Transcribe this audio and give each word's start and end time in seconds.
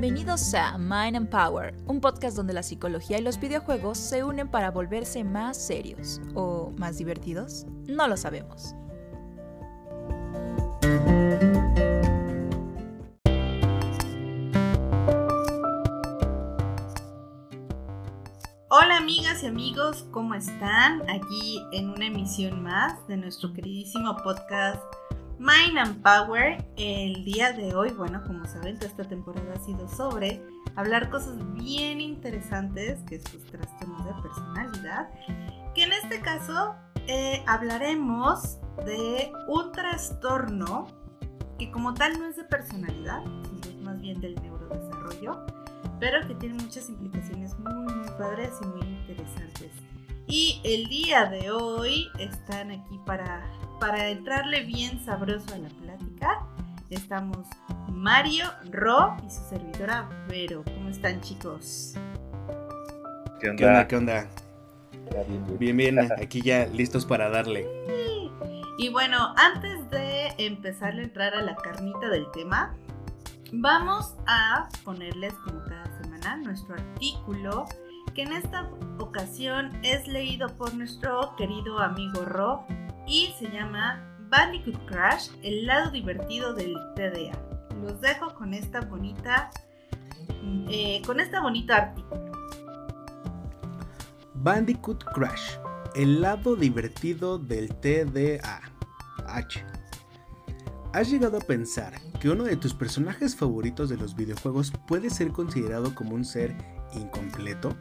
Bienvenidos 0.00 0.54
a 0.54 0.78
Mind 0.78 1.14
and 1.14 1.28
Power, 1.28 1.74
un 1.86 2.00
podcast 2.00 2.34
donde 2.34 2.54
la 2.54 2.62
psicología 2.62 3.18
y 3.18 3.22
los 3.22 3.38
videojuegos 3.38 3.98
se 3.98 4.24
unen 4.24 4.48
para 4.48 4.70
volverse 4.70 5.24
más 5.24 5.58
serios 5.58 6.22
o 6.34 6.72
más 6.78 6.96
divertidos. 6.96 7.66
No 7.86 8.08
lo 8.08 8.16
sabemos. 8.16 8.74
Hola 18.70 18.96
amigas 18.96 19.42
y 19.42 19.48
amigos, 19.48 20.06
¿cómo 20.12 20.34
están? 20.34 21.02
Aquí 21.10 21.62
en 21.74 21.90
una 21.90 22.06
emisión 22.06 22.62
más 22.62 23.06
de 23.06 23.18
nuestro 23.18 23.52
queridísimo 23.52 24.16
podcast 24.24 24.82
Mind 25.40 25.78
and 25.78 26.02
Power. 26.02 26.62
El 26.76 27.24
día 27.24 27.52
de 27.52 27.74
hoy, 27.74 27.92
bueno, 27.92 28.22
como 28.26 28.44
saben, 28.44 28.74
toda 28.74 28.88
esta 28.88 29.04
temporada 29.04 29.54
ha 29.54 29.58
sido 29.64 29.88
sobre 29.88 30.44
hablar 30.76 31.08
cosas 31.08 31.38
bien 31.54 31.98
interesantes, 31.98 32.98
que 33.08 33.14
es 33.16 33.24
sus 33.24 33.46
trastornos 33.46 34.04
de 34.04 34.12
personalidad, 34.20 35.08
que 35.74 35.84
en 35.84 35.92
este 35.94 36.20
caso 36.20 36.74
eh, 37.06 37.42
hablaremos 37.46 38.58
de 38.84 39.32
un 39.48 39.72
trastorno 39.72 40.88
que 41.58 41.70
como 41.70 41.94
tal 41.94 42.18
no 42.18 42.26
es 42.26 42.36
de 42.36 42.44
personalidad, 42.44 43.22
sino 43.24 43.60
es 43.62 43.82
más 43.82 43.98
bien 43.98 44.20
del 44.20 44.34
neurodesarrollo, 44.42 45.46
pero 45.98 46.28
que 46.28 46.34
tiene 46.34 46.62
muchas 46.62 46.90
implicaciones 46.90 47.58
muy, 47.58 47.94
muy 47.94 48.08
padres 48.18 48.50
y 48.60 48.66
muy 48.66 48.86
interesantes. 48.86 49.72
Y 50.26 50.60
el 50.64 50.86
día 50.90 51.24
de 51.30 51.50
hoy 51.50 52.08
están 52.18 52.70
aquí 52.72 53.00
para 53.06 53.42
para 53.80 54.08
entrarle 54.08 54.62
bien 54.64 55.02
sabroso 55.02 55.54
a 55.54 55.58
la 55.58 55.68
plática, 55.70 56.46
estamos 56.90 57.48
Mario, 57.88 58.44
Ro 58.70 59.16
y 59.26 59.30
su 59.30 59.42
servidora 59.48 60.06
Vero. 60.28 60.62
¿Cómo 60.64 60.90
están 60.90 61.20
chicos? 61.22 61.94
¿Qué 63.40 63.48
onda? 63.48 63.88
¿Qué 63.88 63.96
onda? 63.96 64.28
Bien, 65.58 65.76
bien, 65.78 65.98
aquí 65.98 66.42
ya 66.42 66.66
listos 66.66 67.06
para 67.06 67.30
darle. 67.30 67.66
Y 68.76 68.90
bueno, 68.90 69.34
antes 69.36 69.90
de 69.90 70.28
empezar 70.36 70.94
a 70.94 71.02
entrar 71.02 71.34
a 71.34 71.40
la 71.40 71.56
carnita 71.56 72.10
del 72.10 72.30
tema, 72.32 72.76
vamos 73.50 74.14
a 74.26 74.68
ponerles 74.84 75.32
como 75.44 75.58
cada 75.64 75.90
semana 76.02 76.36
nuestro 76.36 76.74
artículo 76.74 77.64
que 78.14 78.22
en 78.22 78.32
esta 78.34 78.68
ocasión 78.98 79.70
es 79.82 80.06
leído 80.06 80.48
por 80.56 80.74
nuestro 80.74 81.34
querido 81.36 81.78
amigo 81.78 82.24
Ro 82.26 82.66
y 83.10 83.34
se 83.38 83.50
llama 83.50 84.00
Bandicoot 84.28 84.86
Crash, 84.86 85.30
el 85.42 85.66
lado 85.66 85.90
divertido 85.90 86.54
del 86.54 86.74
TDA. 86.94 87.36
Los 87.82 88.00
dejo 88.00 88.32
con 88.34 88.54
esta 88.54 88.82
bonita, 88.82 89.50
eh, 90.68 91.02
con 91.04 91.18
esta 91.18 91.40
bonita 91.40 91.76
artículo. 91.76 92.30
Bandicoot 94.34 95.04
Crash, 95.12 95.56
el 95.96 96.20
lado 96.20 96.54
divertido 96.54 97.38
del 97.38 97.74
TDA. 97.74 98.60
H. 99.26 99.64
¿Has 100.92 101.10
llegado 101.10 101.38
a 101.38 101.40
pensar 101.40 101.94
que 102.20 102.30
uno 102.30 102.44
de 102.44 102.56
tus 102.56 102.74
personajes 102.74 103.34
favoritos 103.34 103.88
de 103.88 103.96
los 103.96 104.14
videojuegos 104.14 104.72
puede 104.86 105.10
ser 105.10 105.32
considerado 105.32 105.94
como 105.96 106.14
un 106.14 106.24
ser 106.24 106.56
incompleto? 106.94 107.76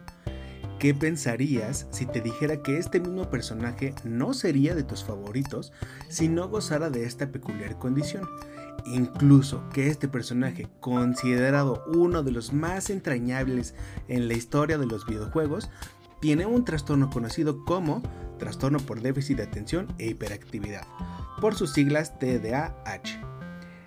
¿Qué 0.79 0.93
pensarías 0.93 1.87
si 1.91 2.05
te 2.05 2.21
dijera 2.21 2.63
que 2.63 2.77
este 2.77 3.01
mismo 3.01 3.29
personaje 3.29 3.93
no 4.05 4.33
sería 4.33 4.73
de 4.75 4.83
tus 4.83 5.03
favoritos 5.03 5.73
si 6.07 6.29
no 6.29 6.47
gozara 6.47 6.89
de 6.89 7.03
esta 7.03 7.33
peculiar 7.33 7.77
condición? 7.77 8.23
Incluso 8.85 9.67
que 9.73 9.87
este 9.87 10.07
personaje, 10.07 10.69
considerado 10.79 11.83
uno 11.93 12.23
de 12.23 12.31
los 12.31 12.53
más 12.53 12.89
entrañables 12.89 13.75
en 14.07 14.29
la 14.29 14.35
historia 14.35 14.77
de 14.77 14.85
los 14.85 15.05
videojuegos, 15.05 15.69
tiene 16.21 16.45
un 16.45 16.63
trastorno 16.63 17.09
conocido 17.09 17.65
como 17.65 18.01
trastorno 18.37 18.79
por 18.79 19.01
déficit 19.01 19.35
de 19.35 19.43
atención 19.43 19.93
e 19.97 20.07
hiperactividad, 20.07 20.87
por 21.41 21.55
sus 21.55 21.73
siglas 21.73 22.17
TDAH. 22.19 23.21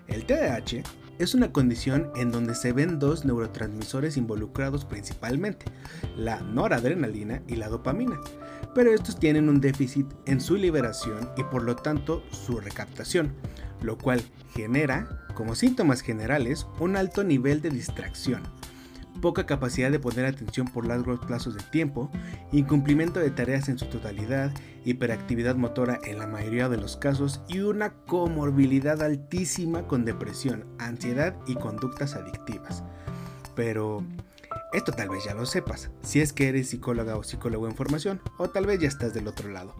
El 0.07 0.27
TDAH 0.27 0.83
es 1.23 1.33
una 1.33 1.53
condición 1.53 2.11
en 2.17 2.31
donde 2.31 2.53
se 2.53 2.73
ven 2.73 2.99
dos 2.99 3.23
neurotransmisores 3.23 4.17
involucrados 4.17 4.83
principalmente, 4.83 5.65
la 6.17 6.41
noradrenalina 6.41 7.41
y 7.47 7.55
la 7.55 7.69
dopamina, 7.69 8.19
pero 8.75 8.93
estos 8.93 9.17
tienen 9.17 9.47
un 9.47 9.61
déficit 9.61 10.05
en 10.25 10.41
su 10.41 10.57
liberación 10.57 11.29
y 11.37 11.43
por 11.43 11.63
lo 11.63 11.77
tanto 11.77 12.23
su 12.31 12.59
recaptación, 12.59 13.33
lo 13.81 13.97
cual 13.97 14.21
genera, 14.53 15.25
como 15.33 15.55
síntomas 15.55 16.01
generales, 16.01 16.67
un 16.79 16.97
alto 16.97 17.23
nivel 17.23 17.61
de 17.61 17.69
distracción, 17.69 18.43
poca 19.23 19.45
capacidad 19.45 19.89
de 19.89 20.01
poner 20.01 20.25
atención 20.25 20.67
por 20.67 20.85
largos 20.85 21.17
plazos 21.25 21.55
de 21.55 21.63
tiempo, 21.63 22.11
incumplimiento 22.51 23.21
de 23.21 23.31
tareas 23.31 23.69
en 23.69 23.79
su 23.79 23.85
totalidad, 23.85 24.51
hiperactividad 24.83 25.55
motora 25.55 25.97
en 26.03 26.19
la 26.19 26.27
mayoría 26.27 26.67
de 26.67 26.75
los 26.75 26.97
casos 26.97 27.41
y 27.47 27.61
una 27.61 27.93
comorbilidad 28.05 29.01
altísima 29.01 29.87
con 29.87 30.03
depresión, 30.03 30.65
ansiedad 30.77 31.37
y 31.47 31.55
conductas 31.55 32.15
adictivas. 32.15 32.83
Pero 33.55 34.03
esto 34.73 34.91
tal 34.91 35.07
vez 35.07 35.23
ya 35.23 35.33
lo 35.33 35.45
sepas, 35.45 35.89
si 36.01 36.19
es 36.19 36.33
que 36.33 36.49
eres 36.49 36.71
psicóloga 36.71 37.15
o 37.15 37.23
psicólogo 37.23 37.65
en 37.69 37.77
formación, 37.77 38.19
o 38.37 38.49
tal 38.49 38.65
vez 38.65 38.81
ya 38.81 38.89
estás 38.89 39.13
del 39.13 39.29
otro 39.29 39.47
lado. 39.47 39.73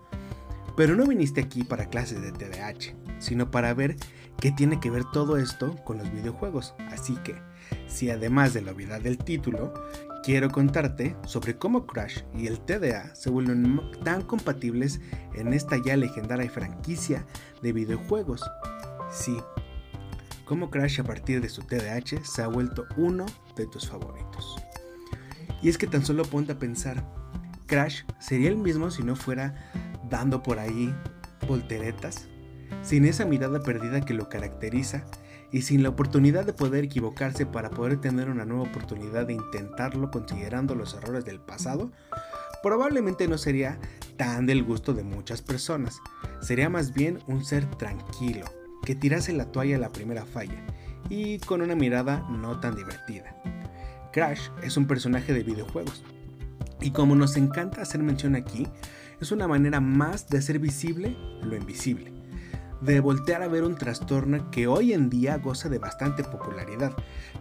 Pero 0.77 0.95
no 0.95 1.05
viniste 1.05 1.41
aquí 1.41 1.65
para 1.65 1.89
clases 1.89 2.21
de 2.21 2.31
TDAH, 2.31 2.95
sino 3.19 3.51
para 3.51 3.73
ver 3.73 3.97
qué 4.39 4.53
tiene 4.53 4.79
que 4.79 4.89
ver 4.89 5.03
todo 5.11 5.35
esto 5.35 5.75
con 5.83 5.97
los 5.97 6.09
videojuegos. 6.13 6.75
Así 6.91 7.17
que, 7.25 7.35
si 7.93 8.09
además 8.09 8.53
de 8.53 8.61
la 8.61 8.71
obviedad 8.71 8.99
del 8.99 9.19
título, 9.19 9.71
quiero 10.23 10.49
contarte 10.49 11.15
sobre 11.27 11.57
cómo 11.57 11.85
Crash 11.85 12.23
y 12.35 12.47
el 12.47 12.59
TDA 12.59 13.13
se 13.15 13.29
vuelven 13.29 13.79
tan 14.03 14.23
compatibles 14.23 14.99
en 15.35 15.53
esta 15.53 15.77
ya 15.77 15.95
legendaria 15.95 16.49
franquicia 16.49 17.25
de 17.61 17.71
videojuegos. 17.71 18.41
Sí, 19.11 19.37
cómo 20.43 20.71
Crash 20.71 21.01
a 21.01 21.03
partir 21.03 21.39
de 21.39 21.49
su 21.49 21.61
TDAH 21.61 22.25
se 22.25 22.41
ha 22.41 22.47
vuelto 22.47 22.85
uno 22.97 23.27
de 23.55 23.67
tus 23.67 23.87
favoritos. 23.87 24.55
Y 25.61 25.69
es 25.69 25.77
que 25.77 25.87
tan 25.87 26.03
solo 26.03 26.23
ponte 26.23 26.53
a 26.53 26.59
pensar, 26.59 27.07
Crash 27.67 28.01
sería 28.19 28.49
el 28.49 28.57
mismo 28.57 28.89
si 28.89 29.03
no 29.03 29.15
fuera 29.15 29.71
dando 30.09 30.41
por 30.41 30.57
ahí 30.57 30.93
volteretas, 31.47 32.27
sin 32.81 33.05
esa 33.05 33.25
mirada 33.25 33.61
perdida 33.61 34.01
que 34.01 34.15
lo 34.15 34.29
caracteriza 34.29 35.05
y 35.53 35.61
sin 35.61 35.83
la 35.83 35.89
oportunidad 35.89 36.45
de 36.45 36.51
poder 36.51 36.83
equivocarse 36.83 37.45
para 37.45 37.69
poder 37.69 38.01
tener 38.01 38.27
una 38.27 38.43
nueva 38.43 38.63
oportunidad 38.63 39.27
de 39.27 39.33
intentarlo 39.33 40.09
considerando 40.09 40.73
los 40.73 40.95
errores 40.95 41.25
del 41.25 41.39
pasado, 41.39 41.91
probablemente 42.63 43.27
no 43.27 43.37
sería 43.37 43.79
tan 44.17 44.47
del 44.47 44.63
gusto 44.63 44.93
de 44.93 45.03
muchas 45.03 45.43
personas. 45.43 45.99
Sería 46.41 46.69
más 46.69 46.93
bien 46.95 47.19
un 47.27 47.45
ser 47.45 47.65
tranquilo, 47.77 48.45
que 48.83 48.95
tirase 48.95 49.31
la 49.31 49.45
toalla 49.45 49.75
a 49.75 49.79
la 49.79 49.91
primera 49.91 50.25
falla 50.25 50.65
y 51.07 51.37
con 51.37 51.61
una 51.61 51.75
mirada 51.75 52.27
no 52.31 52.59
tan 52.59 52.75
divertida. 52.75 53.39
Crash 54.11 54.49
es 54.63 54.75
un 54.75 54.87
personaje 54.87 55.33
de 55.33 55.43
videojuegos 55.43 56.03
y 56.81 56.91
como 56.91 57.15
nos 57.15 57.37
encanta 57.37 57.83
hacer 57.83 58.01
mención 58.01 58.35
aquí, 58.35 58.67
es 59.21 59.31
una 59.31 59.47
manera 59.47 59.79
más 59.79 60.27
de 60.29 60.39
hacer 60.39 60.57
visible 60.57 61.15
lo 61.43 61.55
invisible 61.55 62.22
de 62.83 62.99
voltear 62.99 63.41
a 63.43 63.47
ver 63.47 63.63
un 63.63 63.75
trastorno 63.75 64.51
que 64.51 64.67
hoy 64.67 64.91
en 64.91 65.09
día 65.09 65.37
goza 65.37 65.69
de 65.69 65.77
bastante 65.77 66.23
popularidad, 66.23 66.93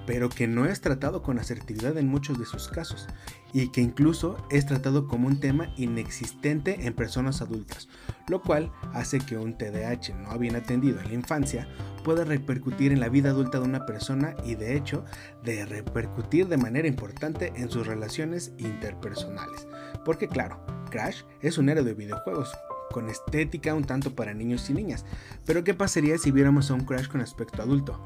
pero 0.06 0.28
que 0.28 0.46
no 0.46 0.66
es 0.66 0.80
tratado 0.80 1.22
con 1.22 1.38
asertividad 1.38 1.98
en 1.98 2.06
muchos 2.06 2.38
de 2.38 2.46
sus 2.46 2.68
casos, 2.68 3.08
y 3.52 3.68
que 3.68 3.80
incluso 3.80 4.36
es 4.50 4.66
tratado 4.66 5.08
como 5.08 5.26
un 5.26 5.40
tema 5.40 5.72
inexistente 5.76 6.86
en 6.86 6.94
personas 6.94 7.42
adultas, 7.42 7.88
lo 8.28 8.40
cual 8.40 8.70
hace 8.92 9.18
que 9.18 9.36
un 9.36 9.58
TDAH 9.58 10.14
no 10.14 10.38
bien 10.38 10.54
atendido 10.54 11.00
en 11.00 11.08
la 11.08 11.14
infancia 11.14 11.68
pueda 12.04 12.24
repercutir 12.24 12.92
en 12.92 13.00
la 13.00 13.08
vida 13.08 13.30
adulta 13.30 13.58
de 13.58 13.64
una 13.64 13.84
persona 13.84 14.34
y 14.44 14.54
de 14.54 14.76
hecho 14.76 15.04
de 15.42 15.66
repercutir 15.66 16.46
de 16.46 16.56
manera 16.56 16.86
importante 16.86 17.52
en 17.56 17.68
sus 17.68 17.86
relaciones 17.86 18.52
interpersonales. 18.58 19.66
Porque 20.04 20.28
claro, 20.28 20.64
Crash 20.90 21.22
es 21.40 21.58
un 21.58 21.68
héroe 21.68 21.84
de 21.84 21.94
videojuegos, 21.94 22.52
con 22.92 23.08
estética 23.08 23.74
un 23.74 23.84
tanto 23.84 24.14
para 24.14 24.34
niños 24.34 24.70
y 24.70 24.74
niñas. 24.74 25.04
Pero 25.44 25.64
¿qué 25.64 25.74
pasaría 25.74 26.16
si 26.18 26.30
viéramos 26.30 26.70
a 26.70 26.74
un 26.74 26.84
Crash 26.84 27.08
con 27.08 27.20
aspecto 27.20 27.62
adulto? 27.62 28.00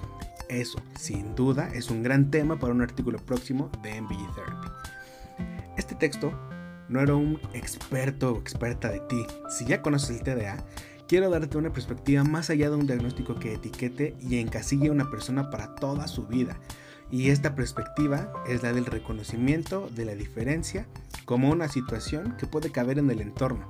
Eso, 0.49 0.81
sin 0.99 1.35
duda, 1.35 1.69
es 1.75 1.91
un 1.91 2.03
gran 2.03 2.31
tema 2.31 2.59
para 2.59 2.73
un 2.73 2.81
artículo 2.81 3.19
próximo 3.19 3.71
de 3.83 4.01
MBG 4.01 4.35
Therapy. 4.35 4.69
Este 5.77 5.95
texto 5.95 6.33
no 6.89 7.01
era 7.01 7.15
un 7.15 7.41
experto 7.53 8.33
o 8.33 8.39
experta 8.39 8.91
de 8.91 9.01
ti. 9.01 9.27
Si 9.51 9.67
ya 9.67 9.83
conoces 9.83 10.11
el 10.11 10.23
TDA, 10.23 10.65
quiero 11.09 11.31
darte 11.31 11.59
una 11.59 11.73
perspectiva 11.73 12.25
más 12.25 12.51
allá 12.51 12.71
de 12.71 12.77
un 12.77 12.87
diagnóstico 12.87 13.37
que 13.37 13.55
etiquete 13.55 14.17
y 14.21 14.39
encasille 14.39 14.89
a 14.89 14.93
una 14.93 15.11
persona 15.11 15.51
para 15.51 15.75
toda 15.75 16.07
su 16.09 16.27
vida. 16.27 16.59
Y 17.11 17.31
esta 17.31 17.55
perspectiva 17.55 18.33
es 18.49 18.63
la 18.63 18.73
del 18.73 18.87
reconocimiento 18.87 19.89
de 19.95 20.05
la 20.05 20.15
diferencia 20.15 20.87
como 21.25 21.51
una 21.51 21.69
situación 21.69 22.37
que 22.39 22.47
puede 22.47 22.73
caber 22.73 22.99
en 22.99 23.11
el 23.11 23.21
entorno, 23.21 23.69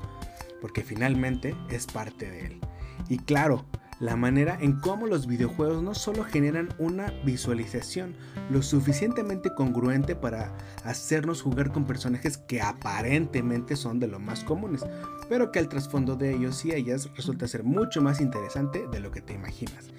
porque 0.67 0.83
finalmente 0.83 1.55
es 1.71 1.87
parte 1.87 2.29
de 2.29 2.47
él. 2.47 2.61
Y 3.09 3.19
claro, 3.19 3.65
la 4.01 4.17
manera 4.17 4.59
en 4.61 4.81
cómo 4.81 5.07
los 5.07 5.29
videojuegos 5.29 5.81
no 5.81 5.95
solo 5.95 6.25
generan 6.25 6.71
una 6.81 7.13
visualización 7.25 8.17
lo 8.51 8.63
suficientemente 8.63 9.55
congruente 9.55 10.17
para 10.17 10.57
hacernos 10.83 11.41
jugar 11.41 11.71
con 11.71 11.85
personajes 11.85 12.37
que 12.37 12.61
aparentemente 12.63 13.77
son 13.77 14.01
de 14.01 14.09
lo 14.09 14.19
más 14.19 14.43
comunes, 14.43 14.85
pero 15.29 15.53
que 15.53 15.61
el 15.61 15.69
trasfondo 15.69 16.17
de 16.17 16.35
ellos 16.35 16.65
y 16.65 16.73
ellas 16.73 17.09
resulta 17.15 17.47
ser 17.47 17.63
mucho 17.63 18.03
más 18.03 18.21
interesante 18.21 18.89
de 18.91 18.99
lo 18.99 19.13
que 19.13 19.21
te 19.21 19.35
imaginas. 19.35 19.91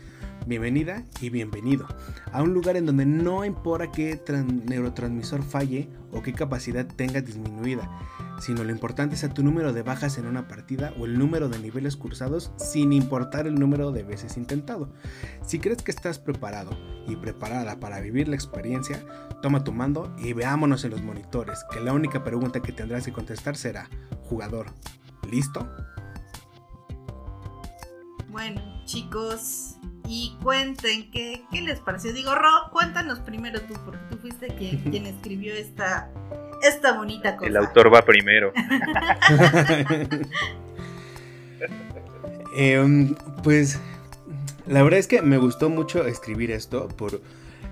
Bienvenida 0.47 1.03
y 1.19 1.29
bienvenido 1.29 1.85
a 2.31 2.41
un 2.41 2.53
lugar 2.53 2.77
en 2.77 2.85
donde 2.85 3.05
no 3.05 3.43
importa 3.43 3.91
qué 3.91 4.17
neurotransmisor 4.65 5.43
falle 5.43 5.89
o 6.13 6.21
qué 6.21 6.31
capacidad 6.31 6.87
tenga 6.87 7.19
disminuida, 7.19 7.91
sino 8.39 8.63
lo 8.63 8.71
importante 8.71 9.17
sea 9.17 9.33
tu 9.33 9.43
número 9.43 9.73
de 9.73 9.81
bajas 9.81 10.17
en 10.17 10.25
una 10.25 10.47
partida 10.47 10.93
o 10.97 11.05
el 11.05 11.19
número 11.19 11.49
de 11.49 11.59
niveles 11.59 11.97
cursados 11.97 12.53
sin 12.55 12.93
importar 12.93 13.45
el 13.45 13.55
número 13.55 13.91
de 13.91 14.03
veces 14.03 14.37
intentado. 14.37 14.89
Si 15.45 15.59
crees 15.59 15.81
que 15.81 15.91
estás 15.91 16.17
preparado 16.17 16.71
y 17.09 17.17
preparada 17.17 17.81
para 17.81 17.99
vivir 17.99 18.29
la 18.29 18.35
experiencia, 18.35 19.03
toma 19.41 19.65
tu 19.65 19.73
mando 19.73 20.15
y 20.17 20.31
veámonos 20.31 20.85
en 20.85 20.91
los 20.91 21.03
monitores, 21.03 21.65
que 21.73 21.81
la 21.81 21.91
única 21.91 22.23
pregunta 22.23 22.61
que 22.61 22.71
tendrás 22.71 23.03
que 23.03 23.11
contestar 23.11 23.57
será, 23.57 23.89
jugador, 24.21 24.67
¿listo? 25.29 25.67
Bueno, 28.29 28.61
chicos, 28.85 29.77
y 30.07 30.37
cuenten 30.41 31.11
qué, 31.11 31.43
qué 31.51 31.61
les 31.61 31.79
pareció. 31.79 32.13
Digo, 32.13 32.33
Ro, 32.33 32.71
cuéntanos 32.71 33.19
primero 33.19 33.61
tú, 33.61 33.73
porque 33.85 33.99
tú 34.09 34.17
fuiste 34.17 34.47
quien, 34.47 34.77
quien 34.91 35.05
escribió 35.05 35.53
esta, 35.53 36.09
esta 36.63 36.93
bonita 36.93 37.35
cosa. 37.35 37.49
El 37.49 37.57
autor 37.57 37.93
va 37.93 38.03
primero. 38.03 38.53
Em, 42.59 43.13
pues 43.43 43.79
la 44.65 44.81
verdad 44.81 44.99
es 44.99 45.07
que 45.07 45.21
me 45.21 45.37
gustó 45.37 45.69
mucho 45.69 46.05
escribir 46.05 46.51
esto 46.51 46.87
por... 46.87 47.21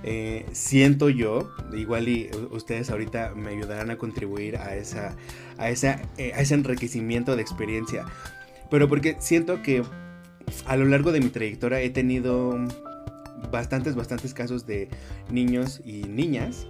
Eh, 0.07 0.45
siento 0.51 1.09
yo, 1.09 1.49
igual 1.73 2.07
y 2.07 2.29
ustedes 2.51 2.91
ahorita 2.91 3.33
me 3.35 3.49
ayudarán 3.49 3.89
a 3.89 3.97
contribuir 3.97 4.57
a, 4.57 4.75
esa, 4.75 5.15
a, 5.57 5.69
esa, 5.71 5.99
eh, 6.17 6.31
a 6.35 6.41
ese 6.41 6.53
enriquecimiento 6.53 7.35
de 7.35 7.41
experiencia, 7.41 8.05
pero 8.69 8.87
porque 8.87 9.15
siento 9.17 9.63
que 9.63 9.83
a 10.65 10.75
lo 10.75 10.85
largo 10.85 11.11
de 11.11 11.19
mi 11.21 11.29
trayectoria 11.29 11.81
he 11.81 11.89
tenido 11.89 12.57
bastantes, 13.51 13.95
bastantes 13.95 14.33
casos 14.33 14.65
de 14.65 14.89
niños 15.29 15.81
y 15.85 16.03
niñas. 16.03 16.67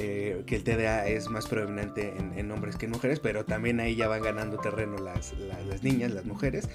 Eh, 0.00 0.44
que 0.46 0.54
el 0.54 0.62
TDA 0.62 1.08
es 1.08 1.28
más 1.28 1.48
predominante 1.48 2.14
en, 2.36 2.50
hombres 2.52 2.76
que 2.76 2.86
en 2.86 2.92
mujeres, 2.92 3.18
pero 3.18 3.44
también 3.44 3.80
ahí 3.80 3.96
ya 3.96 4.06
van 4.06 4.22
ganando 4.22 4.58
terreno 4.58 4.96
las, 4.98 5.34
niñas, 5.82 6.12
las 6.12 6.24
mujeres, 6.24 6.68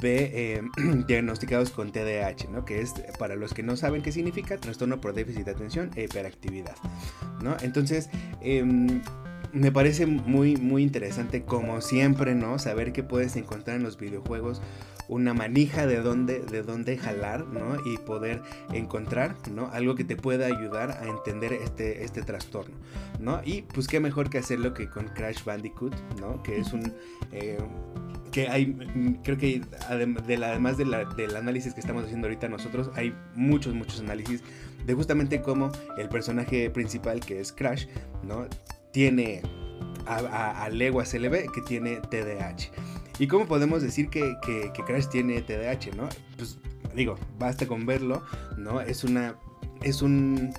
de, 0.00 0.54
eh, 0.54 0.62
diagnosticados 1.08 1.70
con 1.70 1.90
TDAH, 1.90 2.50
¿no? 2.52 2.64
que 2.64 2.80
es, 2.80 2.94
para 3.18 3.34
los 3.34 3.52
que 3.52 3.64
no 3.64 3.76
saben 3.76 4.02
qué 4.02 4.12
significa, 4.12 4.58
trastorno 4.58 5.00
por 5.00 5.12
déficit 5.12 5.46
de 5.46 5.50
atención 5.50 5.90
e 5.96 6.04
hiperactividad. 6.04 6.76
¿no? 7.42 7.56
Entonces, 7.62 8.10
em, 8.42 9.02
me 9.52 9.72
parece 9.72 10.06
muy, 10.06 10.56
muy 10.56 10.84
interesante, 10.84 11.42
como 11.42 11.80
siempre, 11.80 12.36
¿no? 12.36 12.58
Saber 12.58 12.92
qué 12.92 13.02
puedes 13.02 13.34
encontrar 13.34 13.78
en 13.78 13.82
los 13.82 13.98
videojuegos 13.98 14.60
una 15.08 15.34
manija 15.34 15.86
de 15.86 16.00
dónde, 16.00 16.40
de 16.40 16.62
dónde 16.62 16.98
jalar, 16.98 17.46
¿no? 17.46 17.76
Y 17.84 17.96
poder 17.98 18.42
encontrar, 18.72 19.34
¿no? 19.50 19.70
Algo 19.72 19.94
que 19.94 20.04
te 20.04 20.16
pueda 20.16 20.46
ayudar 20.46 20.90
a 20.90 21.06
entender 21.06 21.52
este, 21.52 22.04
este 22.04 22.22
trastorno, 22.22 22.76
¿no? 23.18 23.40
Y 23.44 23.62
pues 23.62 23.88
qué 23.88 24.00
mejor 24.00 24.30
que 24.30 24.38
hacerlo 24.38 24.74
que 24.74 24.88
con 24.88 25.08
Crash 25.08 25.44
Bandicoot, 25.44 25.94
¿no? 26.20 26.42
Que 26.42 26.58
es 26.58 26.72
un... 26.72 26.92
Eh, 27.32 27.58
que 28.30 28.46
hay, 28.46 29.18
creo 29.24 29.38
que 29.38 29.62
además 29.88 30.76
de 30.76 30.86
del 31.16 31.36
análisis 31.36 31.72
que 31.72 31.80
estamos 31.80 32.04
haciendo 32.04 32.26
ahorita 32.26 32.46
nosotros, 32.48 32.90
hay 32.94 33.14
muchos, 33.34 33.74
muchos 33.74 34.00
análisis 34.00 34.42
de 34.84 34.94
justamente 34.94 35.40
cómo 35.40 35.72
el 35.96 36.10
personaje 36.10 36.68
principal, 36.68 37.20
que 37.20 37.40
es 37.40 37.52
Crash, 37.52 37.86
¿no? 38.22 38.46
Tiene 38.92 39.42
a, 40.06 40.16
a, 40.16 40.64
a 40.64 40.68
leguas 40.68 41.14
LB 41.14 41.50
que 41.52 41.62
tiene 41.62 41.96
TDAH. 41.96 42.70
¿Y 43.18 43.26
cómo 43.26 43.46
podemos 43.46 43.82
decir 43.82 44.08
que, 44.08 44.36
Crash 44.86 45.06
tiene 45.06 45.42
TDAH, 45.42 45.96
no? 45.96 46.08
Pues 46.36 46.58
digo, 46.94 47.16
basta 47.38 47.66
con 47.66 47.86
verlo, 47.86 48.22
¿no? 48.56 48.80
Es 48.80 49.04
una. 49.04 49.36
Es 49.82 50.02
un. 50.02 50.52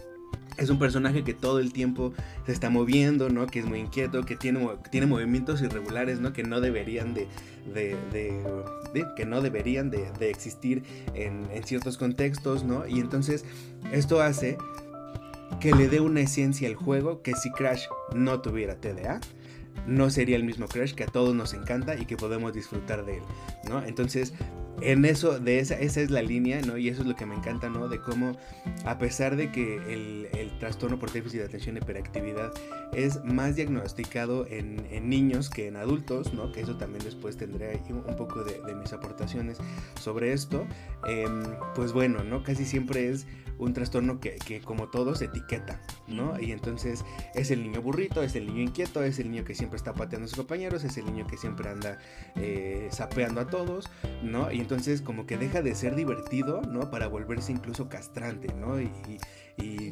Es 0.57 0.69
un 0.69 0.77
personaje 0.77 1.23
que 1.23 1.33
todo 1.33 1.59
el 1.59 1.71
tiempo 1.71 2.13
se 2.45 2.51
está 2.51 2.69
moviendo, 2.69 3.29
¿no? 3.29 3.47
Que 3.47 3.59
es 3.59 3.65
muy 3.65 3.79
inquieto, 3.79 4.25
que 4.25 4.35
tiene, 4.35 4.67
tiene 4.91 5.07
movimientos 5.07 5.61
irregulares, 5.61 6.19
¿no? 6.19 6.33
Que 6.33 6.43
no 6.43 6.59
deberían 6.59 7.13
de, 7.13 7.29
que 9.15 9.25
no 9.25 9.41
deberían 9.41 9.89
de, 9.89 10.29
existir 10.29 10.83
en, 11.13 11.47
en, 11.53 11.63
ciertos 11.63 11.97
contextos, 11.97 12.65
¿no? 12.65 12.85
Y 12.85 12.99
entonces 12.99 13.45
esto 13.93 14.21
hace 14.21 14.57
que 15.61 15.73
le 15.73 15.87
dé 15.87 16.01
una 16.01 16.21
esencia 16.21 16.67
al 16.67 16.75
juego 16.75 17.21
que 17.21 17.35
si 17.35 17.51
Crash 17.51 17.85
no 18.13 18.41
tuviera 18.41 18.75
TDA, 18.75 19.21
no 19.87 20.09
sería 20.09 20.35
el 20.35 20.43
mismo 20.43 20.67
Crash 20.67 20.93
que 20.93 21.03
a 21.03 21.07
todos 21.07 21.33
nos 21.35 21.53
encanta 21.53 21.95
y 21.95 22.05
que 22.05 22.17
podemos 22.17 22.53
disfrutar 22.53 23.05
de 23.05 23.17
él, 23.17 23.23
¿no? 23.67 23.83
Entonces, 23.83 24.33
en 24.81 25.05
eso, 25.05 25.39
de 25.39 25.59
esa, 25.59 25.75
esa 25.75 26.01
es 26.01 26.09
la 26.09 26.21
línea, 26.21 26.61
¿no? 26.61 26.77
Y 26.77 26.89
eso 26.89 27.01
es 27.01 27.07
lo 27.07 27.15
que 27.15 27.25
me 27.25 27.35
encanta, 27.35 27.69
¿no? 27.69 27.87
De 27.87 27.99
cómo, 27.99 28.37
a 28.85 28.97
pesar 28.97 29.35
de 29.35 29.51
que 29.51 29.77
el, 29.93 30.29
trastorno 30.59 30.99
por 30.99 31.11
déficit 31.11 31.39
de 31.39 31.45
atención 31.45 31.77
y 31.77 31.79
hiperactividad 31.79 32.51
es 32.93 33.23
más 33.23 33.55
diagnosticado 33.55 34.45
en, 34.47 34.77
niños 35.09 35.49
que 35.49 35.67
en 35.67 35.77
adultos, 35.77 36.33
¿no? 36.33 36.51
Que 36.51 36.61
eso 36.61 36.75
también 36.77 37.03
después 37.03 37.37
tendré 37.37 37.81
un 37.89 38.15
poco 38.15 38.43
de, 38.43 38.75
mis 38.75 38.91
aportaciones 38.93 39.57
sobre 39.99 40.33
esto. 40.33 40.65
Em, 41.07 41.43
pues 41.75 41.93
bueno, 41.93 42.23
¿no? 42.23 42.43
Casi 42.43 42.65
siempre 42.65 43.09
es 43.09 43.25
un 43.59 43.73
trastorno 43.73 44.19
que, 44.19 44.37
que, 44.37 44.61
como 44.61 44.87
todos 44.87 45.21
etiqueta, 45.21 45.79
¿no? 46.07 46.39
Y 46.39 46.51
entonces 46.51 47.05
es 47.35 47.51
el 47.51 47.61
niño 47.61 47.81
burrito, 47.81 48.23
es 48.23 48.35
el 48.35 48.47
niño 48.47 48.61
inquieto, 48.61 49.03
es 49.03 49.19
el 49.19 49.29
niño 49.29 49.43
que 49.43 49.53
siempre 49.53 49.77
está 49.77 49.93
pateando 49.93 50.25
a 50.25 50.27
sus 50.29 50.37
compañeros, 50.37 50.83
es 50.83 50.97
el 50.97 51.05
niño 51.05 51.27
que 51.27 51.37
siempre 51.37 51.69
anda 51.69 51.99
eh, 52.35 52.87
sapeando 52.91 53.41
a 53.41 53.47
todos, 53.47 53.89
¿no? 54.23 54.51
Y 54.51 54.59
entonces 54.59 55.01
como 55.01 55.27
que 55.27 55.37
deja 55.37 55.61
de 55.61 55.75
ser 55.75 55.95
divertido, 55.95 56.61
¿no? 56.61 56.89
Para 56.89 57.07
volverse 57.07 57.51
incluso 57.51 57.89
castrante, 57.89 58.53
¿no? 58.53 58.79
y, 58.79 58.85
y 58.85 59.17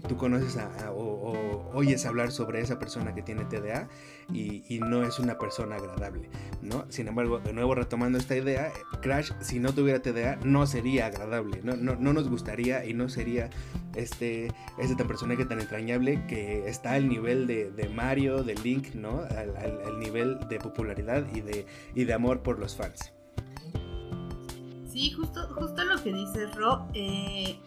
tú 0.07 0.17
conoces 0.17 0.57
a, 0.57 0.91
o, 0.91 1.69
oyes 1.73 2.05
hablar 2.05 2.31
sobre 2.31 2.61
esa 2.61 2.79
persona 2.79 3.13
que 3.13 3.21
tiene 3.21 3.45
TDA 3.45 3.87
y, 4.33 4.79
no 4.79 5.03
es 5.03 5.19
una 5.19 5.37
persona 5.37 5.75
agradable, 5.75 6.29
¿no? 6.61 6.85
Sin 6.89 7.07
embargo, 7.07 7.39
de 7.39 7.51
nuevo 7.51 7.75
retomando 7.75 8.17
esta 8.17 8.35
idea, 8.35 8.71
Crash, 9.01 9.31
si 9.41 9.59
no 9.59 9.73
tuviera 9.73 10.01
TDA, 10.01 10.37
no 10.43 10.67
sería 10.67 11.07
agradable, 11.07 11.61
no, 11.63 11.75
no, 11.75 11.95
no 11.95 12.13
nos 12.13 12.29
gustaría 12.29 12.85
y 12.85 12.93
no 12.93 13.09
sería 13.09 13.49
este, 13.95 14.53
este 14.77 14.95
tan 14.95 15.07
personaje 15.07 15.45
tan 15.45 15.59
entrañable 15.59 16.25
que 16.27 16.69
está 16.69 16.93
al 16.93 17.09
nivel 17.09 17.47
de, 17.47 17.71
de 17.71 17.89
Mario, 17.89 18.43
de 18.43 18.55
Link, 18.55 18.93
¿no? 18.93 19.21
Al, 19.21 19.99
nivel 19.99 20.37
de 20.47 20.59
popularidad 20.59 21.25
y 21.33 21.41
de, 21.41 21.65
y 21.95 22.03
de 22.03 22.13
amor 22.13 22.41
por 22.43 22.59
los 22.59 22.75
fans. 22.75 23.11
Sí, 24.87 25.11
justo, 25.11 25.47
justo 25.55 25.83
lo 25.83 26.01
que 26.01 26.13
dices, 26.13 26.55
Ro. 26.55 26.87
Eh, 26.93 27.57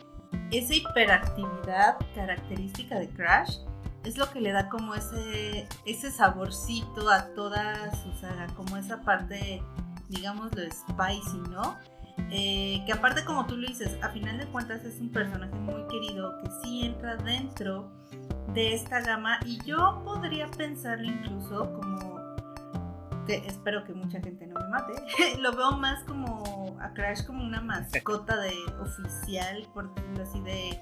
esa 0.50 0.74
hiperactividad 0.74 1.96
característica 2.14 2.98
de 2.98 3.08
Crash 3.10 3.58
es 4.04 4.16
lo 4.16 4.30
que 4.30 4.40
le 4.40 4.52
da 4.52 4.68
como 4.68 4.94
ese, 4.94 5.68
ese 5.84 6.10
saborcito 6.10 7.10
a 7.10 7.26
toda 7.34 7.94
su 8.02 8.12
saga, 8.14 8.46
como 8.56 8.76
esa 8.76 9.02
parte, 9.02 9.62
digamos, 10.08 10.50
lo 10.54 10.62
spicy, 10.70 11.38
¿no? 11.50 11.76
Eh, 12.30 12.82
que 12.86 12.92
aparte 12.92 13.24
como 13.24 13.46
tú 13.46 13.56
lo 13.56 13.66
dices, 13.66 13.96
a 14.02 14.08
final 14.10 14.38
de 14.38 14.46
cuentas 14.46 14.84
es 14.84 15.00
un 15.00 15.10
personaje 15.10 15.54
muy 15.54 15.86
querido 15.88 16.38
que 16.42 16.50
sí 16.62 16.86
entra 16.86 17.16
dentro 17.16 17.90
de 18.54 18.74
esta 18.74 19.00
gama 19.00 19.38
y 19.46 19.62
yo 19.64 20.02
podría 20.04 20.48
pensarlo 20.48 21.04
incluso 21.04 21.72
como 21.80 22.19
espero 23.28 23.84
que 23.84 23.92
mucha 23.92 24.20
gente 24.20 24.46
no 24.46 24.58
me 24.60 24.68
mate, 24.68 24.92
lo 25.38 25.52
veo 25.52 25.72
más 25.72 26.02
como 26.04 26.76
a 26.80 26.92
Crash 26.92 27.24
como 27.24 27.44
una 27.44 27.60
mascota 27.60 28.36
de 28.38 28.54
oficial, 28.80 29.66
por 29.74 29.94
decirlo 29.94 30.22
así, 30.22 30.40
de, 30.40 30.80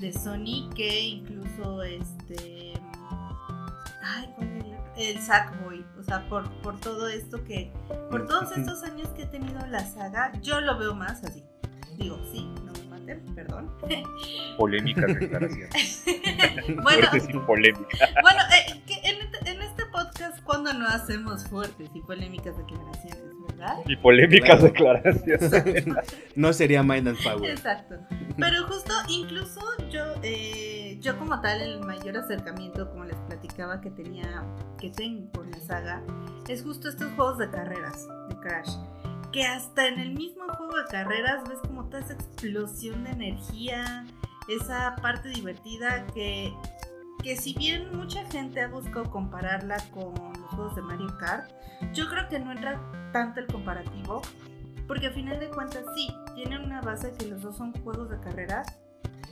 de 0.00 0.12
Sony, 0.12 0.70
que 0.74 1.00
incluso 1.00 1.82
este... 1.82 2.74
Ay, 4.04 4.28
¿cuál 4.36 4.48
es 4.58 4.62
el 4.96 5.20
Sackboy, 5.20 5.84
o 5.98 6.02
sea, 6.02 6.28
por, 6.28 6.50
por 6.60 6.78
todo 6.80 7.08
esto 7.08 7.42
que, 7.44 7.72
por 8.10 8.26
todos 8.26 8.56
estos 8.56 8.82
años 8.82 9.08
que 9.08 9.24
ha 9.24 9.30
tenido 9.30 9.64
la 9.66 9.80
saga, 9.80 10.32
yo 10.42 10.60
lo 10.60 10.78
veo 10.78 10.94
más 10.94 11.24
así. 11.24 11.42
Digo, 11.96 12.18
sí, 12.32 12.44
no 12.64 12.72
me 12.72 12.84
maten, 12.84 13.34
perdón. 13.34 13.70
Polémica 14.58 15.06
declaración. 15.06 15.68
bueno, 16.82 17.08
polémica. 17.46 17.98
Bueno, 18.22 18.40
eh, 18.52 18.82
en, 19.02 19.16
en, 19.16 19.21
podcast, 19.92 20.42
cuando 20.42 20.72
no 20.72 20.86
hacemos 20.86 21.44
fuertes 21.46 21.90
y 21.94 22.00
polémicas 22.00 22.56
declaraciones, 22.56 23.34
¿verdad? 23.48 23.76
Y 23.86 23.96
polémicas 23.96 24.62
declaraciones. 24.62 25.86
no 26.34 26.52
sería 26.52 26.82
Mind 26.82 27.08
and 27.08 27.22
Power. 27.22 27.50
Exacto. 27.50 27.96
Pero 28.36 28.66
justo, 28.66 28.92
incluso 29.08 29.60
yo, 29.90 30.02
eh, 30.22 30.98
yo 31.00 31.18
como 31.18 31.40
tal, 31.40 31.60
el 31.60 31.80
mayor 31.80 32.16
acercamiento, 32.16 32.90
como 32.90 33.04
les 33.04 33.16
platicaba, 33.28 33.80
que 33.80 33.90
tenía, 33.90 34.44
que 34.80 34.90
tengo 34.90 35.30
con 35.32 35.50
la 35.50 35.60
saga, 35.60 36.02
es 36.48 36.62
justo 36.62 36.88
estos 36.88 37.12
juegos 37.12 37.38
de 37.38 37.50
carreras, 37.50 38.08
de 38.28 38.36
Crash. 38.36 38.70
que 39.32 39.44
hasta 39.44 39.86
en 39.88 39.98
el 39.98 40.14
mismo 40.14 40.44
juego 40.56 40.76
de 40.76 40.84
carreras 40.90 41.48
ves 41.48 41.58
como 41.60 41.84
toda 41.88 42.00
esa 42.00 42.14
explosión 42.14 43.04
de 43.04 43.10
energía, 43.10 44.06
esa 44.48 44.96
parte 44.96 45.28
divertida 45.28 46.06
que, 46.14 46.52
que 47.22 47.36
si 47.36 47.54
bien 47.54 47.96
mucha 47.96 48.24
gente 48.30 48.60
ha 48.60 48.68
buscado 48.68 49.10
compararla 49.10 49.76
con 49.90 50.14
los 50.14 50.50
juegos 50.50 50.74
de 50.74 50.82
Mario 50.82 51.16
Kart, 51.18 51.50
yo 51.92 52.08
creo 52.08 52.28
que 52.28 52.38
no 52.38 52.52
entra 52.52 52.80
tanto 53.12 53.40
el 53.40 53.46
comparativo, 53.46 54.22
porque 54.86 55.06
a 55.06 55.12
final 55.12 55.38
de 55.38 55.48
cuentas 55.48 55.84
sí, 55.94 56.12
tienen 56.34 56.62
una 56.62 56.80
base 56.80 57.12
que 57.12 57.26
los 57.26 57.42
dos 57.42 57.56
son 57.56 57.72
juegos 57.82 58.10
de 58.10 58.20
carreras, 58.20 58.78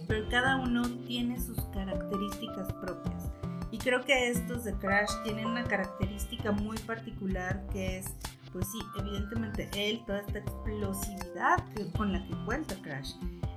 pero 0.06 0.28
cada 0.28 0.56
uno 0.56 0.82
tiene 1.06 1.38
sus 1.38 1.60
características 1.66 2.72
propias. 2.74 3.30
Y 3.70 3.78
creo 3.78 4.04
que 4.04 4.30
estos 4.30 4.64
de 4.64 4.74
Crash 4.74 5.10
tienen 5.24 5.46
una 5.46 5.64
característica 5.64 6.50
muy 6.50 6.76
particular 6.78 7.64
que 7.72 7.98
es 7.98 8.06
pues 8.52 8.66
sí, 8.72 8.78
evidentemente 8.98 9.70
él, 9.74 10.02
toda 10.06 10.20
esta 10.20 10.38
explosividad 10.38 11.64
con 11.96 12.12
la 12.12 12.24
que 12.26 12.34
cuenta 12.44 12.74
Crash. 12.82 13.12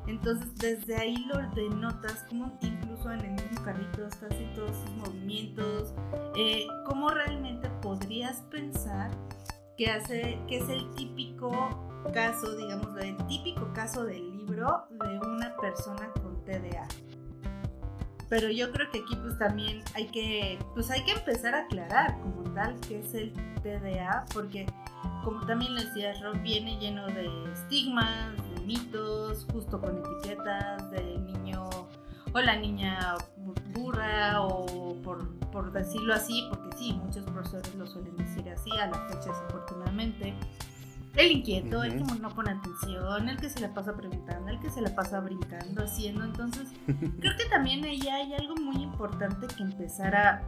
Entonces 0.07 0.53
desde 0.55 0.97
ahí 0.97 1.25
lo 1.25 1.37
denotas 1.55 2.25
como 2.29 2.57
incluso 2.61 3.11
en 3.11 3.21
el 3.21 3.31
mismo 3.31 3.63
carrito 3.63 4.05
estás 4.05 4.31
en 4.31 4.53
todos 4.53 4.75
sus 4.75 4.91
movimientos, 4.91 5.93
eh, 6.35 6.67
cómo 6.85 7.09
realmente 7.09 7.69
podrías 7.81 8.41
pensar 8.43 9.11
que, 9.77 9.89
hace, 9.89 10.39
que 10.47 10.57
es 10.57 10.69
el 10.69 10.89
típico 10.95 11.49
caso, 12.13 12.55
digamos, 12.57 12.97
el 13.01 13.15
típico 13.27 13.71
caso 13.73 14.03
del 14.05 14.37
libro 14.37 14.85
de 14.89 15.19
una 15.19 15.55
persona 15.57 16.11
con 16.21 16.43
TDA. 16.43 16.87
Pero 18.29 18.49
yo 18.49 18.71
creo 18.71 18.89
que 18.91 18.99
aquí 18.99 19.15
pues 19.15 19.37
también 19.37 19.83
hay 19.93 20.07
que, 20.07 20.59
pues 20.73 20.89
hay 20.89 21.03
que 21.03 21.11
empezar 21.11 21.53
a 21.55 21.61
aclarar 21.61 22.19
como 22.21 22.43
tal 22.53 22.75
qué 22.87 22.99
es 22.99 23.13
el 23.13 23.31
TDA, 23.61 24.25
porque 24.33 24.65
como 25.23 25.45
también 25.45 25.75
les 25.75 25.93
decía, 25.93 26.13
Rob 26.21 26.41
viene 26.41 26.77
lleno 26.79 27.07
de 27.07 27.29
estigmas, 27.53 28.33
de 28.63 28.67
mitos, 28.67 29.45
justo 29.51 29.79
con 29.79 29.97
etiquetas 29.97 30.89
del 30.91 31.25
niño 31.25 31.69
o 32.33 32.41
la 32.41 32.55
niña 32.55 33.15
burra 33.73 34.41
o 34.41 34.95
por, 35.03 35.29
por 35.51 35.71
decirlo 35.71 36.13
así, 36.13 36.47
porque 36.49 36.77
sí, 36.77 36.93
muchos 36.93 37.25
profesores 37.25 37.75
lo 37.75 37.85
suelen 37.85 38.15
decir 38.17 38.49
así 38.49 38.71
a 38.71 38.87
la 38.87 38.97
fecha 39.09 39.29
desafortunadamente. 39.29 40.33
El 41.15 41.31
inquieto, 41.31 41.83
el 41.83 42.03
que 42.03 42.19
no 42.19 42.29
pone 42.29 42.51
atención, 42.51 43.29
el 43.29 43.37
que 43.37 43.47
se 43.47 43.59
la 43.59 43.71
pasa 43.71 43.95
preguntando, 43.95 44.49
el 44.49 44.59
que 44.59 44.71
se 44.71 44.81
la 44.81 44.95
pasa 44.95 45.19
brincando, 45.19 45.83
haciendo. 45.83 46.23
Entonces, 46.23 46.69
creo 46.87 47.37
que 47.37 47.45
también 47.51 47.83
ahí 47.83 48.01
hay 48.07 48.33
algo 48.33 48.55
muy 48.55 48.81
importante 48.81 49.45
que 49.45 49.61
empezar 49.61 50.15
a, 50.15 50.41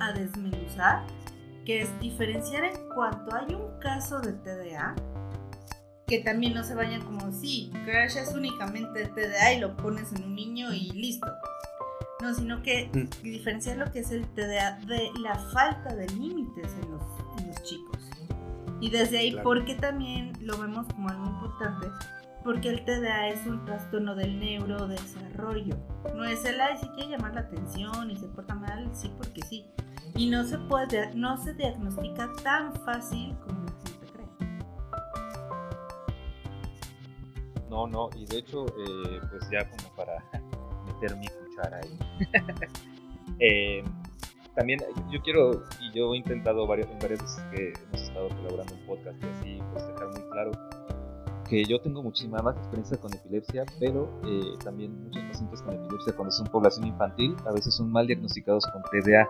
a 0.00 0.12
desmenuzar 0.12 1.04
que 1.64 1.80
es 1.80 2.00
diferenciar 2.00 2.64
en 2.64 2.88
cuanto 2.94 3.34
hay 3.34 3.54
un 3.54 3.78
caso 3.80 4.20
de 4.20 4.32
TDA, 4.32 4.94
que 6.06 6.20
también 6.20 6.54
no 6.54 6.64
se 6.64 6.74
vayan 6.74 7.02
como, 7.02 7.32
sí, 7.32 7.70
Crash 7.84 8.16
es 8.16 8.34
únicamente 8.34 9.06
TDA 9.06 9.54
y 9.54 9.60
lo 9.60 9.76
pones 9.76 10.12
en 10.12 10.24
un 10.24 10.34
niño 10.34 10.72
y 10.72 10.90
listo. 10.92 11.26
No, 12.22 12.34
sino 12.34 12.62
que 12.62 12.90
mm. 12.92 13.22
diferenciar 13.22 13.78
lo 13.78 13.90
que 13.90 14.00
es 14.00 14.10
el 14.10 14.26
TDA 14.28 14.78
de 14.86 15.10
la 15.20 15.34
falta 15.52 15.94
de 15.94 16.06
límites 16.08 16.72
en 16.82 16.90
los, 16.90 17.02
en 17.38 17.48
los 17.48 17.62
chicos. 17.62 17.98
Y 18.80 18.90
desde 18.90 19.18
ahí, 19.18 19.36
porque 19.42 19.74
también 19.74 20.32
lo 20.40 20.58
vemos 20.58 20.86
como 20.88 21.08
algo 21.08 21.26
importante, 21.26 21.88
porque 22.42 22.68
el 22.68 22.84
TDA 22.84 23.28
es 23.28 23.46
un 23.46 23.64
trastorno 23.64 24.14
del 24.14 24.38
neurodesarrollo. 24.38 25.76
No 26.14 26.24
es 26.24 26.44
el, 26.44 26.60
ay, 26.60 26.76
si 26.78 26.88
quiere 26.88 27.10
llamar 27.10 27.34
la 27.34 27.42
atención 27.42 28.10
y 28.10 28.16
se 28.16 28.26
porta 28.28 28.54
mal, 28.54 28.90
sí, 28.94 29.10
porque 29.16 29.42
sí 29.42 29.66
y 30.16 30.30
no 30.30 30.44
se 30.44 30.58
puede, 30.58 31.12
no 31.14 31.36
se 31.36 31.54
diagnostica 31.54 32.30
tan 32.42 32.72
fácil 32.84 33.36
como 33.44 33.53
No, 37.74 37.88
no, 37.88 38.08
y 38.14 38.24
de 38.26 38.38
hecho, 38.38 38.66
eh, 38.66 39.20
pues 39.30 39.50
ya 39.50 39.68
como 39.68 39.96
para 39.96 40.24
meter 40.86 41.16
mi 41.16 41.26
cuchara 41.26 41.80
ahí. 41.82 41.98
Eh, 43.40 43.82
también 44.54 44.80
yo 45.10 45.20
quiero, 45.22 45.64
y 45.80 45.90
yo 45.92 46.14
he 46.14 46.18
intentado 46.18 46.68
varias, 46.68 46.88
en 46.88 46.98
varias 47.00 47.20
veces 47.20 47.42
que 47.50 47.72
hemos 47.72 48.02
estado 48.02 48.28
colaborando 48.28 48.74
en 48.74 48.86
podcast 48.86 49.24
y 49.24 49.26
así, 49.26 49.62
pues 49.72 49.88
dejar 49.88 50.08
muy 50.08 50.22
claro 50.30 50.52
que 51.48 51.64
yo 51.64 51.80
tengo 51.80 52.02
muchísima 52.02 52.40
más 52.42 52.56
experiencia 52.58 52.96
con 52.98 53.12
epilepsia, 53.12 53.64
pero 53.80 54.08
eh, 54.24 54.54
también 54.62 55.04
muchos 55.04 55.22
pacientes 55.24 55.62
con 55.62 55.74
epilepsia 55.74 56.12
cuando 56.14 56.30
son 56.30 56.46
población 56.46 56.86
infantil 56.86 57.34
a 57.46 57.52
veces 57.52 57.74
son 57.74 57.90
mal 57.90 58.06
diagnosticados 58.06 58.64
con 58.66 58.82
TDA 58.82 59.28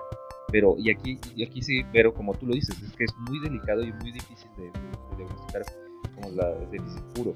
pero, 0.55 0.77
y 0.79 0.91
aquí, 0.91 1.19
y 1.35 1.45
aquí 1.45 1.63
sí, 1.63 1.83
pero 1.93 2.15
como 2.15 2.35
tú 2.35 2.47
lo 2.47 2.55
dices, 2.55 2.81
es 2.81 2.93
que 2.93 3.05
es 3.05 3.15
muy 3.29 3.41
delicado 3.41 3.83
y 3.83 3.93
muy 3.93 4.13
difícil 4.13 4.49
de, 4.57 4.71
diagnosticar 5.17 5.63
como 6.15 6.31
la 6.31 6.51
déficit 6.71 7.03
puro. 7.15 7.35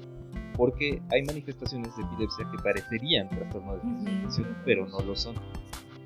Porque 0.59 1.01
hay 1.09 1.23
manifestaciones 1.23 1.95
de 1.95 2.03
epilepsia 2.03 2.45
que 2.51 2.57
parecerían 2.61 3.29
trastorno 3.29 3.77
de 3.77 3.79
atención, 3.79 4.57
pero 4.65 4.85
no 4.87 4.99
lo 4.99 5.15
son. 5.15 5.33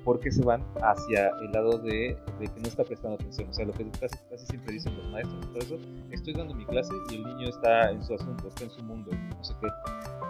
Porque 0.04 0.30
se 0.30 0.44
van 0.44 0.64
hacia 0.80 1.30
el 1.42 1.50
lado 1.50 1.78
de, 1.78 2.16
de, 2.38 2.46
que 2.46 2.60
no 2.60 2.68
está 2.68 2.84
prestando 2.84 3.16
atención. 3.16 3.48
O 3.50 3.52
sea, 3.52 3.66
lo 3.66 3.72
que 3.72 3.90
casi, 3.90 4.16
casi 4.30 4.46
siempre 4.46 4.74
dicen 4.74 4.96
los 4.96 5.10
maestros, 5.10 5.44
por 5.46 5.60
eso 5.60 5.76
estoy 6.12 6.34
dando 6.34 6.54
mi 6.54 6.64
clase 6.66 6.92
y 7.10 7.16
el 7.16 7.24
niño 7.24 7.48
está 7.48 7.90
en 7.90 8.04
su 8.04 8.14
asunto, 8.14 8.46
está 8.46 8.62
en 8.62 8.70
su 8.70 8.84
mundo, 8.84 9.10
no 9.10 9.42
sé 9.42 9.54
qué. 9.60 9.66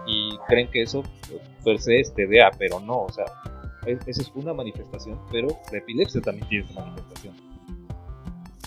Y 0.07 0.39
creen 0.49 0.71
que 0.71 0.81
eso 0.81 1.03
per 1.63 1.79
se 1.79 2.01
es 2.01 2.15
TDA, 2.15 2.51
pero 2.59 2.81
no, 2.81 3.03
o 3.03 3.13
sea, 3.13 3.27
esa 3.85 4.23
es 4.23 4.33
una 4.35 4.55
manifestación, 4.55 5.21
pero 5.31 5.49
la 5.71 5.79
epilepsia 5.79 6.23
también 6.23 6.49
tiene 6.49 6.65
esa 6.65 6.81
manifestación. 6.81 7.35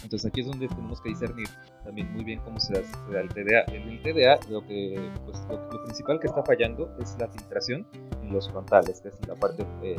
Entonces 0.03 0.29
aquí 0.29 0.41
es 0.41 0.47
donde 0.47 0.67
tenemos 0.67 1.01
que 1.01 1.09
discernir 1.09 1.47
también 1.87 2.11
muy 2.11 2.25
bien 2.25 2.39
cómo 2.43 2.59
se 2.59 2.73
da, 2.73 3.21
el 3.21 3.29
TDA. 3.29 3.63
En 3.73 3.89
el 3.89 4.01
TDA 4.01 4.39
lo, 4.49 4.61
que, 4.67 5.09
pues, 5.25 5.39
lo, 5.49 5.69
principal 5.85 6.19
que 6.19 6.27
está 6.27 6.43
fallando 6.43 6.93
es 6.99 7.15
la 7.17 7.29
filtración 7.29 7.87
en 8.21 8.33
los 8.33 8.51
frontales, 8.51 8.99
que 8.99 9.07
es 9.07 9.15
la 9.25 9.35
parte, 9.35 9.65
eh, 9.81 9.95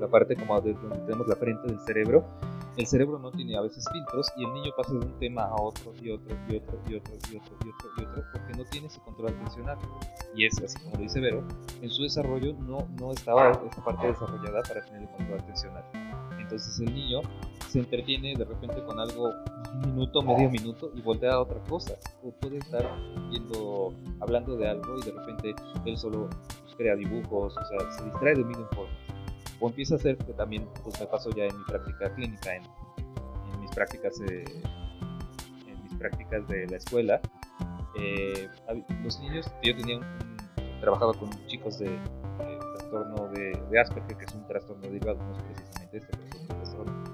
la 0.00 0.08
parte 0.08 0.34
como 0.34 0.58
donde 0.60 0.74
tenemos 1.04 1.28
la 1.28 1.36
frente 1.36 1.68
del 1.68 1.78
cerebro 1.80 2.24
el 2.76 2.86
cerebro 2.86 3.18
no 3.18 3.30
tiene 3.30 3.56
a 3.56 3.62
veces 3.62 3.84
filtros 3.90 4.30
y 4.36 4.44
el 4.44 4.52
niño 4.52 4.70
pasa 4.76 4.92
de 4.92 4.98
un 4.98 5.18
tema 5.18 5.44
a 5.44 5.54
otro 5.54 5.94
y 6.00 6.10
otro 6.10 6.36
y 6.46 6.56
otro 6.56 6.78
y 6.86 6.94
otro 6.96 7.14
y 7.30 7.36
otro 7.36 7.56
y 7.64 7.68
otro 7.70 7.90
y 7.96 8.02
otro 8.02 8.24
porque 8.32 8.52
no 8.54 8.64
tiene 8.66 8.86
ese 8.88 9.00
control 9.00 9.28
atencional. 9.28 9.78
Y 10.34 10.44
es 10.44 10.60
así 10.62 10.78
como 10.80 10.96
lo 10.96 11.02
dice 11.02 11.20
Vero, 11.20 11.42
en 11.80 11.88
su 11.88 12.02
desarrollo 12.02 12.52
no, 12.52 12.86
no 13.00 13.12
estaba 13.12 13.50
esa 13.50 13.82
parte 13.82 14.06
desarrollada 14.06 14.62
para 14.62 14.84
tener 14.84 15.02
el 15.02 15.08
control 15.08 15.40
atencional. 15.40 15.84
Entonces 16.46 16.78
el 16.80 16.94
niño 16.94 17.22
se 17.68 17.80
entretiene 17.80 18.34
de 18.36 18.44
repente 18.44 18.82
con 18.84 19.00
algo 19.00 19.30
un 19.72 19.80
minuto, 19.80 20.22
medio 20.22 20.48
minuto 20.48 20.92
y 20.94 21.00
voltea 21.00 21.32
a 21.32 21.40
otra 21.42 21.60
cosa. 21.64 21.96
O 22.22 22.30
puede 22.30 22.58
estar 22.58 22.88
viendo, 23.30 23.92
hablando 24.20 24.56
de 24.56 24.68
algo 24.68 24.96
y 24.98 25.02
de 25.04 25.12
repente 25.12 25.54
él 25.84 25.98
solo 25.98 26.30
crea 26.76 26.94
dibujos, 26.94 27.56
o 27.56 27.64
sea, 27.64 27.90
se 27.92 28.04
distrae 28.04 28.34
de 28.34 28.44
mil 28.44 28.56
formas 28.74 29.06
o 29.60 29.68
empieza 29.68 29.94
a 29.94 29.98
hacer 29.98 30.16
que 30.18 30.32
también 30.34 30.68
pues 30.82 31.00
me 31.00 31.06
pasó 31.06 31.30
ya 31.30 31.44
en 31.44 31.58
mi 31.58 31.64
práctica 31.64 32.14
clínica, 32.14 32.56
en, 32.56 32.62
mis 33.60 33.70
prácticas 33.70 34.20
en 34.20 35.82
mis 35.82 35.94
prácticas 35.98 36.46
de 36.48 36.66
la 36.66 36.76
escuela. 36.76 37.20
Eh, 37.98 38.48
los 39.02 39.18
niños, 39.20 39.50
yo 39.62 39.76
tenía 39.76 39.98
un, 39.98 40.04
trabajaba 40.80 41.14
con 41.14 41.30
chicos 41.46 41.78
de, 41.78 41.98
trastorno 42.90 43.28
de, 43.28 43.80
Asperger, 43.80 44.16
que 44.16 44.24
es 44.24 44.34
un 44.34 44.46
trastorno 44.46 44.82
derivado, 44.82 45.18
no 45.18 45.32
es 45.32 45.42
precisamente 45.42 45.98
este, 45.98 46.12
pero 46.12 46.24
es 46.24 46.40
un 46.40 46.48
trastorno. 46.48 47.04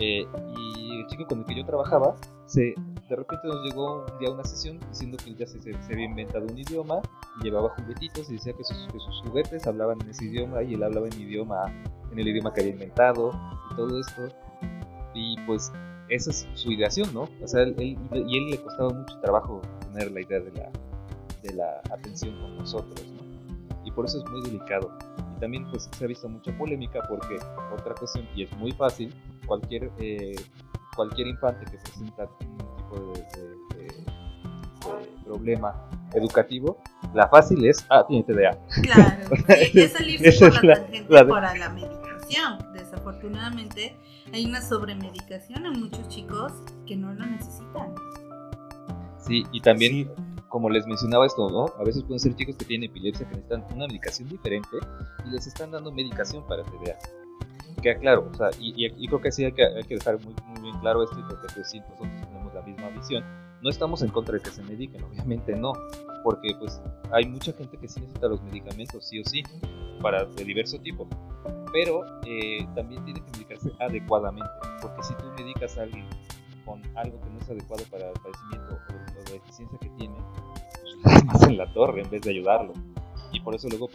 Eh, 0.00 0.26
y 0.56 1.00
el 1.00 1.06
chico 1.08 1.26
con 1.26 1.40
el 1.40 1.44
que 1.44 1.56
yo 1.56 1.66
trabajaba 1.66 2.14
se 2.46 2.74
de 3.08 3.16
repente 3.16 3.48
nos 3.48 3.64
llegó 3.64 4.04
un 4.04 4.18
día 4.18 4.30
una 4.30 4.44
sesión 4.44 4.78
diciendo 4.90 5.16
que 5.16 5.30
él 5.30 5.36
ya 5.36 5.46
se, 5.46 5.58
había 5.90 6.04
inventado 6.04 6.46
un 6.46 6.58
idioma 6.58 7.00
y 7.40 7.44
llevaba 7.44 7.70
juguetitos 7.70 8.28
y 8.30 8.34
decía 8.34 8.52
que 8.52 8.64
sus, 8.64 8.86
juguetes 9.24 9.66
hablaban 9.66 9.98
en 10.02 10.10
ese 10.10 10.26
idioma 10.26 10.62
y 10.62 10.74
él 10.74 10.82
hablaba 10.82 11.06
en 11.08 11.20
idioma, 11.20 11.72
en 12.12 12.18
el 12.18 12.28
idioma 12.28 12.52
que 12.52 12.60
había 12.60 12.72
inventado 12.74 13.30
y 13.72 13.76
todo 13.76 13.98
esto. 13.98 14.28
Y 15.14 15.36
pues 15.46 15.72
esa 16.10 16.30
es 16.30 16.46
su 16.54 16.70
ideación, 16.70 17.12
¿no? 17.14 17.28
O 17.42 17.48
sea, 17.48 17.62
él, 17.62 17.74
y 17.78 17.96
a 18.12 18.16
él 18.16 18.50
le 18.50 18.62
costaba 18.62 18.90
mucho 18.90 19.18
trabajo 19.20 19.62
tener 19.92 20.12
la 20.12 20.20
idea 20.20 20.40
de 20.40 20.52
la, 20.52 20.70
de 21.42 21.54
la 21.54 21.80
atención 21.90 22.38
con 22.40 22.58
nosotros, 22.58 23.06
¿no? 23.08 23.17
Y 23.88 23.90
por 23.90 24.04
eso 24.04 24.18
es 24.18 24.30
muy 24.30 24.42
delicado. 24.42 24.92
Y 25.34 25.40
también 25.40 25.66
pues 25.70 25.88
se 25.96 26.04
ha 26.04 26.06
visto 26.06 26.28
mucha 26.28 26.56
polémica 26.58 27.00
porque 27.08 27.38
otra 27.72 27.94
cuestión, 27.94 28.28
y 28.34 28.42
es 28.42 28.52
muy 28.58 28.70
fácil, 28.72 29.14
cualquier, 29.46 29.90
eh, 29.98 30.36
cualquier 30.94 31.28
infante 31.28 31.64
que 31.64 31.78
presenta 31.78 32.24
de, 32.24 33.58
problema 35.24 35.88
educativo, 36.14 36.82
la 37.14 37.28
fácil 37.28 37.64
es, 37.64 37.84
ah, 37.88 38.04
tiene 38.06 38.24
TDA. 38.24 38.58
Claro, 38.82 39.34
es 39.48 39.92
salirse 39.92 40.50
por 40.50 40.64
la, 40.64 40.74
tangente 40.74 41.24
para 41.24 41.56
la 41.56 41.68
medicación. 41.70 42.72
Desafortunadamente 42.74 43.96
hay 44.32 44.44
una 44.44 44.60
sobremedicación 44.60 45.64
en 45.64 45.80
muchos 45.80 46.06
chicos 46.08 46.52
que 46.86 46.96
no 46.96 47.14
lo 47.14 47.24
necesitan. 47.24 47.94
Sí, 49.18 49.44
y 49.52 49.60
también, 49.60 50.10
como 50.48 50.70
les 50.70 50.86
mencionaba 50.86 51.26
esto, 51.26 51.48
¿no? 51.50 51.66
A 51.78 51.84
veces 51.84 52.02
pueden 52.02 52.20
ser 52.20 52.34
chicos 52.34 52.56
que 52.56 52.64
tienen 52.64 52.90
epilepsia 52.90 53.28
que 53.28 53.36
necesitan 53.36 53.64
una 53.74 53.86
medicación 53.86 54.28
diferente 54.28 54.78
y 55.24 55.30
les 55.30 55.46
están 55.46 55.70
dando 55.70 55.92
medicación 55.92 56.46
para 56.46 56.62
TDA. 56.64 56.98
Queda 57.82 57.98
claro, 58.00 58.28
o 58.32 58.34
sea, 58.34 58.50
y, 58.58 58.86
y, 58.86 59.06
creo 59.06 59.20
que 59.20 59.30
sí 59.30 59.44
hay 59.44 59.52
que, 59.52 59.64
hay 59.64 59.84
que 59.84 59.94
dejar 59.94 60.18
muy, 60.24 60.34
muy 60.46 60.62
bien 60.62 60.80
claro 60.80 61.04
esto 61.04 61.16
y 61.18 61.22
creo 61.22 61.40
que 61.54 61.64
sí, 61.64 61.78
nosotros 61.78 62.08
misma 62.68 62.88
visión, 62.90 63.24
No 63.62 63.70
estamos 63.70 64.02
en 64.02 64.10
contra 64.10 64.34
de 64.34 64.40
que 64.40 64.50
se 64.50 64.62
mediquen, 64.62 65.02
obviamente 65.02 65.54
no, 65.56 65.72
porque 66.22 66.54
pues 66.58 66.80
hay 67.10 67.26
mucha 67.26 67.52
gente 67.52 67.76
que 67.76 67.88
sí 67.88 68.00
necesita 68.00 68.28
los 68.28 68.42
medicamentos, 68.42 69.04
sí 69.04 69.20
o 69.20 69.24
sí, 69.24 69.42
para 70.00 70.24
de 70.24 70.44
diverso 70.44 70.78
tipo. 70.78 71.08
Pero 71.72 72.04
eh, 72.24 72.66
también 72.74 73.04
tiene 73.04 73.20
que 73.20 73.30
medicarse 73.32 73.72
adecuadamente, 73.80 74.50
porque 74.80 75.02
si 75.02 75.14
tú 75.14 75.24
medicas 75.36 75.76
a 75.76 75.82
alguien 75.82 76.06
con 76.68 76.82
algo 76.96 77.20
que 77.22 77.30
no 77.30 77.38
es 77.40 77.48
adecuado 77.48 77.82
para 77.90 78.10
el 78.10 78.20
padecimiento 78.20 78.78
o, 78.88 79.24
la 79.24 79.32
deficiencia 79.32 79.78
que 79.78 79.88
tiene, 79.90 80.16
pues 81.02 81.24
más 81.24 81.42
en 81.44 81.56
la 81.56 81.72
torre 81.72 82.02
en 82.02 82.10
vez 82.10 82.20
de 82.22 82.30
ayudarlo. 82.30 82.74
Y 83.32 83.40
por 83.40 83.54
eso 83.54 83.68
luego 83.68 83.88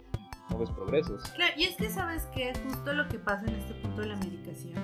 no 0.50 0.58
ves 0.58 0.70
progresos. 0.70 1.22
Claro, 1.30 1.54
y 1.56 1.64
es 1.64 1.76
que 1.76 1.88
sabes 1.88 2.24
que 2.34 2.52
justo 2.64 2.92
lo 2.92 3.08
que 3.08 3.18
pasa 3.18 3.46
en 3.46 3.54
este 3.54 3.74
punto 3.74 4.02
de 4.02 4.08
la 4.08 4.16
medicación 4.16 4.78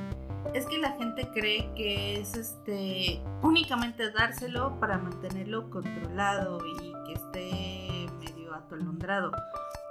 es 0.54 0.66
que 0.66 0.78
la 0.78 0.92
gente 0.92 1.28
cree 1.32 1.72
que 1.74 2.20
es 2.20 2.34
este 2.34 3.20
únicamente 3.42 4.10
dárselo 4.10 4.78
para 4.80 4.98
mantenerlo 4.98 5.68
controlado 5.70 6.58
y 6.66 6.92
que 7.06 7.12
esté 7.12 8.06
medio 8.18 8.54
atolondrado. 8.54 9.32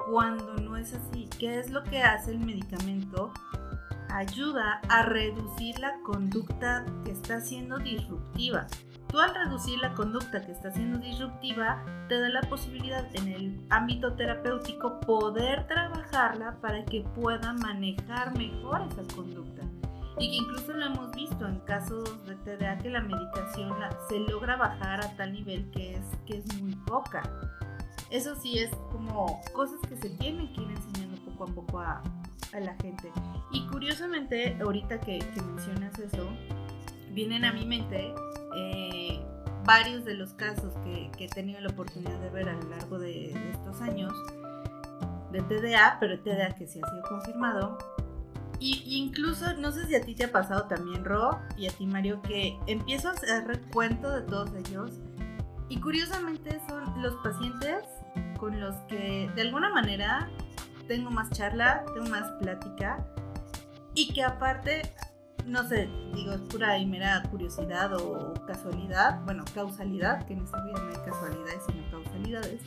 Cuando 0.10 0.56
no 0.56 0.76
es 0.76 0.94
así, 0.94 1.30
¿qué 1.38 1.60
es 1.60 1.70
lo 1.70 1.84
que 1.84 2.02
hace 2.02 2.32
el 2.32 2.40
medicamento? 2.40 3.32
Ayuda 4.10 4.82
a 4.90 5.04
reducir 5.04 5.80
la 5.80 6.00
conducta 6.04 6.86
que 7.06 7.12
está 7.12 7.42
siendo 7.42 7.78
disruptiva. 7.78 8.68
Tú 9.08 9.20
al 9.20 9.34
reducir 9.34 9.80
la 9.80 9.94
conducta 9.94 10.46
que 10.46 10.52
está 10.52 10.72
siendo 10.72 11.00
disruptiva, 11.00 11.84
te 12.10 12.20
da 12.20 12.30
la 12.30 12.42
posibilidad 12.42 13.08
en 13.16 13.28
el 13.28 13.66
ámbito 13.70 14.14
terapéutico 14.14 15.00
poder 15.00 15.68
trabajarla 15.68 16.60
para 16.62 16.86
que 16.86 17.02
pueda 17.16 17.54
manejar 17.54 18.38
mejor 18.38 18.82
esa 18.84 19.04
conducta 19.16 19.64
y 20.20 20.30
que 20.30 20.36
incluso 20.36 20.74
lo 20.74 20.86
hemos 20.86 21.12
visto 21.12 21.48
en 21.48 21.60
casos 21.62 22.26
de 22.26 22.36
TDA 22.36 22.78
que 22.78 22.90
la 22.90 23.02
medicación 23.02 23.74
se 24.10 24.20
logra 24.20 24.58
bajar 24.58 25.04
a 25.04 25.16
tal 25.16 25.32
nivel 25.34 25.72
que 25.72 25.96
es, 25.96 26.06
que 26.26 26.38
es 26.38 26.62
muy 26.62 26.76
poca. 26.76 27.24
Eso 28.12 28.36
sí 28.36 28.60
es 28.60 28.70
como 28.92 29.42
cosas 29.54 29.80
que 29.88 29.96
se 29.96 30.10
tienen 30.10 30.52
que 30.54 30.62
ir 30.62 30.72
enseñando 30.72 31.18
poco 31.24 31.44
a 31.44 31.48
poco 31.48 31.80
a, 31.80 32.04
a 32.54 32.60
la 32.60 32.76
gente. 32.76 33.12
Y 33.52 33.66
curiosamente, 33.68 34.58
ahorita 34.62 35.00
que, 35.00 35.20
que, 35.20 35.42
mencionas 35.42 35.98
eso, 36.00 36.30
vienen 37.12 37.46
a 37.46 37.54
mi 37.54 37.66
mente 37.66 38.14
eh, 38.56 39.20
varios 39.66 40.06
de 40.06 40.14
los 40.14 40.34
casos 40.34 40.74
que, 40.84 41.10
que, 41.18 41.26
he 41.26 41.30
tenido 41.30 41.60
la 41.62 41.70
oportunidad 41.70 42.20
de 42.20 42.30
ver 42.30 42.50
a 42.50 42.54
lo 42.54 42.70
largo 42.70 43.00
de, 43.00 43.34
de 43.34 43.52
estos 43.52 43.82
años 43.82 44.14
de 45.32 45.42
TDA, 45.42 45.98
pero 46.00 46.20
TDA 46.20 46.56
que 46.56 46.68
sí 46.68 46.80
ha 46.84 46.90
sido 46.90 47.04
confirmado, 47.04 47.78
y 48.60 48.84
incluso, 48.98 49.54
no 49.54 49.72
sé 49.72 49.88
si 49.88 49.96
a 49.96 50.02
ti 50.02 50.16
te 50.16 50.26
ha 50.26 50.32
pasado 50.32 50.64
también, 50.64 51.06
Ro, 51.06 51.40
y 51.58 51.68
a 51.68 51.72
ti, 51.72 51.88
Mario, 51.88 52.22
que 52.22 52.60
empiezo 52.68 53.08
a 53.08 53.12
hacer 53.12 53.48
recuento 53.48 54.12
de 54.12 54.22
todos 54.24 54.54
ellos. 54.54 54.92
Y 55.70 55.80
curiosamente 55.80 56.60
son 56.68 57.02
los 57.02 57.16
pacientes 57.24 57.84
con 58.38 58.60
los 58.60 58.76
que 58.88 59.32
de 59.36 59.42
alguna 59.42 59.70
manera 59.70 60.30
tengo 60.88 61.10
más 61.10 61.30
charla, 61.30 61.86
tengo 61.94 62.10
más 62.10 62.30
plática. 62.42 63.06
Y 63.96 64.14
que 64.14 64.24
aparte, 64.24 64.82
no 65.46 65.68
sé, 65.68 65.90
digo, 66.14 66.34
es 66.34 66.42
pura 66.42 66.78
y 66.78 66.86
mera 66.86 67.24
curiosidad 67.30 67.94
o 67.96 68.34
casualidad, 68.46 69.22
bueno, 69.26 69.44
causalidad, 69.54 70.26
que 70.26 70.34
en 70.34 70.44
esta 70.44 70.64
vida 70.64 70.80
no 70.80 70.90
hay 70.90 71.10
casualidades 71.10 71.64
sino 71.68 71.92
causalidades 71.92 72.62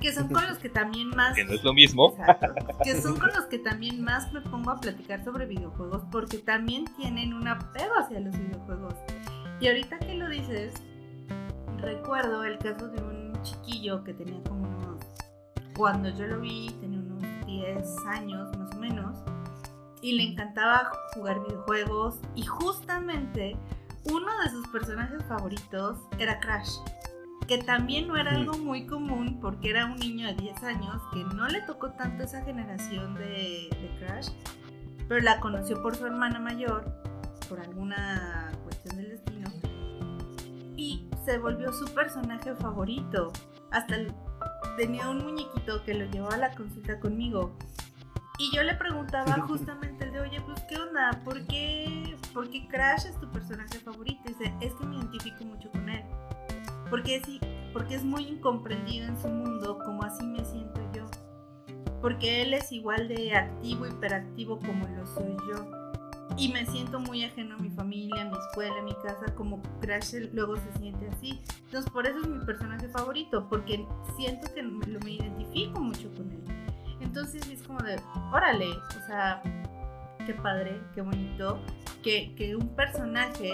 que 0.00 0.12
son 0.12 0.28
con 0.28 0.46
los 0.46 0.58
que 0.58 0.68
también 0.68 1.08
más... 1.10 1.34
Que 1.34 1.44
no 1.44 1.52
es 1.52 1.64
lo 1.64 1.72
mismo. 1.72 2.16
que 2.84 3.00
son 3.00 3.18
con 3.18 3.28
los 3.28 3.46
que 3.46 3.58
también 3.58 4.02
más 4.02 4.32
me 4.32 4.40
pongo 4.40 4.70
a 4.70 4.76
platicar 4.76 5.24
sobre 5.24 5.46
videojuegos 5.46 6.02
porque 6.10 6.38
también 6.38 6.84
tienen 6.96 7.32
un 7.32 7.48
apego 7.48 7.94
hacia 7.98 8.20
los 8.20 8.36
videojuegos. 8.38 8.94
Y 9.60 9.68
ahorita 9.68 9.98
que 9.98 10.14
lo 10.14 10.28
dices, 10.28 10.74
recuerdo 11.78 12.44
el 12.44 12.58
caso 12.58 12.88
de 12.88 13.02
un 13.02 13.42
chiquillo 13.42 14.04
que 14.04 14.14
tenía 14.14 14.42
como 14.44 14.68
unos... 14.68 15.04
Cuando 15.76 16.08
yo 16.10 16.26
lo 16.26 16.40
vi, 16.40 16.70
tenía 16.80 16.98
unos 16.98 17.46
10 17.46 18.06
años 18.06 18.56
más 18.58 18.74
o 18.74 18.78
menos. 18.78 19.18
Y 20.06 20.12
le 20.12 20.22
encantaba 20.22 20.92
jugar 21.14 21.40
videojuegos. 21.40 22.20
Y 22.36 22.44
justamente 22.44 23.56
uno 24.04 24.26
de 24.44 24.50
sus 24.50 24.68
personajes 24.68 25.24
favoritos 25.24 25.98
era 26.18 26.38
Crash 26.38 26.76
que 27.46 27.58
también 27.58 28.08
no 28.08 28.16
era 28.16 28.32
algo 28.32 28.58
muy 28.58 28.86
común 28.86 29.38
porque 29.40 29.70
era 29.70 29.86
un 29.86 29.96
niño 29.96 30.26
de 30.26 30.34
10 30.34 30.62
años 30.64 31.00
que 31.12 31.22
no 31.24 31.46
le 31.46 31.60
tocó 31.62 31.90
tanto 31.92 32.24
esa 32.24 32.42
generación 32.42 33.14
de, 33.14 33.68
Crash, 34.00 34.28
pero 35.08 35.20
la 35.20 35.38
conoció 35.40 35.80
por 35.80 35.94
su 35.96 36.06
hermana 36.06 36.40
mayor, 36.40 36.84
por 37.48 37.60
alguna 37.60 38.50
cuestión 38.64 38.96
del 38.96 39.10
destino, 39.10 39.48
y 40.76 41.08
se 41.24 41.38
volvió 41.38 41.72
su 41.72 41.86
personaje 41.94 42.54
favorito. 42.56 43.32
Hasta 43.70 43.96
tenía 44.76 45.08
un 45.08 45.24
muñequito 45.24 45.84
que 45.84 45.94
lo 45.94 46.04
llevaba 46.06 46.34
a 46.34 46.38
la 46.38 46.54
consulta 46.54 46.98
conmigo. 47.00 47.56
Y 48.38 48.54
yo 48.54 48.62
le 48.62 48.74
preguntaba 48.74 49.32
justamente 49.48 49.95
de, 50.16 50.28
oye, 50.28 50.40
pues, 50.42 50.60
¿qué 50.68 50.78
onda? 50.78 51.20
¿Por 51.24 51.46
qué, 51.46 52.16
¿Por 52.32 52.50
qué 52.50 52.66
Crash 52.68 53.06
es 53.06 53.20
tu 53.20 53.30
personaje 53.30 53.78
favorito? 53.78 54.22
Es 54.60 54.74
que 54.74 54.86
me 54.86 54.96
identifico 54.96 55.44
mucho 55.44 55.70
con 55.70 55.88
él 55.88 56.04
porque, 56.90 57.20
sí, 57.24 57.40
porque 57.72 57.96
es 57.96 58.04
muy 58.04 58.26
incomprendido 58.26 59.06
en 59.06 59.20
su 59.20 59.28
mundo 59.28 59.78
como 59.84 60.02
así 60.02 60.24
me 60.24 60.44
siento 60.44 60.80
yo. 60.92 61.04
Porque 62.00 62.42
él 62.42 62.54
es 62.54 62.70
igual 62.72 63.08
de 63.08 63.34
activo, 63.34 63.86
hiperactivo 63.86 64.58
como 64.60 64.86
lo 64.88 65.06
soy 65.06 65.36
yo. 65.48 65.70
Y 66.36 66.52
me 66.52 66.66
siento 66.66 67.00
muy 67.00 67.24
ajeno 67.24 67.56
a 67.56 67.58
mi 67.58 67.70
familia, 67.70 68.22
a 68.22 68.24
mi 68.26 68.36
escuela, 68.36 68.78
a 68.78 68.82
mi 68.82 68.94
casa, 68.96 69.34
como 69.34 69.62
Crash 69.80 70.14
luego 70.32 70.56
se 70.56 70.72
siente 70.78 71.08
así. 71.08 71.40
Entonces 71.64 71.90
por 71.90 72.06
eso 72.06 72.20
es 72.20 72.28
mi 72.28 72.44
personaje 72.44 72.88
favorito, 72.88 73.48
porque 73.48 73.86
siento 74.16 74.52
que 74.54 74.62
lo 74.62 75.00
me 75.00 75.12
identifico 75.12 75.80
mucho 75.80 76.12
con 76.14 76.30
él. 76.30 76.44
Entonces 77.00 77.48
es 77.48 77.62
como 77.62 77.80
de, 77.80 77.98
órale, 78.32 78.68
o 78.70 79.06
sea, 79.06 79.42
qué 80.26 80.34
padre, 80.34 80.80
qué 80.94 81.02
bonito, 81.02 81.60
que, 82.02 82.34
que 82.34 82.56
un 82.56 82.68
personaje 82.74 83.52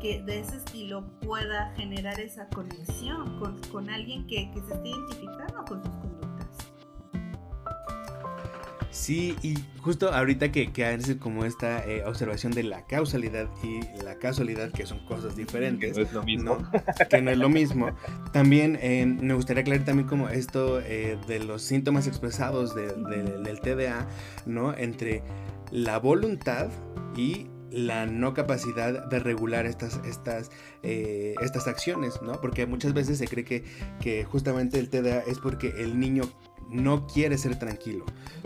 que 0.00 0.20
de 0.22 0.40
ese 0.40 0.56
estilo 0.56 1.06
pueda 1.20 1.72
generar 1.76 2.18
esa 2.18 2.48
conexión 2.48 3.38
con, 3.38 3.60
con 3.70 3.88
alguien 3.88 4.26
que, 4.26 4.50
que, 4.50 4.60
se 4.60 4.74
esté 4.74 4.88
identificando 4.88 5.64
con 5.66 5.84
sus 5.84 5.94
conductas. 5.94 6.20
Sí, 8.90 9.36
y 9.42 9.54
justo 9.80 10.12
ahorita 10.12 10.50
que, 10.50 10.72
que 10.72 10.84
haces 10.84 11.16
como 11.16 11.44
esta 11.44 11.86
eh, 11.86 12.02
observación 12.04 12.52
de 12.52 12.64
la 12.64 12.86
causalidad 12.86 13.48
y 13.62 13.80
la 14.02 14.16
casualidad, 14.16 14.72
que 14.72 14.84
son 14.86 15.04
cosas 15.06 15.36
diferentes. 15.36 15.92
Que 15.92 16.00
no 16.00 16.06
es 16.06 16.12
lo 16.12 16.22
mismo. 16.24 16.58
Que 17.08 17.22
no 17.22 17.30
es 17.30 17.38
lo 17.38 17.48
mismo. 17.48 17.90
También 18.32 18.78
eh, 18.80 19.06
me 19.06 19.34
gustaría 19.34 19.60
aclarar 19.60 19.84
también 19.84 20.08
como 20.08 20.28
esto 20.28 20.80
eh, 20.80 21.18
de 21.28 21.38
los 21.38 21.62
síntomas 21.62 22.08
expresados 22.08 22.74
de, 22.74 22.88
del 22.88 23.60
TDA, 23.60 24.08
¿no? 24.44 24.74
Entre 24.76 25.22
la 25.70 25.98
voluntad 25.98 26.68
y 27.16 27.46
la 27.70 28.06
no 28.06 28.34
capacidad 28.34 29.06
de 29.06 29.18
regular 29.20 29.66
estas, 29.66 30.00
estas, 30.04 30.50
eh, 30.82 31.34
estas 31.40 31.68
acciones, 31.68 32.20
¿no? 32.22 32.40
Porque 32.40 32.66
muchas 32.66 32.94
veces 32.94 33.18
se 33.18 33.28
cree 33.28 33.44
que, 33.44 33.64
que 34.00 34.24
justamente 34.24 34.78
el 34.78 34.88
TDA 34.88 35.20
es 35.20 35.38
porque 35.38 35.74
el 35.78 35.98
niño 36.00 36.24
no 36.70 37.06
quiere 37.06 37.36
ser 37.36 37.58
tranquilo, 37.58 38.04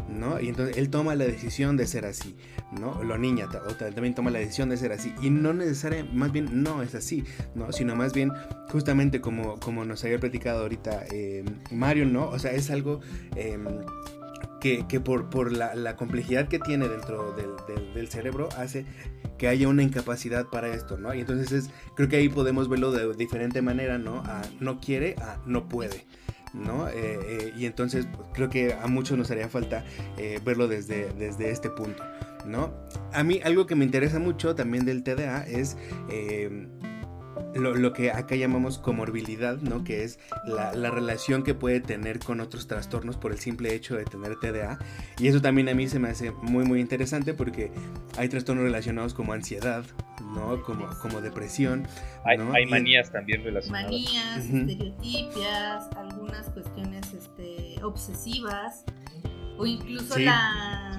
¿no? 0.08 0.40
Y 0.40 0.48
entonces 0.48 0.76
él 0.78 0.88
toma 0.90 1.14
la 1.14 1.24
decisión 1.24 1.76
de 1.76 1.86
ser 1.86 2.06
así, 2.06 2.36
¿no? 2.72 3.02
La 3.04 3.18
niña 3.18 3.48
también 3.78 4.14
toma 4.14 4.30
la 4.30 4.38
decisión 4.38 4.70
de 4.70 4.76
ser 4.76 4.92
así. 4.92 5.14
Y 5.22 5.30
no 5.30 5.52
necesariamente, 5.52 6.16
más 6.16 6.32
bien 6.32 6.62
no 6.62 6.82
es 6.82 6.94
así, 6.94 7.24
¿no? 7.54 7.70
Sino 7.72 7.94
más 7.96 8.12
bien 8.12 8.32
justamente 8.70 9.20
como, 9.20 9.58
como 9.60 9.84
nos 9.84 10.04
había 10.04 10.18
platicado 10.18 10.62
ahorita 10.62 11.04
eh, 11.12 11.44
Mario, 11.70 12.06
¿no? 12.06 12.28
O 12.28 12.38
sea, 12.38 12.52
es 12.52 12.70
algo... 12.70 13.00
Em, 13.36 13.64
que, 14.88 15.00
por, 15.00 15.28
por 15.28 15.52
la, 15.52 15.96
complejidad 15.96 16.48
que 16.48 16.58
tiene 16.58 16.88
dentro 16.88 17.34
del, 17.34 18.08
cerebro 18.08 18.48
hace 18.56 18.86
que 19.36 19.48
haya 19.48 19.68
una 19.68 19.82
incapacidad 19.82 20.46
para 20.46 20.68
esto, 20.68 20.96
¿no? 20.96 21.12
Y 21.12 21.20
entonces 21.20 21.52
es, 21.52 21.70
creo 21.96 22.08
que 22.08 22.16
ahí 22.16 22.30
podemos 22.30 22.68
verlo 22.68 22.90
de 22.90 23.14
diferente 23.14 23.60
manera, 23.60 23.98
¿no? 23.98 24.22
A 24.24 24.40
no 24.60 24.80
quiere, 24.80 25.16
a 25.18 25.38
no 25.46 25.68
puede. 25.68 26.06
¿no? 26.54 26.88
Eh, 26.88 26.92
eh, 26.94 27.52
y 27.56 27.66
entonces 27.66 28.06
pues, 28.06 28.28
creo 28.32 28.48
que 28.48 28.74
a 28.74 28.86
muchos 28.86 29.18
nos 29.18 29.28
haría 29.32 29.48
falta 29.48 29.84
eh, 30.16 30.38
verlo 30.44 30.68
desde, 30.68 31.12
desde 31.14 31.50
este 31.50 31.68
punto, 31.68 32.04
¿no? 32.46 32.72
A 33.12 33.24
mí 33.24 33.40
algo 33.42 33.66
que 33.66 33.74
me 33.74 33.84
interesa 33.84 34.20
mucho 34.20 34.54
también 34.54 34.84
del 34.84 35.02
TDA 35.02 35.44
es 35.48 35.76
lo, 37.54 37.92
que 37.92 38.10
acá 38.10 38.36
llamamos 38.36 38.78
comorbilidad, 38.78 39.56
¿no? 39.58 39.84
Que 39.84 40.04
es 40.04 40.18
la, 40.44 40.90
relación 40.90 41.42
que 41.42 41.54
puede 41.54 41.80
tener 41.80 42.18
con 42.18 42.40
otros 42.40 42.66
trastornos 42.66 43.16
por 43.16 43.32
el 43.32 43.38
simple 43.38 43.74
hecho 43.74 43.96
de 43.96 44.04
tener 44.04 44.36
TDA. 44.38 44.78
Y 45.18 45.28
eso 45.28 45.40
también 45.40 45.68
a 45.68 45.74
mí 45.74 45.88
se 45.88 45.98
me 45.98 46.08
hace 46.08 46.30
muy, 46.30 46.64
muy 46.64 46.80
interesante 46.80 47.34
porque 47.34 47.70
hay 48.16 48.28
trastornos 48.28 48.64
relacionados 48.64 49.14
como 49.14 49.32
ansiedad, 49.32 49.84
¿no? 50.34 50.62
Como, 50.62 50.88
como 51.00 51.20
depresión. 51.20 51.86
Hay, 52.24 52.38
hay 52.38 52.66
manías 52.66 53.10
también 53.10 53.44
relacionadas. 53.44 53.90
Manías, 53.90 54.44
estereotipias, 54.44 55.88
algunas 55.96 56.48
cuestiones 56.50 57.12
este, 57.12 57.82
obsesivas 57.82 58.84
o 59.58 59.66
incluso 59.66 60.18
la 60.18 60.96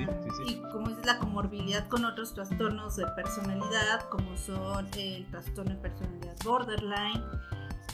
y 0.48 0.56
como 0.72 0.89
es 0.89 1.06
la 1.06 1.20
comorbilidad 1.20 1.88
con 1.88 2.06
otros 2.06 2.34
trastornos 2.34 2.96
de 2.96 3.06
personalidad 3.15 4.08
como 4.10 4.36
son 4.38 4.88
el 4.98 5.26
trastorno 5.28 5.74
de 5.74 5.82
personalidad 5.82 6.36
borderline 6.44 7.24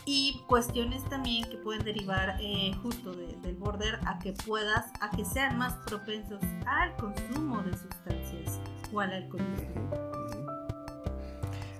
y 0.05 0.41
cuestiones 0.47 1.03
también 1.09 1.47
que 1.49 1.57
pueden 1.57 1.83
derivar 1.83 2.37
eh, 2.41 2.71
justo 2.81 3.13
del 3.13 3.55
border 3.55 3.99
a 4.05 4.19
que 4.19 4.33
puedas, 4.33 4.85
a 4.99 5.11
que 5.11 5.23
sean 5.23 5.57
más 5.57 5.73
propensos 5.85 6.41
al 6.65 6.95
consumo 6.95 7.61
de 7.61 7.77
sustancias 7.77 8.59
o 8.91 8.99
al 8.99 9.13
alcoholismo. 9.13 9.91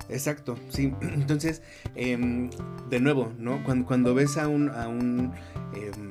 Exacto, 0.09 0.57
sí. 0.69 0.93
Entonces, 1.01 1.61
em, 1.95 2.49
de 2.89 2.99
nuevo, 2.99 3.31
¿no? 3.37 3.63
Cuando, 3.63 3.85
cuando 3.87 4.13
ves 4.13 4.37
a 4.37 4.47
un, 4.47 4.69
a 4.69 4.87
un 4.87 5.33
em, 5.73 6.10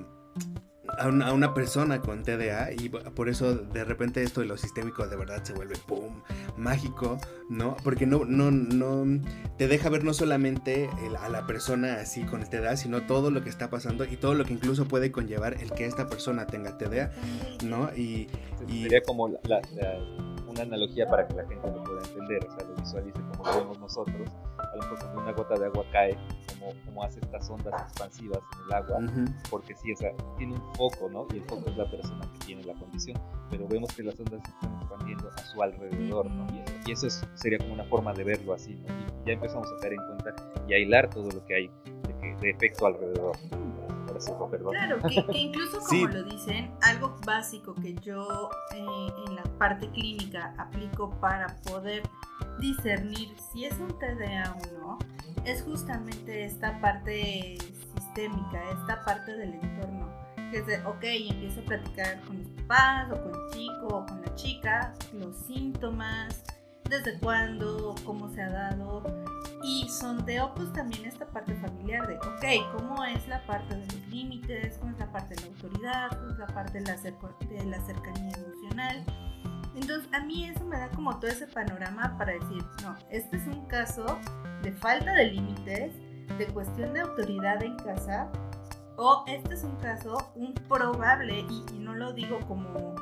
a 1.00 1.32
una, 1.32 1.54
persona 1.54 2.02
con 2.02 2.22
TDA 2.22 2.72
y 2.72 2.90
por 2.90 3.28
eso 3.28 3.54
de 3.54 3.84
repente 3.84 4.22
esto 4.22 4.40
de 4.40 4.46
lo 4.46 4.56
sistémico 4.56 5.06
de 5.06 5.16
verdad 5.16 5.42
se 5.42 5.54
vuelve 5.54 5.76
¡pum! 5.86 6.20
mágico, 6.56 7.18
¿no? 7.48 7.76
Porque 7.82 8.06
no, 8.06 8.24
no, 8.26 8.50
no 8.50 9.20
te 9.56 9.66
deja 9.66 9.88
ver 9.88 10.04
no 10.04 10.12
solamente 10.12 10.90
a 11.18 11.28
la 11.28 11.46
persona 11.46 12.00
así 12.00 12.24
con 12.24 12.42
el 12.42 12.50
TDA, 12.50 12.76
sino 12.76 13.06
todo 13.06 13.30
lo 13.30 13.42
que 13.42 13.48
está 13.48 13.70
pasando 13.70 14.04
y 14.04 14.16
todo 14.16 14.34
lo 14.34 14.44
que 14.44 14.52
incluso 14.52 14.86
puede 14.86 15.10
conllevar 15.10 15.54
el 15.54 15.72
que 15.72 15.86
esta 15.86 16.06
persona 16.06 16.46
tenga 16.46 16.76
TDA, 16.76 17.10
¿no? 17.64 17.90
Y, 17.96 18.28
sería 18.68 19.02
como 19.02 19.24
una 19.24 20.62
analogía 20.62 21.06
para 21.06 21.26
que 21.26 21.34
la 21.34 21.46
gente 21.46 21.66
lo 21.66 21.82
pueda 21.82 22.02
entender, 22.02 22.46
o 22.46 22.58
sea, 22.58 22.68
lo 22.68 22.74
visualice 22.76 23.20
como 23.32 23.46
lo 23.46 23.58
vemos 23.58 23.78
nosotros, 23.78 24.30
a 24.72 24.76
lo 24.76 24.82
mejor 24.82 24.98
cuando 24.98 25.22
una 25.22 25.32
gota 25.32 25.58
de 25.58 25.66
agua 25.66 25.84
cae 25.92 26.16
como, 26.84 27.02
hace 27.02 27.20
estas 27.20 27.48
ondas 27.48 27.82
expansivas 27.82 28.38
en 28.38 28.66
el 28.66 28.72
agua, 28.74 28.98
porque 29.50 29.74
sí, 29.74 29.92
o 29.92 29.96
sea, 29.96 30.10
tiene 30.36 30.54
un 30.54 30.74
foco, 30.74 31.08
¿no? 31.08 31.26
Y 31.32 31.38
el 31.38 31.44
foco 31.44 31.70
es 31.70 31.76
la 31.76 31.90
persona 31.90 32.20
que 32.32 32.46
tiene 32.46 32.64
la 32.64 32.74
condición, 32.74 33.20
pero 33.50 33.66
vemos 33.66 33.92
que 33.94 34.02
las 34.02 34.18
ondas 34.20 34.42
se 34.44 34.50
están 34.50 34.76
expandiendo 34.76 35.30
a 35.30 35.38
su 35.38 35.62
alrededor, 35.62 36.30
¿no? 36.30 36.46
Y, 36.86 36.92
eso 36.92 37.08
sería 37.34 37.58
como 37.58 37.74
una 37.74 37.84
forma 37.84 38.12
de 38.12 38.24
verlo 38.24 38.52
así, 38.52 38.74
¿no? 38.74 38.88
Y 39.22 39.26
ya 39.26 39.32
empezamos 39.34 39.68
a 39.70 39.76
tener 39.80 39.94
en 39.94 40.06
cuenta 40.06 40.34
y 40.68 40.74
a 40.74 40.78
hilar 40.78 41.08
todo 41.08 41.30
lo 41.30 41.44
que 41.46 41.54
hay 41.54 41.70
de, 42.40 42.50
efecto 42.50 42.86
alrededor. 42.86 43.36
Claro, 44.70 44.98
que, 45.02 45.24
incluso 45.38 45.80
como 45.88 46.08
lo 46.08 46.22
dicen, 46.24 46.72
algo 46.82 47.16
básico 47.26 47.74
que 47.74 47.94
yo 47.96 48.50
eh, 48.74 49.12
en 49.26 49.36
la 49.36 49.42
parte 49.58 49.88
clínica 49.90 50.54
aplico 50.58 51.10
para 51.20 51.56
poder 51.68 52.02
discernir 52.58 53.34
si 53.52 53.64
es 53.64 53.74
un 53.78 53.88
TDA 53.98 54.54
o 54.54 54.78
no, 54.78 54.98
es 55.44 55.62
justamente 55.62 56.44
esta 56.44 56.80
parte 56.80 57.56
sistémica, 57.94 58.62
esta 58.70 59.02
parte 59.04 59.36
del 59.36 59.54
entorno. 59.54 60.08
Que 60.50 60.58
es 60.58 60.66
de, 60.66 60.84
ok, 60.84 61.02
empiezo 61.02 61.60
a 61.60 61.64
platicar 61.64 62.20
con 62.22 62.38
los 62.38 62.48
papás 62.48 63.12
o 63.12 63.22
con 63.22 63.32
el 63.34 63.50
chico 63.52 63.86
o 63.86 64.06
con 64.06 64.20
la 64.20 64.34
chica, 64.34 64.94
los 65.12 65.36
síntomas, 65.36 66.42
desde 66.88 67.18
cuándo, 67.20 67.94
cómo 68.04 68.28
se 68.30 68.42
ha 68.42 68.50
dado. 68.50 69.02
Y 69.62 69.88
sondeo 69.88 70.54
pues 70.54 70.72
también 70.72 71.04
esta 71.04 71.26
parte 71.26 71.54
familiar 71.54 72.06
de, 72.06 72.16
ok, 72.16 72.72
cómo 72.76 73.04
es 73.04 73.26
la 73.28 73.44
parte 73.46 73.74
de 73.74 73.86
los 73.86 74.08
límites, 74.08 74.78
cómo 74.78 74.92
es 74.92 74.98
la 74.98 75.12
parte 75.12 75.34
de 75.34 75.42
la 75.42 75.46
autoridad, 75.48 76.10
cómo 76.10 76.32
es 76.32 76.38
la 76.38 76.46
parte 76.46 76.80
de 76.80 76.86
la, 76.86 76.96
de 76.96 77.64
la 77.64 77.80
cercanía 77.86 78.32
emocional 78.36 79.04
entonces 79.74 80.08
a 80.12 80.20
mí 80.20 80.44
eso 80.44 80.64
me 80.64 80.76
da 80.78 80.90
como 80.90 81.18
todo 81.18 81.30
ese 81.30 81.46
panorama 81.46 82.16
para 82.18 82.32
decir, 82.32 82.64
no, 82.82 82.96
este 83.10 83.36
es 83.36 83.46
un 83.46 83.66
caso 83.66 84.18
de 84.62 84.72
falta 84.72 85.12
de 85.14 85.26
límites, 85.26 85.92
de 86.38 86.46
cuestión 86.46 86.92
de 86.92 87.00
autoridad 87.00 87.62
en 87.62 87.76
casa, 87.76 88.30
o 88.96 89.24
este 89.26 89.54
es 89.54 89.64
un 89.64 89.76
caso, 89.76 90.32
un 90.34 90.52
probable, 90.54 91.46
y, 91.48 91.78
no 91.78 91.94
lo 91.94 92.12
digo 92.12 92.38
como, 92.46 92.94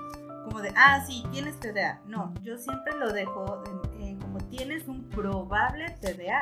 como 0.45 0.61
de, 0.61 0.73
ah, 0.77 1.05
sí, 1.05 1.25
tienes 1.33 1.59
TDA. 1.59 2.01
No, 2.07 2.33
yo 2.43 2.57
siempre 2.57 2.97
lo 2.97 3.13
dejo 3.13 3.63
como 3.65 3.83
tienes 4.51 4.89
un 4.89 5.05
probable 5.11 5.87
TDA. 6.01 6.41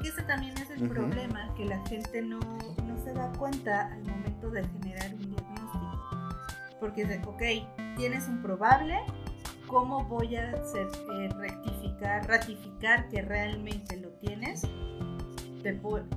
Que 0.00 0.08
ese 0.08 0.22
también 0.22 0.56
es 0.58 0.70
el 0.70 0.88
problema, 0.88 1.52
que 1.54 1.64
la 1.64 1.78
gente 1.86 2.22
no, 2.22 2.40
no 2.40 2.96
se 3.04 3.12
da 3.12 3.30
cuenta 3.32 3.92
al 3.92 4.02
momento 4.04 4.50
de 4.50 4.66
generar 4.68 5.14
un 5.14 5.30
diagnóstico. 5.30 6.08
Porque 6.78 7.02
es 7.02 7.08
de, 7.08 7.18
ok, 7.26 7.96
tienes 7.96 8.26
un 8.26 8.40
probable, 8.40 8.98
¿cómo 9.66 10.04
voy 10.04 10.36
a 10.36 10.52
hacer, 10.52 10.88
eh, 11.14 11.28
rectificar, 11.36 12.26
ratificar 12.26 13.08
que 13.08 13.20
realmente 13.22 13.98
lo 13.98 14.08
tienes? 14.14 14.66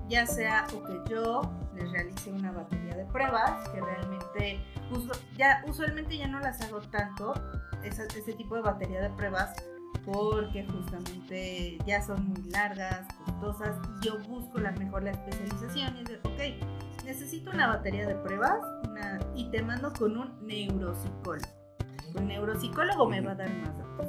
ya 0.09 0.25
sea 0.25 0.67
o 0.73 0.83
que 0.83 1.01
yo 1.09 1.41
les 1.75 1.91
realice 1.91 2.31
una 2.31 2.51
batería 2.51 2.95
de 2.95 3.05
pruebas, 3.05 3.67
que 3.69 3.81
realmente, 3.81 4.59
ya, 5.37 5.63
usualmente 5.67 6.17
ya 6.17 6.27
no 6.27 6.39
las 6.39 6.61
hago 6.61 6.79
tanto, 6.81 7.33
ese 7.83 8.33
tipo 8.33 8.55
de 8.55 8.61
batería 8.61 9.01
de 9.01 9.09
pruebas, 9.09 9.53
porque 10.05 10.65
justamente 10.65 11.77
ya 11.85 12.01
son 12.01 12.27
muy 12.27 12.43
largas, 12.49 13.07
costosas, 13.25 13.77
y 14.01 14.05
yo 14.05 14.17
busco 14.27 14.59
la 14.59 14.71
mejor 14.71 15.03
la 15.03 15.11
especialización 15.11 15.97
y 15.97 16.01
es 16.01 16.05
de, 16.05 16.17
ok, 16.23 17.05
necesito 17.05 17.51
una 17.51 17.67
batería 17.67 18.07
de 18.07 18.15
pruebas 18.15 18.59
una, 18.89 19.19
y 19.35 19.49
te 19.51 19.61
mando 19.61 19.93
con 19.93 20.17
un 20.17 20.45
neuropsicólogo. 20.45 21.47
Un 22.15 22.27
neuropsicólogo 22.27 23.07
me 23.07 23.21
va 23.21 23.31
a 23.31 23.35
dar 23.35 23.49
más 23.49 23.77
datos. 23.77 24.07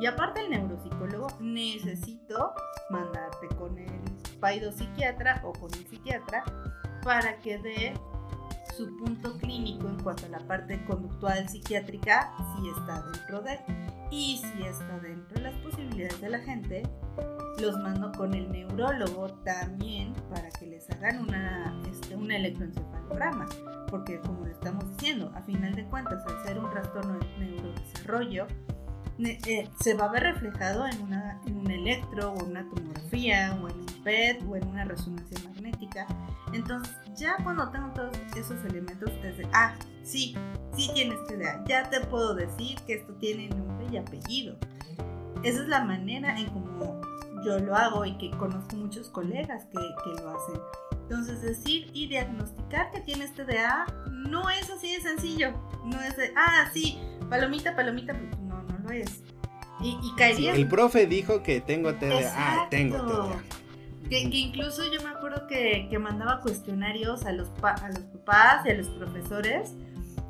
Y 0.00 0.06
aparte 0.06 0.40
el 0.40 0.50
neuropsicólogo 0.50 1.28
necesito 1.40 2.52
mandarte 2.90 3.48
con 3.56 3.78
el 3.78 4.04
psiquiatra 4.72 5.40
o 5.44 5.52
con 5.52 5.72
el 5.72 5.86
psiquiatra 5.86 6.44
para 7.02 7.38
que 7.38 7.58
dé 7.58 7.94
su 8.76 8.96
punto 8.96 9.36
clínico 9.38 9.88
en 9.88 10.02
cuanto 10.02 10.26
a 10.26 10.28
la 10.28 10.40
parte 10.40 10.84
conductual 10.84 11.48
psiquiátrica, 11.48 12.34
si 12.56 12.68
está 12.68 13.02
dentro 13.02 13.40
de, 13.40 13.60
y 14.14 14.36
si 14.38 14.62
está 14.62 15.00
dentro 15.00 15.34
de 15.34 15.40
las 15.40 15.54
posibilidades 15.56 16.20
de 16.20 16.30
la 16.30 16.38
gente, 16.38 16.82
los 17.60 17.76
mando 17.78 18.12
con 18.12 18.32
el 18.32 18.48
neurólogo 18.48 19.28
también 19.42 20.12
para 20.30 20.50
que 20.50 20.66
les 20.66 20.88
hagan 20.90 21.18
una, 21.18 21.76
este, 21.90 22.14
un 22.14 22.30
electroencefalograma, 22.30 23.48
porque 23.90 24.20
como 24.20 24.46
le 24.46 24.52
estamos 24.52 24.88
diciendo, 24.96 25.32
a 25.34 25.42
final 25.42 25.74
de 25.74 25.84
cuentas, 25.86 26.24
al 26.28 26.46
ser 26.46 26.60
un 26.60 26.70
trastorno 26.70 27.18
de 27.18 27.26
neurodesarrollo, 27.38 28.46
eh, 29.18 29.68
se 29.80 29.94
va 29.94 30.04
a 30.04 30.12
ver 30.12 30.22
reflejado 30.22 30.86
en, 30.86 31.02
una, 31.02 31.40
en 31.46 31.56
un 31.56 31.70
electro 31.72 32.32
o 32.32 32.44
una 32.44 32.68
tomografía 32.68 33.58
o 33.60 33.68
en 33.68 33.80
un 33.80 34.02
PET 34.04 34.42
o 34.48 34.54
en 34.54 34.66
una 34.68 34.84
resonancia 34.84 35.38
magnética. 35.44 36.06
Entonces, 36.52 36.94
ya 37.16 37.36
cuando 37.42 37.68
tengo 37.70 37.88
todos 37.94 38.16
esos 38.36 38.64
elementos, 38.64 39.10
desde, 39.22 39.48
ah, 39.52 39.74
sí, 40.04 40.36
sí 40.76 40.88
tienes 40.94 41.18
TDA, 41.26 41.64
ya 41.66 41.90
te 41.90 42.00
puedo 42.00 42.34
decir 42.34 42.78
que 42.86 42.94
esto 42.94 43.12
tiene 43.14 43.48
nombre 43.48 43.73
y 43.94 43.98
apellido. 43.98 44.56
Esa 45.42 45.62
es 45.62 45.68
la 45.68 45.84
manera 45.84 46.38
en 46.38 46.46
cómo 46.46 47.00
yo 47.44 47.58
lo 47.58 47.76
hago 47.76 48.04
y 48.04 48.16
que 48.16 48.30
conozco 48.30 48.76
muchos 48.76 49.08
colegas 49.08 49.64
que, 49.66 49.78
que 49.78 50.22
lo 50.22 50.30
hacen. 50.30 50.60
Entonces, 51.02 51.42
decir 51.42 51.90
y 51.92 52.06
diagnosticar 52.06 52.90
que 52.90 53.00
tienes 53.00 53.34
TDA 53.34 53.86
no 54.10 54.48
es 54.48 54.70
así 54.70 54.94
de 54.94 55.02
sencillo. 55.02 55.52
No 55.84 56.00
es 56.00 56.16
de, 56.16 56.32
ah, 56.36 56.70
sí, 56.72 56.98
palomita, 57.28 57.76
palomita, 57.76 58.14
no, 58.14 58.62
no 58.62 58.78
lo 58.78 58.90
es. 58.90 59.22
Y, 59.80 59.98
y 60.02 60.14
caería. 60.16 60.54
el 60.54 60.66
profe 60.66 61.06
dijo 61.06 61.42
que 61.42 61.60
tengo 61.60 61.94
TDA. 61.94 62.32
Ah, 62.34 62.66
tengo 62.70 62.96
TDA. 62.96 63.42
Que, 64.08 64.20
incluso 64.20 64.82
yo 64.90 65.02
me 65.02 65.10
acuerdo 65.10 65.46
que, 65.46 65.88
que 65.90 65.98
mandaba 65.98 66.40
cuestionarios 66.40 67.24
a 67.26 67.32
los, 67.32 67.50
a 67.62 67.88
los 67.88 68.00
papás 68.00 68.64
y 68.66 68.70
a 68.70 68.74
los 68.74 68.88
profesores. 68.88 69.74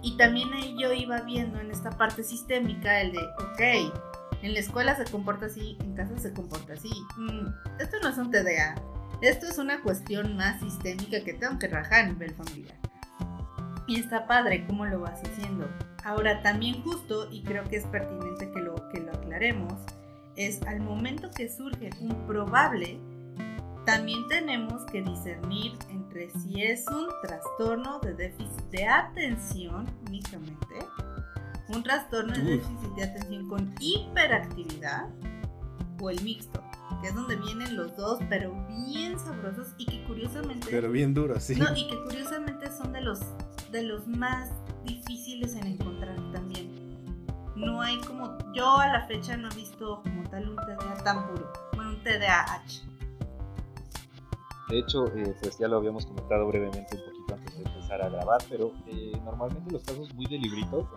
Y 0.05 0.19
también 0.19 0.53
ahí 0.53 0.77
yo 0.79 0.93
iba 0.93 1.23
viendo 1.23 1.59
en 1.59 1.71
esta 1.71 1.91
parte 1.91 2.23
sistémica 2.23 3.01
el 3.01 3.13
de, 3.13 3.19
ok, 3.19 4.43
en 4.43 4.53
la 4.53 4.61
escuela 4.61 4.95
se 4.95 5.11
comporta 5.11 5.47
así, 5.47 5.79
en 5.81 5.95
casa 5.95 6.19
se 6.19 6.35
comporta 6.35 6.75
así. 6.75 6.91
Mm, 7.17 7.47
esto 7.81 7.97
no 8.03 8.11
es 8.11 8.19
un 8.19 8.31
TDA. 8.31 8.75
Esto 9.23 9.47
es 9.47 9.57
una 9.57 9.81
cuestión 9.81 10.37
más 10.37 10.61
sistémica 10.61 11.25
que 11.25 11.33
tengo 11.33 11.59
que 11.59 11.69
rajar 11.69 12.05
a 12.05 12.09
nivel 12.09 12.35
familiar. 12.35 12.77
Y 13.87 13.99
está 13.99 14.27
padre 14.27 14.67
cómo 14.67 14.85
lo 14.85 15.01
vas 15.01 15.23
haciendo. 15.23 15.67
Ahora 16.05 16.43
también 16.43 16.83
justo, 16.83 17.31
y 17.33 17.43
creo 17.43 17.65
que 17.65 17.77
es 17.77 17.87
pertinente 17.87 18.53
que 18.53 18.61
lo, 18.61 18.75
que 18.91 19.01
lo 19.01 19.11
aclaremos, 19.11 19.73
es 20.37 20.61
al 20.65 20.81
momento 20.81 21.31
que 21.31 21.49
surge 21.49 21.89
un 22.03 22.27
probable, 22.27 23.01
también 23.85 24.27
tenemos 24.29 24.83
que 24.91 25.03
discernir 25.03 25.73
entre 25.91 26.31
si 26.31 26.63
es 26.63 26.87
un 26.89 27.09
trastorno 27.23 27.99
de 28.01 28.15
déficit 28.15 28.65
de 28.71 28.87
atención 28.87 29.87
únicamente 30.07 30.87
un 31.69 31.83
trastorno 31.83 32.33
de 32.33 32.43
déficit 32.43 32.95
de 32.97 33.05
atención 33.05 33.49
con 33.49 33.75
hiperactividad 33.81 35.09
o 36.01 36.11
el 36.11 36.23
mixto, 36.23 36.63
que 37.01 37.09
es 37.09 37.15
donde 37.15 37.37
vienen 37.37 37.77
los 37.77 37.97
dos, 37.97 38.19
pero 38.29 38.55
bien 38.69 39.19
sabrosos 39.19 39.69
y 39.79 39.87
que 39.87 40.05
curiosamente... 40.05 40.69
Pero 40.71 40.91
bien 40.91 41.15
duros, 41.15 41.43
sí. 41.43 41.57
No, 41.57 41.75
y 41.75 41.89
que 41.89 41.99
curiosamente 42.03 42.71
son 42.71 42.93
de 42.93 43.01
los, 43.01 43.21
de 43.71 43.83
los 43.83 44.07
más 44.07 44.51
difíciles 44.85 45.55
en 45.55 45.67
encontrar 45.67 46.17
también. 46.33 46.73
No 47.57 47.81
hay 47.81 47.99
como... 48.01 48.37
Yo 48.53 48.79
a 48.79 48.89
la 48.89 49.07
fecha 49.07 49.37
no 49.37 49.49
he 49.51 49.55
visto 49.55 50.03
como 50.03 50.29
tal 50.29 50.51
un 50.51 50.57
TDA 50.57 51.03
tan 51.03 51.27
puro, 51.29 51.53
bueno, 51.75 51.91
un 51.91 52.03
TDAH. 52.03 52.94
De 54.69 54.79
hecho, 54.79 55.07
eh, 55.15 55.37
pues 55.43 55.59
ya 55.59 55.69
lo 55.69 55.77
habíamos 55.77 56.07
comentado 56.07 56.47
brevemente 56.47 56.97
un 56.97 57.05
poquito 57.05 57.35
antes 57.35 57.59
de 57.59 57.65
empezar 57.65 58.03
a 58.03 58.09
grabar, 58.09 58.43
pero 58.49 58.73
eh, 58.87 59.13
normalmente 59.25 59.71
los 59.71 59.83
casos 59.83 60.15
muy 60.15 60.27
de 60.27 60.39
librito, 60.39 60.89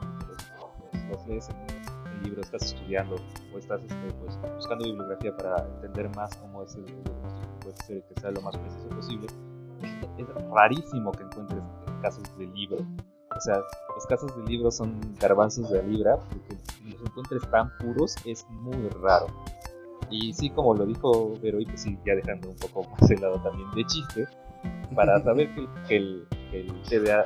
los 1.10 1.28
lees 1.28 1.50
en 1.50 1.56
un 1.58 2.24
libro, 2.24 2.42
estás 2.42 2.64
estudiando 2.64 3.16
o 3.54 3.58
estás 3.58 3.82
este, 3.82 4.14
pues, 4.22 4.40
buscando 4.56 4.86
bibliografía 4.86 5.36
para 5.36 5.66
entender 5.76 6.10
más 6.16 6.36
cómo 6.38 6.64
es 6.64 6.76
el 6.76 6.86
diagnóstico, 6.86 7.60
puede 7.62 8.04
que 8.04 8.22
sea 8.22 8.32
lo 8.32 8.42
más 8.42 8.58
preciso 8.58 8.90
posible. 8.90 9.28
es 10.18 10.28
rarísimo 10.50 11.12
que 11.12 11.24
encuentres 11.24 11.62
casos 12.02 12.38
de 12.38 12.48
libro. 12.48 12.78
O 13.36 13.40
sea, 13.40 13.62
los 13.96 14.06
casos 14.08 14.36
de 14.36 14.44
libro 14.44 14.72
son 14.72 15.00
garbanzos 15.20 15.70
de 15.70 15.84
libra, 15.84 16.18
porque 16.18 16.58
los 16.86 17.02
encuentres 17.02 17.52
tan 17.52 17.70
puros 17.78 18.16
es 18.26 18.46
muy 18.50 18.88
raro. 19.02 19.28
Y 20.10 20.34
sí, 20.34 20.50
como 20.50 20.74
lo 20.74 20.86
dijo 20.86 21.34
Vero, 21.42 21.60
y 21.60 21.66
pues 21.66 21.82
sí, 21.82 21.98
ya 22.06 22.16
dejando 22.16 22.50
un 22.50 22.56
poco 22.56 22.90
más 23.02 23.10
el 23.12 23.22
lado 23.22 23.42
también 23.42 23.70
de 23.72 23.86
chiste, 23.86 24.28
para 24.96 25.20
saber 25.24 25.50
que, 25.88 25.96
el, 25.96 26.28
el, 26.52 26.74
TDA, 26.84 27.26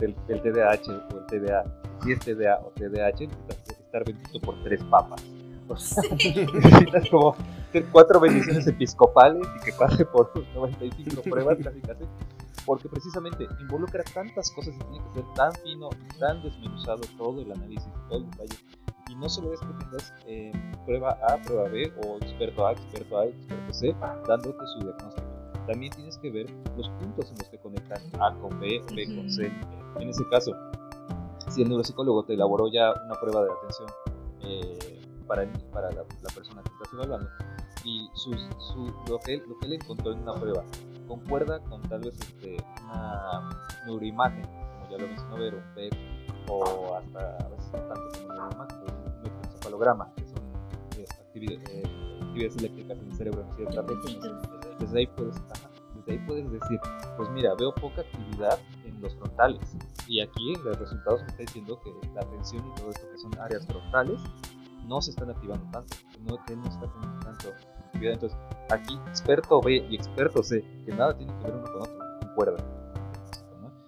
el, 0.00 0.14
TDAH 0.14 0.90
o 1.12 1.18
el 1.18 1.26
TDA, 1.26 1.64
si 2.02 2.12
es 2.12 2.20
TDA 2.20 2.60
o 2.64 2.70
TDAH, 2.70 3.26
necesitas 3.26 3.80
estar 3.80 4.04
bendito 4.04 4.40
por 4.40 4.62
tres 4.62 4.82
papas. 4.84 5.22
necesitas 5.66 7.10
como 7.10 7.34
hacer 7.68 7.86
cuatro 7.90 8.20
bendiciones 8.20 8.66
episcopales 8.68 9.44
y 9.56 9.64
que 9.64 9.72
pase 9.72 10.04
por 10.04 10.30
95 10.54 11.22
pruebas 11.22 11.58
casi 11.60 11.80
casi 11.80 12.04
porque 12.66 12.88
precisamente 12.88 13.46
involucra 13.60 14.02
tantas 14.12 14.50
cosas 14.50 14.74
y 14.74 14.78
tiene 14.78 15.04
que 15.06 15.14
ser 15.14 15.24
tan 15.34 15.52
fino 15.54 15.88
tan 16.18 16.42
desmenuzado 16.42 17.00
todo 17.16 17.40
el 17.40 17.52
análisis, 17.52 17.88
todo 18.08 18.18
el 18.18 18.30
detalle. 18.30 18.56
Y 19.08 19.14
no 19.14 19.28
solo 19.28 19.52
es 19.52 19.60
que 19.60 19.66
tengas 19.66 20.14
eh, 20.26 20.52
prueba 20.84 21.18
A, 21.28 21.40
prueba 21.42 21.68
B, 21.68 21.92
o 22.04 22.16
experto 22.16 22.66
A, 22.66 22.72
experto 22.72 23.18
A, 23.18 23.26
experto 23.26 23.72
C, 23.72 23.96
dándote 24.26 24.66
su 24.74 24.86
diagnóstico. 24.86 25.26
También 25.66 25.92
tienes 25.92 26.18
que 26.18 26.30
ver 26.30 26.46
los 26.76 26.88
puntos 26.90 27.30
en 27.30 27.38
los 27.38 27.48
que 27.48 27.58
conectan 27.58 28.00
A 28.20 28.34
con 28.36 28.58
B, 28.60 28.80
B 28.94 29.16
con 29.16 29.30
C. 29.30 29.52
En 29.98 30.08
ese 30.08 30.28
caso, 30.28 30.52
si 31.48 31.62
el 31.62 31.68
neuropsicólogo 31.68 32.24
te 32.24 32.34
elaboró 32.34 32.68
ya 32.68 32.92
una 32.92 33.14
prueba 33.20 33.44
de 33.44 33.50
atención 33.52 33.88
eh, 34.42 35.00
para, 35.26 35.50
para 35.72 35.90
la, 35.90 36.04
persona 36.34 36.62
que 36.62 36.70
estás 36.72 36.92
evaluando, 36.92 37.28
y 37.84 38.08
su, 38.14 38.32
lo, 39.08 39.18
que, 39.20 39.38
lo 39.38 39.58
que 39.58 39.66
él 39.66 39.72
encontró 39.74 40.12
en 40.12 40.20
una 40.20 40.34
prueba 40.34 40.64
concuerda 41.06 41.60
con 41.60 41.82
tal 41.82 42.00
vez 42.00 42.18
este, 42.18 42.56
una 42.84 43.48
neuroimagen, 43.86 44.42
como 44.42 44.90
ya 44.90 44.98
lo 44.98 45.06
mencionó 45.06 45.36
Vero, 45.36 45.62
o 46.48 46.94
hasta 46.94 47.36
a 47.44 47.48
veces 47.48 47.72
no 47.72 47.78
tanto 47.80 48.20
como 48.20 48.34
neuroimagen, 48.34 48.95
electroencefalograma, 49.66 50.12
que 50.14 50.26
son 50.26 50.42
eh, 50.98 51.06
actividades, 51.20 51.70
eh, 51.70 51.82
actividades, 52.22 52.56
eléctricas 52.56 52.98
en 52.98 53.10
el 53.10 53.16
cerebro 53.16 53.42
en 53.42 53.52
ciertas 53.56 53.86
regiones. 53.86 54.32
Desde 54.78 54.98
ahí, 54.98 55.06
puedes, 55.06 55.34
desde 55.94 56.12
ahí 56.12 56.18
puedes 56.26 56.50
decir, 56.52 56.80
pues 57.16 57.30
mira, 57.30 57.54
veo 57.54 57.74
poca 57.74 58.02
actividad 58.02 58.58
en 58.84 59.00
los 59.00 59.14
frontales. 59.16 59.76
Y 60.06 60.20
aquí 60.20 60.54
los 60.64 60.78
resultados 60.78 61.22
me 61.22 61.28
está 61.28 61.42
diciendo 61.42 61.80
que 61.82 61.92
la 62.14 62.20
atención 62.20 62.64
y 62.66 62.80
todo 62.80 62.90
esto 62.90 63.10
que 63.10 63.18
son 63.18 63.38
áreas 63.40 63.66
frontales 63.66 64.20
no 64.86 65.02
se 65.02 65.10
están 65.10 65.30
activando 65.30 65.64
tanto, 65.72 65.96
no, 66.28 66.38
que 66.44 66.54
no 66.54 66.64
está 66.68 66.86
teniendo 66.92 67.18
tanto 67.20 67.48
actividad. 67.86 68.12
Entonces, 68.14 68.38
aquí 68.70 68.94
experto 69.08 69.60
B 69.60 69.84
y 69.90 69.96
experto 69.96 70.42
C, 70.42 70.62
que 70.84 70.92
nada 70.92 71.16
tiene 71.16 71.36
que 71.38 71.44
ver 71.44 71.56
uno 71.56 71.64
con 71.64 71.82
otro, 71.82 71.98
concuerdan. 72.20 72.76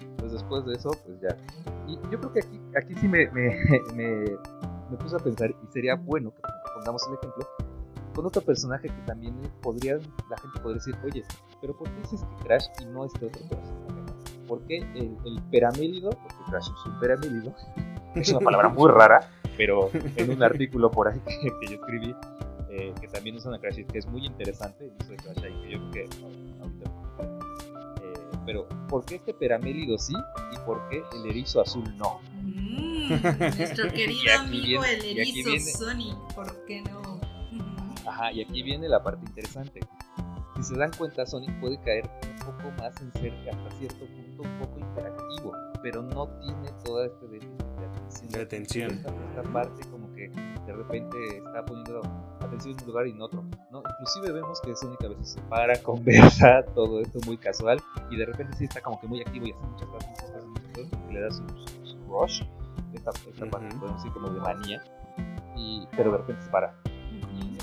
Entonces, 0.01 0.41
después 0.41 0.65
de 0.65 0.75
eso, 0.75 0.91
pues 1.07 1.21
ya. 1.21 1.37
Y 1.87 1.95
yo 2.11 2.19
creo 2.19 2.33
que 2.33 2.41
aquí, 2.41 2.61
aquí 2.77 2.95
sí 2.97 3.07
me, 3.07 3.31
me, 3.31 3.57
me, 3.95 4.25
me 4.91 4.97
puse 4.97 5.17
a 5.17 5.19
pensar, 5.19 5.51
y 5.51 5.73
sería 5.73 5.95
bueno 5.95 6.33
que 6.35 6.43
pongamos 6.75 7.03
el 7.09 7.15
ejemplo 7.15 7.47
con 8.15 8.27
otro 8.27 8.43
personaje 8.43 8.89
que 8.89 9.03
también 9.07 9.35
podría, 9.63 9.95
la 10.29 10.37
gente 10.39 10.59
podría 10.61 10.75
decir, 10.75 10.97
oye, 11.05 11.23
pero 11.61 11.77
¿por 11.77 11.89
qué 11.89 12.01
dices 12.01 12.21
que 12.21 12.45
Crash 12.45 12.67
y 12.81 12.87
no 12.87 13.05
este 13.05 13.27
otro 13.27 13.41
personaje? 13.49 14.13
¿Por 14.49 14.61
qué 14.63 14.79
el, 14.79 15.17
el 15.25 15.43
peramélido, 15.53 16.11
porque 16.11 16.37
Crash 16.51 16.65
es 16.65 16.87
un 16.87 16.99
peramélido, 16.99 17.55
es 18.17 18.29
una 18.31 18.41
palabra 18.41 18.71
muy 18.71 18.91
rara, 18.91 19.31
pero 19.57 19.91
en 20.17 20.31
un 20.31 20.43
artículo 20.43 20.91
por 20.91 21.09
ahí 21.09 21.21
que, 21.21 21.67
yo 21.69 21.75
escribí, 21.75 22.15
eh, 22.71 22.93
que 23.01 23.09
también 23.09 23.37
usa 23.37 23.51
una 23.51 23.61
Crash 23.61 23.85
que 23.87 23.99
es 23.99 24.07
muy 24.07 24.27
interesante, 24.27 24.87
el 24.87 24.93
uso 25.01 25.11
de 25.11 25.17
Crash 25.19 25.45
ahí, 25.45 25.63
que 25.63 25.71
yo 25.71 25.79
creo 25.79 26.09
que 26.09 26.25
ahorita 26.61 26.91
eh, 28.03 28.31
pero 28.47 28.67
¿por 28.89 29.05
qué 29.05 29.17
este 29.17 29.33
peramélido 29.35 29.97
sí 29.97 30.15
y 30.53 30.59
por 30.67 30.89
qué 30.89 31.05
el 31.15 31.27
erizo 31.31 31.61
azul 31.61 31.85
no? 31.99 32.21
Mm, 32.79 33.59
nuestro 33.59 33.89
querido 33.93 34.39
amigo 34.39 34.85
el 34.85 35.19
erizo 35.19 35.79
Sonic, 35.79 36.17
¿por 36.35 36.65
qué 36.67 36.83
no? 36.83 37.21
Ajá, 38.07 38.33
y 38.33 38.43
aquí 38.43 38.63
viene 38.63 38.89
la 38.89 39.03
parte 39.03 39.25
interesante. 39.27 39.81
Si 40.57 40.63
se 40.63 40.77
dan 40.77 40.91
cuenta, 40.97 41.27
Sonic 41.27 41.59
puede 41.61 41.79
caer 41.83 42.09
un 42.31 42.39
poco 42.39 42.71
más 42.79 43.01
en 43.03 43.13
ser 43.13 43.33
hasta 43.49 43.79
cierto 43.79 44.07
punto 44.07 44.43
un 44.43 44.59
poco 44.59 44.79
interactivo, 44.79 45.53
pero 45.83 46.03
no 46.03 46.29
tiene 46.41 46.71
toda 46.85 47.05
déficit 47.05 48.31
de 48.31 48.43
atención. 48.43 48.91
Esta, 48.91 49.43
parte 49.53 49.89
como 49.91 50.13
que 50.15 50.29
de 50.29 50.73
repente 50.73 51.17
está 51.39 51.65
poniendo 51.65 52.01
atención 52.41 52.75
en 52.75 52.81
un 52.81 52.87
lugar 52.89 53.07
y 53.07 53.11
en 53.11 53.23
otro. 53.23 53.45
¿no? 53.71 53.83
Inclusive 53.89 54.33
vemos 54.33 54.61
que 54.61 54.75
Sonic 54.75 55.05
a 55.05 55.09
veces 55.09 55.31
se 55.33 55.41
para, 55.43 55.77
conversa, 55.83 56.65
todo 56.75 57.01
esto 57.01 57.19
muy 57.27 57.37
casual 57.39 57.81
y 58.11 58.17
de 58.17 58.27
repente 58.27 58.57
sí 58.57 58.65
está 58.65 58.81
como 58.81 59.01
que 59.01 59.07
muy 59.07 59.21
activo 59.21 59.47
y 59.47 59.53
hace 59.53 59.65
muchas 59.65 59.89
cosas, 59.89 60.09
muchas 60.09 60.31
cosas, 60.31 60.47
muchas 60.47 60.73
cosas, 60.73 61.01
y 61.09 61.13
le 61.13 61.21
da 61.21 61.31
su, 61.31 61.43
rush, 62.09 62.43
esta, 62.99 63.11
esta 63.31 63.47
parte 63.47 63.75
podemos 63.77 64.03
decir 64.03 64.13
como 64.13 64.31
de 64.31 64.41
manía, 64.41 64.83
y, 65.57 65.87
pero 65.97 66.13
de 66.13 66.19
repente 66.19 66.43
se 66.43 66.51
para. 66.51 66.75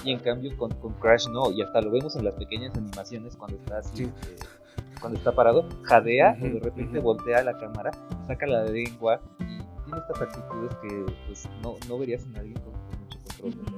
Y, 0.04 0.12
en 0.12 0.19
cambio 0.19 0.56
con, 0.58 0.71
con, 0.76 0.93
Crash 0.93 1.28
no, 1.30 1.52
y 1.52 1.62
hasta 1.62 1.82
lo 1.82 1.91
vemos 1.91 2.15
en 2.15 2.26
las 2.26 2.36
pequeñas 2.36 2.76
animaciones 2.78 3.36
cuando 3.36 3.58
está 3.58 3.80
así. 3.80 4.04
Eh, 4.04 4.12
cuando 5.00 5.17
está 5.17 5.32
parado, 5.34 5.67
jadea 5.84 6.38
y 6.39 6.50
de 6.50 6.60
repente 6.60 7.00
voltea 7.00 7.43
la 7.43 7.58
cámara, 7.58 7.91
saca 8.28 8.48
la 8.48 8.63
lengua 8.63 9.21
tiene 9.86 10.00
estas 10.00 10.21
actitudes 10.21 10.76
que 10.82 11.06
pues, 11.28 11.50
no, 11.62 11.76
no 11.88 11.98
verías 11.98 12.26
en 12.26 12.38
alguien 12.38 12.60
con, 12.62 12.74
mucho 13.00 13.19
control 13.19 13.75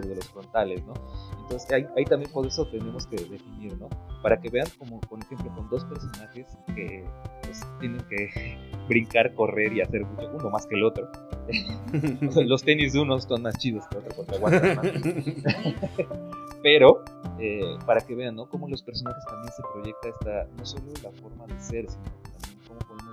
de, 0.00 0.14
los 0.14 0.28
frontales, 0.28 0.84
¿no? 0.86 0.94
Entonces 1.42 1.70
ahí, 1.72 1.86
ahí, 1.96 2.04
también 2.04 2.30
por 2.32 2.46
eso 2.46 2.66
tenemos 2.66 3.06
que 3.06 3.16
definir, 3.16 3.76
¿no? 3.78 3.88
Para 4.22 4.40
que 4.40 4.48
vean 4.48 4.66
como, 4.78 5.00
por 5.00 5.20
ejemplo, 5.20 5.50
con 5.54 5.68
dos 5.68 5.84
personajes 5.84 6.46
que 6.74 7.04
pues, 7.42 7.60
tienen 7.80 8.00
que 8.08 8.58
brincar, 8.88 9.34
correr 9.34 9.72
y 9.72 9.80
hacer 9.80 10.04
mucho, 10.04 10.30
uno 10.34 10.50
más 10.50 10.66
que 10.66 10.76
el 10.76 10.84
otro. 10.84 11.10
los 12.46 12.62
tenis 12.62 12.92
de 12.92 13.00
uno 13.00 13.18
son 13.20 13.42
más 13.42 13.56
chidos 13.58 13.84
que 13.88 13.98
otro 13.98 14.14
porque 14.16 14.36
aguantan 14.36 14.76
más. 14.76 14.86
Pero 16.62 17.04
eh, 17.38 17.78
para 17.86 18.00
que 18.00 18.14
vean, 18.14 18.34
¿no? 18.34 18.48
Cómo 18.48 18.68
los 18.68 18.82
personajes 18.82 19.24
también 19.26 19.52
se 19.52 19.62
proyecta 19.72 20.08
esta, 20.08 20.56
no 20.56 20.66
solo 20.66 20.92
la 21.02 21.10
forma 21.12 21.46
de 21.46 21.60
ser, 21.60 21.88
sino 21.88 22.28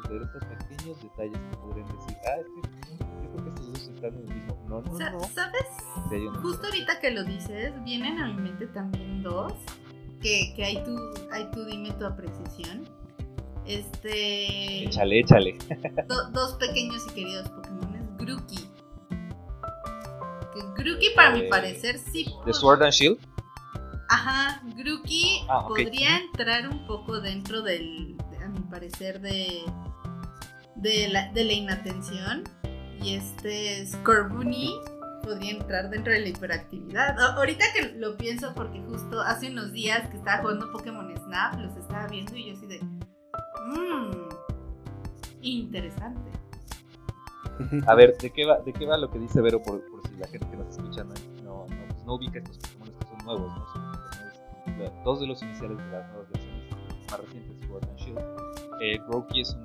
ver 0.10 0.22
estos 0.22 0.44
pequeños 0.46 1.02
detalles 1.02 1.38
que 1.38 1.58
podrían 1.58 1.88
decir, 1.88 2.18
ah, 2.26 2.38
es 2.40 2.46
que 2.46 2.96
yo 3.00 3.32
creo 3.32 3.44
que 3.44 3.50
estos 3.50 3.65
dos 3.65 3.65
están 3.96 4.14
en 4.14 4.30
el 4.30 4.36
mismo. 4.36 4.66
No, 4.68 4.82
no, 4.82 5.12
no. 5.12 5.20
¿Sabes? 5.30 5.66
Justo 6.42 6.68
ahorita 6.68 7.00
que 7.00 7.12
lo 7.12 7.24
dices, 7.24 7.74
vienen 7.84 8.20
a 8.20 8.28
mi 8.28 8.42
mente 8.42 8.68
también 8.68 9.24
dos, 9.24 9.54
que, 10.22 10.54
que 10.56 10.64
hay 10.64 10.84
tú, 10.84 10.98
hay 11.32 11.50
tú 11.52 11.66
dime 11.66 11.92
tu 11.92 12.06
apreciación. 12.06 12.88
Este. 13.66 14.86
Échale, 14.86 15.20
échale. 15.20 15.58
dos 16.32 16.54
pequeños 16.54 17.04
y 17.10 17.14
queridos 17.14 17.50
Pokémon. 17.50 17.86
Grookey. 18.18 18.70
Grookey, 20.78 21.16
para 21.16 21.32
mi 21.32 21.42
eh, 21.42 21.48
parecer, 21.50 21.98
sí. 21.98 22.28
¿De 22.46 22.54
Sword 22.54 22.84
and 22.84 22.94
Shield? 22.94 23.20
Ajá, 24.10 24.62
Grookey 24.76 25.46
ah, 25.50 25.66
podría 25.68 26.18
entrar 26.18 26.70
un 26.70 26.86
poco 26.86 27.20
dentro 27.20 27.62
del, 27.62 28.16
a 28.44 28.48
mi 28.48 28.60
parecer, 28.62 29.20
de 29.20 29.64
de 30.76 31.08
la, 31.08 31.32
de 31.32 31.44
la 31.44 31.54
inatención 31.54 32.44
y 33.02 33.16
este 33.16 33.86
Scorbunny 33.86 34.74
podría 35.24 35.52
entrar 35.52 35.90
dentro 35.90 36.14
de 36.14 36.20
la 36.20 36.30
hiperactividad. 36.30 37.20
ahorita 37.20 37.66
que 37.74 37.94
lo 37.94 38.16
pienso 38.18 38.54
porque 38.54 38.82
justo 38.84 39.22
hace 39.22 39.50
unos 39.50 39.74
días 39.74 40.08
que 40.10 40.18
estaba 40.18 40.42
jugando 40.42 40.72
Pokémon 40.72 41.12
Snap, 41.18 41.60
los 41.60 41.76
estaba 41.76 42.08
viendo 42.08 42.36
y 42.36 42.48
yo 42.48 42.54
así 42.54 42.68
de... 42.68 42.80
Mmm, 43.66 44.30
interesante. 45.42 46.32
A 47.88 47.96
ver, 47.96 48.18
¿de 48.18 48.30
qué 48.32 48.46
va, 48.46 48.60
de 48.60 48.74
qué 48.74 48.86
va 48.86 48.98
lo 48.98 49.10
que 49.10 49.20
dice 49.20 49.42
Vero 49.42 49.62
por, 49.62 49.82
por 49.90 50.08
si 50.08 50.16
la 50.18 50.28
gente 50.28 50.48
que 50.50 50.58
nos 50.58 50.68
escucha 50.70 51.04
no, 51.04 51.14
no, 51.44 51.66
pues 51.88 52.06
no, 52.06 52.16
ubica 52.16 52.40
estos 52.40 52.58
Pokémon 52.58 53.00
que 53.00 53.08
son 53.08 53.26
nuevos, 53.26 53.58
¿no? 53.58 53.68
Son 53.74 55.04
dos 55.04 55.20
de 55.22 55.28
los 55.28 55.42
iniciales 55.42 55.78
de 55.78 55.84
las 55.86 56.08
nuevas 56.10 56.30
versiones 56.32 56.66
más 57.10 57.20
recientes, 57.20 57.68
Sword 57.68 57.86
and 57.86 57.98
Shield. 57.98 58.20
Eh, 58.82 59.00
Brokey 59.08 59.42
es 59.42 59.54
un 59.54 59.65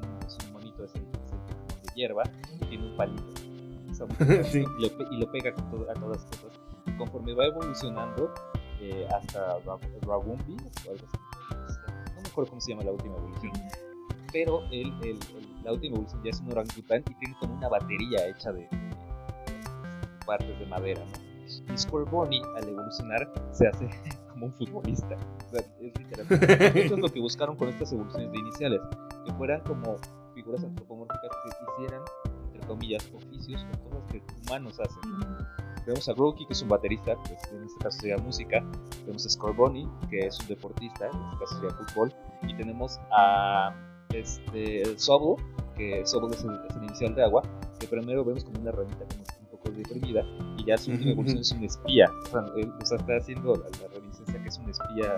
hierba, 2.00 2.22
tiene 2.68 2.90
un 2.90 2.96
palito 2.96 3.24
y, 4.18 5.18
lo, 5.18 5.30
pega 5.30 5.50
a 5.50 5.94
todas 5.94 6.24
cosas. 6.24 6.60
Conforme 6.96 7.34
va 7.34 7.46
evolucionando 7.46 8.32
eh, 8.80 9.06
hasta 9.14 9.58
Ragumbi, 10.06 10.56
no 10.56 12.22
me 12.22 12.28
acuerdo 12.28 12.50
cómo 12.50 12.60
se 12.60 12.72
llama 12.72 12.84
la 12.84 12.92
última 12.92 13.16
evolución, 13.16 13.52
pero 14.32 14.62
el, 14.70 14.92
el, 15.02 15.18
la 15.64 15.72
última 15.72 15.96
evolución 15.96 16.22
ya 16.24 16.30
es 16.30 16.40
un 16.40 16.52
orangután 16.52 17.02
y 17.10 17.14
tiene 17.14 17.36
como 17.40 17.54
una 17.54 17.68
batería 17.68 18.26
hecha 18.28 18.52
de, 18.52 18.68
partes 20.26 20.58
de 20.58 20.66
madera. 20.66 21.00
¿no? 21.04 21.74
Y 21.74 21.78
Scorbunny 21.78 22.40
al 22.56 22.68
evolucionar 22.68 23.30
se 23.52 23.68
hace 23.68 23.88
como 24.30 24.46
un 24.46 24.52
futbolista. 24.52 25.16
es 25.52 26.74
Eso 26.74 26.94
es 26.94 27.00
lo 27.00 27.08
que 27.08 27.20
buscaron 27.20 27.56
con 27.56 27.68
estas 27.68 27.92
evoluciones 27.92 28.32
de 28.32 28.38
iniciales, 28.38 28.80
que 29.26 29.32
fueran 29.34 29.60
como 29.62 29.96
figuras 30.40 30.64
antropomórficas 30.64 31.30
que 31.42 31.82
hicieran, 31.82 32.02
entre 32.46 32.66
comillas, 32.66 33.10
oficios 33.14 33.66
o 33.84 33.90
cosas 33.90 34.10
que 34.10 34.22
humanos 34.46 34.80
hacen. 34.80 35.00
Tenemos 35.84 36.08
a 36.08 36.14
Brokey, 36.14 36.46
que 36.46 36.52
es 36.52 36.62
un 36.62 36.68
baterista, 36.68 37.14
que 37.24 37.56
en 37.56 37.64
este 37.64 37.78
caso 37.78 38.00
sería 38.00 38.16
música. 38.18 38.64
Tenemos 39.00 39.26
a 39.26 39.30
Scorboni, 39.30 39.88
que 40.08 40.26
es 40.26 40.40
un 40.40 40.48
deportista, 40.48 41.06
en 41.06 41.20
este 41.24 41.38
caso 41.38 41.54
sería 41.56 41.70
fútbol. 41.70 42.12
Y 42.42 42.56
tenemos 42.56 42.98
a 43.12 43.74
este, 44.12 44.82
el 44.82 44.98
Sobol, 44.98 45.36
que 45.76 46.06
Sobol 46.06 46.32
es 46.32 46.42
el, 46.42 46.54
es 46.68 46.76
el 46.76 46.84
inicial 46.84 47.14
de 47.14 47.24
agua, 47.24 47.42
que 47.78 47.86
primero 47.86 48.24
vemos 48.24 48.44
como 48.44 48.60
una 48.60 48.72
ranita 48.72 49.04
como 49.04 49.24
un 49.40 49.46
poco 49.58 49.70
deprimida, 49.70 50.22
y 50.56 50.64
ya 50.64 50.78
su 50.78 50.90
última 50.92 51.12
evolución 51.12 51.40
es 51.40 51.52
un 51.52 51.64
espía. 51.64 52.10
O 52.24 52.26
sea, 52.26 52.44
él 52.56 52.72
o 52.80 52.86
sea, 52.86 52.96
está 52.96 53.16
haciendo 53.16 53.56
la, 53.56 53.68
la 53.80 53.88
reminiscencia 53.94 54.42
que 54.42 54.48
es 54.48 54.58
un 54.58 54.70
espía 54.70 55.16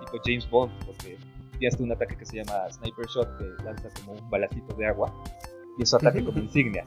tipo 0.00 0.18
James 0.24 0.48
Bond, 0.48 0.72
porque 0.86 1.18
tiene 1.60 1.72
hasta 1.72 1.84
un 1.84 1.92
ataque 1.92 2.16
que 2.16 2.24
se 2.24 2.42
llama 2.42 2.72
Sniper 2.72 3.06
Shot, 3.06 3.38
que 3.38 3.62
lanza 3.62 3.88
como 4.00 4.18
un 4.18 4.30
balacito 4.30 4.74
de 4.74 4.86
agua, 4.86 5.12
y 5.78 5.82
es 5.82 5.90
su 5.90 5.96
ataque 5.96 6.24
como 6.24 6.38
insignia. 6.38 6.84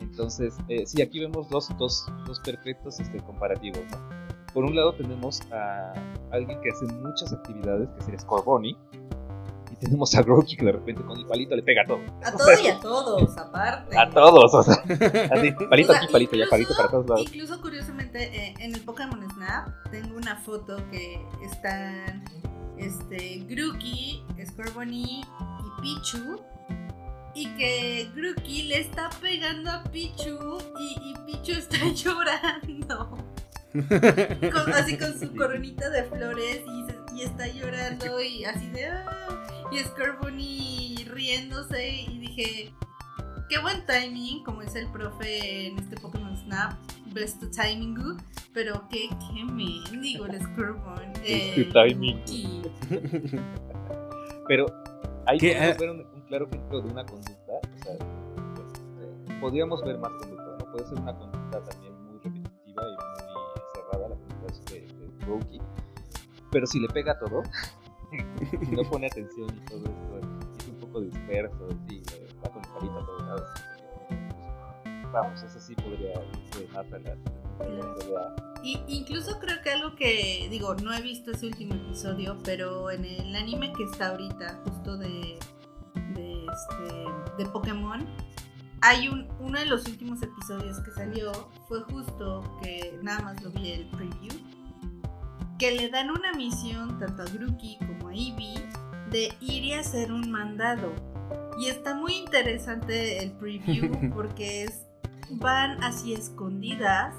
Entonces, 0.00 0.56
eh, 0.68 0.86
sí, 0.86 1.02
aquí 1.02 1.20
vemos 1.20 1.48
dos, 1.50 1.68
dos, 1.78 2.06
dos 2.26 2.40
perfectos 2.40 2.98
este, 2.98 3.18
comparativos. 3.18 3.84
¿no? 3.90 3.98
Por 4.54 4.64
un 4.64 4.74
lado 4.74 4.94
tenemos 4.94 5.40
a 5.52 5.92
alguien 6.32 6.58
que 6.62 6.70
hace 6.70 6.86
muchas 6.94 7.32
actividades, 7.32 7.88
que 7.90 8.02
sería 8.02 8.18
Scorboni, 8.18 8.76
y 9.70 9.76
tenemos 9.76 10.14
a 10.14 10.22
Groki 10.22 10.56
que 10.56 10.64
de 10.64 10.72
repente 10.72 11.02
con 11.02 11.18
el 11.18 11.26
palito 11.26 11.54
le 11.54 11.62
pega 11.62 11.82
a 11.82 11.84
todo. 11.84 12.00
A 12.24 12.32
todos 12.36 12.64
y 12.64 12.68
a 12.68 12.80
todos, 12.80 13.36
aparte. 13.36 13.98
A 13.98 14.08
todos, 14.08 14.54
o 14.54 14.62
sea, 14.62 14.74
así, 15.30 15.52
palito 15.70 15.92
O 15.92 15.94
sea, 15.94 16.02
aquí, 16.02 16.12
palito 16.12 16.36
allá, 16.36 16.46
palito 16.48 16.74
para 16.74 16.88
todos 16.88 17.06
lados. 17.06 17.26
Incluso 17.26 17.60
curiosamente 17.60 18.22
eh, 18.34 18.54
en 18.60 18.74
el 18.74 18.80
Pokémon 18.80 19.22
Snap 19.30 19.68
tengo 19.90 20.16
una 20.16 20.36
foto 20.36 20.78
que 20.90 21.20
están 21.44 22.24
este 22.78 23.44
Grookey, 23.48 24.22
Scorbunny 24.46 25.22
y 25.22 25.80
Pichu. 25.82 26.40
Y 27.34 27.46
que 27.56 28.10
Grookey 28.14 28.62
le 28.64 28.80
está 28.80 29.10
pegando 29.20 29.70
a 29.70 29.84
Pichu 29.84 30.58
y, 30.80 31.10
y 31.10 31.14
Pichu 31.26 31.52
está 31.52 31.76
llorando. 31.94 33.18
Así 34.74 34.96
con 34.96 35.18
su 35.18 35.34
coronita 35.36 35.90
de 35.90 36.04
flores 36.04 36.62
y, 36.66 37.16
y 37.18 37.22
está 37.22 37.46
llorando 37.48 38.20
y 38.22 38.44
así 38.44 38.66
de... 38.70 38.86
"Ah", 38.86 39.46
y 39.70 39.78
Scorbunny 39.80 41.04
riéndose 41.10 42.02
y 42.02 42.18
dije... 42.18 42.72
Qué 43.48 43.58
buen 43.60 43.86
timing, 43.86 44.42
como 44.42 44.62
dice 44.62 44.80
el 44.80 44.90
profe 44.90 45.68
en 45.68 45.78
este 45.78 45.94
Pokémon 46.00 46.36
Snap, 46.36 46.72
best 47.16 47.42
timing 47.50 47.96
pero 48.52 48.82
qué, 48.90 49.08
qué 49.08 49.44
mendigo 49.44 50.26
el 50.26 50.40
Scorbunny. 50.40 51.12
Best 51.56 51.72
timing. 51.72 52.22
y- 52.28 52.62
Pero 54.48 54.66
ahí 55.26 55.38
¿Qué? 55.38 55.52
podemos 55.54 55.74
Ah. 55.74 55.80
ver 55.80 55.90
un, 55.90 56.00
un 56.14 56.20
claro 56.28 56.46
ejemplo 56.46 56.80
de 56.82 56.90
una 56.90 57.04
conducta. 57.04 57.52
O 57.52 57.78
sea, 57.82 57.98
pues, 58.54 58.72
eh, 59.00 59.38
podríamos 59.40 59.82
ver 59.84 59.98
más 59.98 60.12
conductas, 60.12 60.58
¿no? 60.58 60.72
Puede 60.72 60.86
ser 60.86 60.98
una 61.00 61.16
conducta 61.18 61.64
también 61.64 61.94
muy 62.06 62.18
repetitiva 62.22 62.82
y 62.84 62.92
muy 62.92 63.62
cerrada, 63.74 64.08
la 64.08 64.14
conducta 64.16 64.72
de, 64.72 64.80
de 64.80 65.26
Brokey. 65.26 65.60
Pero 66.52 66.66
si 66.66 66.80
le 66.80 66.88
pega 66.88 67.12
a 67.12 67.18
todo, 67.18 67.42
si 68.68 68.76
no 68.76 68.82
pone 68.84 69.06
atención 69.08 69.48
y 69.54 69.60
todo 69.66 69.78
esto, 69.84 70.20
es 70.60 70.68
un 70.68 70.76
poco 70.80 71.00
disperso, 71.00 71.68
y 71.88 71.96
eh, 71.96 72.28
va 72.44 72.50
con 72.50 72.62
el 72.64 72.70
palito 72.70 72.98
a 73.00 73.06
todos 73.06 73.22
lados. 73.22 73.48
Vamos, 75.12 75.42
eso 75.42 75.60
sí 75.60 75.74
podría 75.74 76.12
irse 76.12 76.68
más 76.72 76.86
a 76.92 76.98
la, 76.98 77.12
a 77.12 77.68
la 77.68 77.86
NBA. 77.86 78.46
Y 78.62 78.82
incluso 78.88 79.38
creo 79.38 79.62
que 79.62 79.70
algo 79.70 79.94
que, 79.94 80.48
digo, 80.50 80.74
no 80.74 80.92
he 80.92 81.00
visto 81.00 81.30
ese 81.30 81.46
último 81.46 81.74
episodio, 81.74 82.36
pero 82.42 82.90
en 82.90 83.04
el 83.04 83.36
anime 83.36 83.72
que 83.72 83.84
está 83.84 84.08
ahorita, 84.08 84.60
justo 84.64 84.96
de, 84.96 85.38
de, 86.14 86.46
este, 86.46 87.42
de 87.44 87.50
Pokémon, 87.50 88.04
hay 88.82 89.08
un, 89.08 89.28
uno 89.40 89.58
de 89.58 89.66
los 89.66 89.86
últimos 89.86 90.22
episodios 90.22 90.80
que 90.80 90.90
salió, 90.90 91.32
fue 91.68 91.82
justo 91.82 92.58
que 92.62 92.98
nada 93.02 93.20
más 93.20 93.42
lo 93.42 93.50
vi 93.50 93.72
el 93.72 93.88
preview, 93.90 94.34
que 95.58 95.72
le 95.72 95.88
dan 95.88 96.10
una 96.10 96.32
misión 96.34 96.98
tanto 96.98 97.22
a 97.22 97.26
Grookey 97.26 97.78
como 97.78 98.08
a 98.08 98.14
Eevee 98.14 98.68
de 99.10 99.32
ir 99.40 99.64
y 99.64 99.72
hacer 99.72 100.12
un 100.12 100.30
mandado. 100.30 100.92
Y 101.58 101.68
está 101.68 101.94
muy 101.94 102.14
interesante 102.16 103.18
el 103.22 103.32
preview 103.32 104.10
porque 104.14 104.64
es 104.64 104.85
van 105.30 105.82
así 105.82 106.12
escondidas 106.14 107.14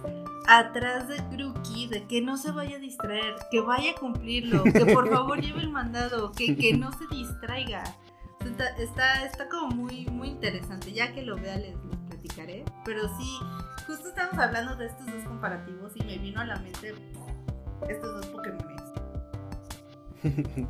atrás 0.48 1.08
de 1.08 1.17
Grookey 1.32 1.88
de 1.88 2.06
que 2.08 2.22
no 2.22 2.38
se 2.38 2.52
vaya 2.52 2.78
a 2.78 2.80
distraer, 2.80 3.36
que 3.52 3.60
vaya 3.62 3.91
a 3.91 3.96
cumplirlo, 3.96 4.63
que 4.63 4.86
por 4.93 5.10
favor 5.13 5.41
lleve 5.41 5.62
el 5.62 5.70
mandado, 5.70 6.32
que, 6.32 6.56
que 6.56 6.74
no 6.78 6.91
se 6.93 7.06
distraiga. 7.12 7.84
Está, 8.46 8.67
está, 8.78 9.26
está 9.26 9.50
como 9.50 9.76
muy, 9.76 10.06
muy 10.06 10.30
interesante. 10.30 10.93
Ya 10.93 11.13
que 11.13 11.22
lo 11.22 11.36
vea 11.36 11.58
les, 11.58 11.76
les 11.86 11.98
platicaré. 12.08 12.63
Pero 12.86 13.02
sí, 13.17 13.39
justo 13.86 14.08
estamos 14.08 14.38
hablando 14.38 14.76
de 14.78 14.86
estos 14.86 15.06
dos 15.08 15.24
comparativos 15.26 15.91
y 15.96 16.04
me 16.06 16.17
vino 16.17 16.39
a 16.39 16.46
la 16.46 16.56
mente 16.58 16.93
estos 17.89 18.13
dos 18.15 18.26
Pokémones. 18.28 18.82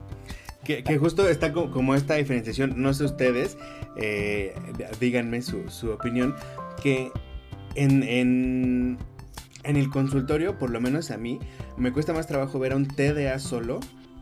Que, 0.63 0.83
que 0.83 0.97
justo 0.97 1.25
está 1.29 1.53
co- 1.53 1.71
como, 1.71 1.95
esta 1.95 2.15
diferenciación, 2.15 2.73
no 2.81 2.93
sé 2.93 3.05
ustedes, 3.05 3.57
eh, 3.95 4.53
díganme 4.99 5.41
su, 5.41 5.69
su 5.69 5.91
opinión, 5.91 6.35
que 6.83 7.09
en, 7.77 8.03
en, 8.03 8.97
el 9.63 9.89
consultorio, 9.89 10.57
por 10.57 10.69
lo 10.69 10.81
menos 10.81 11.11
a 11.11 11.17
mí, 11.17 11.39
me 11.77 11.91
cuesta 11.93 12.13
más 12.13 12.27
trabajo 12.27 12.59
ver 12.59 12.73
a 12.73 12.75
un 12.75 12.87
TDA 12.87 13.37
solo, 13.39 13.79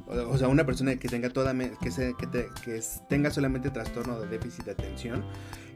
o, 0.07 0.37
sea, 0.37 0.47
una 0.47 0.65
persona 0.65 0.95
que 0.97 1.07
tenga 1.07 1.29
toda 1.29 1.53
que, 1.53 2.81
tenga 3.09 3.31
solamente 3.31 3.69
trastorno 3.69 4.19
de 4.19 4.27
déficit 4.27 4.65
de 4.65 4.71
atención, 4.71 5.23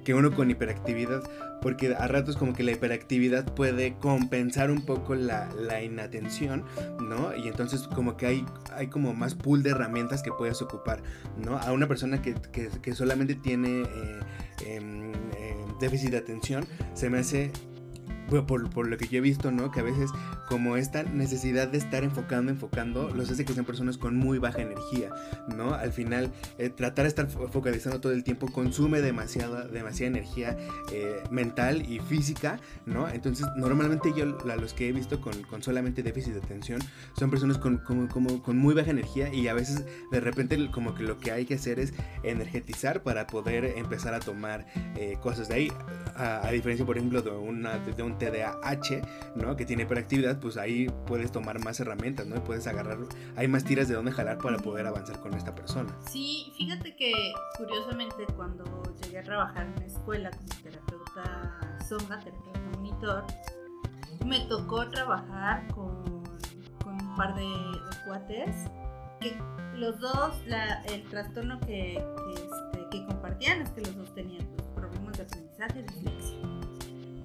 que 0.03 0.13
uno 0.13 0.31
con 0.31 0.49
hiperactividad, 0.49 1.21
porque 1.61 1.93
a 1.93 2.07
ratos 2.07 2.37
como 2.37 2.53
que 2.53 2.63
la 2.63 2.71
hiperactividad 2.71 3.53
puede 3.53 3.97
compensar 3.97 4.71
un 4.71 4.85
poco 4.85 5.15
la, 5.15 5.49
la 5.53 5.83
inatención, 5.83 6.63
¿no? 7.01 7.35
Y 7.35 7.47
entonces 7.47 7.81
como 7.87 8.17
que 8.17 8.25
hay, 8.25 8.45
hay 8.73 8.87
como 8.87 9.13
más 9.13 9.35
pool 9.35 9.61
de 9.61 9.71
herramientas 9.71 10.23
que 10.23 10.31
puedes 10.31 10.61
ocupar, 10.61 11.03
¿no? 11.37 11.57
A 11.57 11.71
una 11.73 11.87
persona 11.87 12.21
que, 12.21 12.35
que- 12.51 12.95
solamente 12.95 13.35
tiene 13.35 13.81
eh, 13.83 14.19
em, 14.65 15.11
em, 15.13 15.77
déficit 15.79 16.11
de 16.11 16.17
atención, 16.17 16.65
se 16.93 17.09
me 17.09 17.19
hace... 17.19 17.51
bueno, 18.29 18.45
Por, 18.47 18.69
por 18.69 18.87
lo 18.87 18.97
que 18.97 19.07
yo 19.07 19.17
he 19.17 19.21
visto, 19.21 19.51
¿no? 19.51 19.71
Que 19.71 19.79
a 19.79 19.83
veces 19.83 20.09
como 20.47 20.77
esta 20.77 21.03
necesidad 21.03 21.67
de 21.67 21.77
estar 21.77 22.03
enfocando, 22.03 22.51
enfocando, 22.51 23.09
los 23.13 23.29
hace 23.29 23.45
que 23.45 23.53
sean 23.53 23.65
personas 23.65 23.97
con 23.97 24.15
muy 24.15 24.37
baja 24.39 24.61
energía, 24.61 25.09
¿no? 25.55 25.73
Al 25.73 25.91
final, 25.91 26.31
eh, 26.57 26.69
tratar 26.69 27.03
de 27.03 27.09
estar 27.09 27.27
fo- 27.27 27.49
focalizando 27.49 27.99
todo 28.01 28.13
el 28.13 28.23
tiempo 28.23 28.51
consume 28.51 29.01
demasiada, 29.01 29.67
demasiada 29.67 30.07
energía 30.17 30.57
eh, 30.91 31.23
mental 31.31 31.83
y 31.89 31.99
física, 31.99 32.59
¿no? 32.85 33.09
Entonces, 33.09 33.47
normalmente 33.57 34.11
yo, 34.15 34.37
a 34.49 34.55
los 34.55 34.73
que 34.73 34.89
he 34.89 34.91
visto 34.91 35.19
con, 35.21 35.33
con 35.43 35.61
solamente 35.63 36.03
déficit 36.03 36.33
de 36.33 36.39
atención, 36.39 36.79
son 37.17 37.29
personas 37.29 37.57
con, 37.57 37.77
como, 37.79 38.07
como- 38.07 38.41
con 38.43 38.57
muy 38.57 38.73
baja 38.75 38.91
energía 38.91 39.33
y 39.33 39.47
a 39.47 39.53
veces 39.53 39.83
de 40.11 40.19
repente 40.19 40.69
como 40.71 40.93
que 40.95 41.03
lo 41.03 41.17
que 41.17 41.31
hay 41.31 41.45
que 41.45 41.55
hacer 41.55 41.79
es 41.79 41.93
energetizar 42.23 43.03
para 43.03 43.27
poder 43.27 43.65
empezar 43.77 44.13
a 44.13 44.19
tomar 44.19 44.65
eh, 44.95 45.17
cosas 45.21 45.47
de 45.49 45.55
ahí. 45.55 45.71
A, 46.15 46.45
a 46.47 46.51
diferencia, 46.51 46.85
por 46.85 46.97
ejemplo, 46.97 47.21
de, 47.21 47.31
una, 47.31 47.77
de 47.79 48.03
un 48.03 48.17
TDAH, 48.19 49.01
¿no? 49.35 49.55
Que 49.55 49.65
tiene 49.65 49.83
hiperactividad, 49.83 50.39
pues 50.39 50.57
ahí 50.57 50.87
puedes 51.07 51.31
tomar 51.31 51.63
más 51.63 51.79
herramientas, 51.79 52.27
¿no? 52.27 52.35
Y 52.35 52.39
puedes 52.41 52.67
agarrar, 52.67 52.97
hay 53.35 53.47
más 53.47 53.63
tiras 53.63 53.87
de 53.87 53.95
dónde 53.95 54.11
jalar 54.11 54.37
para 54.37 54.57
poder 54.57 54.85
avanzar 54.85 55.19
con 55.21 55.33
esta 55.33 55.55
persona. 55.55 55.95
Sí, 56.11 56.53
fíjate 56.57 56.95
que 56.95 57.11
curiosamente 57.57 58.25
cuando 58.35 58.63
llegué 59.03 59.19
a 59.19 59.23
trabajar 59.23 59.65
en 59.65 59.73
una 59.73 59.85
escuela 59.85 60.29
como 60.31 60.49
terapeuta 60.61 61.77
sombra, 61.87 62.19
terapeuta 62.19 62.59
monitor, 62.75 63.23
me 64.25 64.41
tocó 64.41 64.87
trabajar 64.89 65.65
con, 65.73 66.23
con 66.83 66.93
un 67.01 67.15
par 67.15 67.33
de, 67.35 67.41
de 67.41 68.05
cuates 68.05 68.55
que 69.19 69.35
los 69.75 69.99
dos, 69.99 70.35
la- 70.45 70.81
el 70.83 71.03
trastorno 71.09 71.59
que, 71.61 72.03
que, 72.25 72.33
este, 72.33 72.89
que 72.91 73.05
compartían 73.05 73.61
es 73.61 73.69
que 73.71 73.81
los 73.81 73.95
dos 73.95 74.13
tenían 74.13 74.45
pues, 74.55 74.67
problemas 74.75 75.17
de 75.17 75.23
aprendizaje, 75.23 75.83
dislexia. 75.83 76.48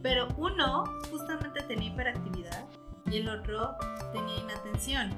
Pero 0.05 0.29
uno 0.37 0.85
justamente 1.11 1.63
tenía 1.63 1.89
hiperactividad 1.89 2.67
y 3.07 3.17
el 3.17 3.29
otro 3.31 3.75
tenía 4.13 4.37
inatención. 4.37 5.11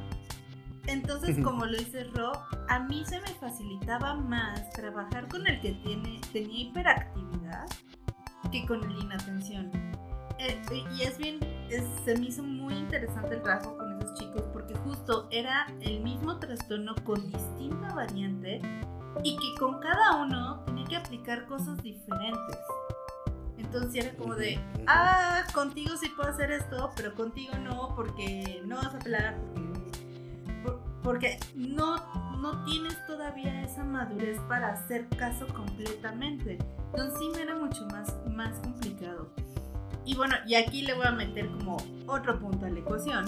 Entonces, 0.86 1.36
como 1.42 1.66
lo 1.66 1.76
dice 1.76 2.04
Ro, 2.14 2.30
a 2.68 2.78
mí 2.78 3.04
se 3.04 3.20
me 3.20 3.28
facilitaba 3.40 4.14
más 4.14 4.70
trabajar 4.70 5.26
con 5.28 5.44
el 5.48 5.60
que 5.60 5.72
tiene, 5.72 6.20
tenía 6.32 6.60
hiperactividad 6.68 7.66
que 8.52 8.64
con 8.64 8.84
el 8.84 8.96
inatención. 9.02 9.72
Eh, 10.38 10.62
y 10.96 11.02
es 11.02 11.18
bien, 11.18 11.40
es- 11.68 11.82
se 12.04 12.16
me 12.16 12.26
hizo 12.26 12.44
muy 12.44 12.74
interesante 12.74 13.34
el 13.34 13.42
trabajo 13.42 13.76
con 13.76 14.00
esos 14.00 14.14
chicos 14.16 14.42
porque 14.52 14.76
justo 14.76 15.26
era 15.32 15.66
el 15.80 16.00
mismo 16.04 16.38
trastorno 16.38 16.94
con 17.04 17.26
distinta 17.32 17.92
variante 17.92 18.60
y 19.24 19.36
que 19.36 19.54
con 19.58 19.80
cada 19.80 20.22
uno 20.24 20.60
tenía 20.66 20.86
que 20.86 20.96
aplicar 20.96 21.46
cosas 21.46 21.82
diferentes. 21.82 22.58
Entonces 23.76 24.04
era 24.04 24.16
como 24.16 24.34
de, 24.34 24.58
ah, 24.86 25.42
contigo 25.52 25.96
sí 25.96 26.08
puedo 26.16 26.30
hacer 26.30 26.50
esto, 26.50 26.90
pero 26.96 27.14
contigo 27.14 27.52
no, 27.58 27.94
porque 27.94 28.62
no 28.64 28.76
vas 28.76 28.94
a 28.94 28.98
porque, 28.98 29.36
por- 30.62 30.80
porque 31.02 31.38
no, 31.54 31.96
no 32.38 32.64
tienes 32.64 32.94
todavía 33.06 33.62
esa 33.62 33.84
madurez 33.84 34.38
para 34.48 34.72
hacer 34.72 35.06
caso 35.10 35.46
completamente. 35.48 36.58
Entonces 36.92 37.18
sí 37.18 37.28
me 37.34 37.42
era 37.42 37.54
mucho 37.56 37.86
más, 37.88 38.14
más 38.28 38.56
complicado. 38.60 39.28
y 40.04 40.14
bueno, 40.14 40.36
y 40.46 40.54
aquí 40.54 40.82
le 40.82 40.94
voy 40.94 41.06
a 41.06 41.10
meter 41.12 41.48
como 41.50 41.76
otro 42.06 42.38
punto 42.38 42.64
a 42.64 42.70
la 42.70 42.78
ecuación, 42.78 43.26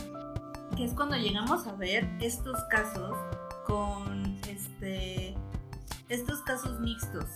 que 0.77 0.85
es 0.85 0.95
cuando 0.95 1.17
llegamos 1.17 1.67
a 1.67 1.75
ver 1.75 2.09
estos 2.21 2.57
casos 2.71 3.17
con 3.67 4.39
este 4.49 5.37
estos 6.09 6.41
casos 6.43 6.79
mixtos, 6.81 7.27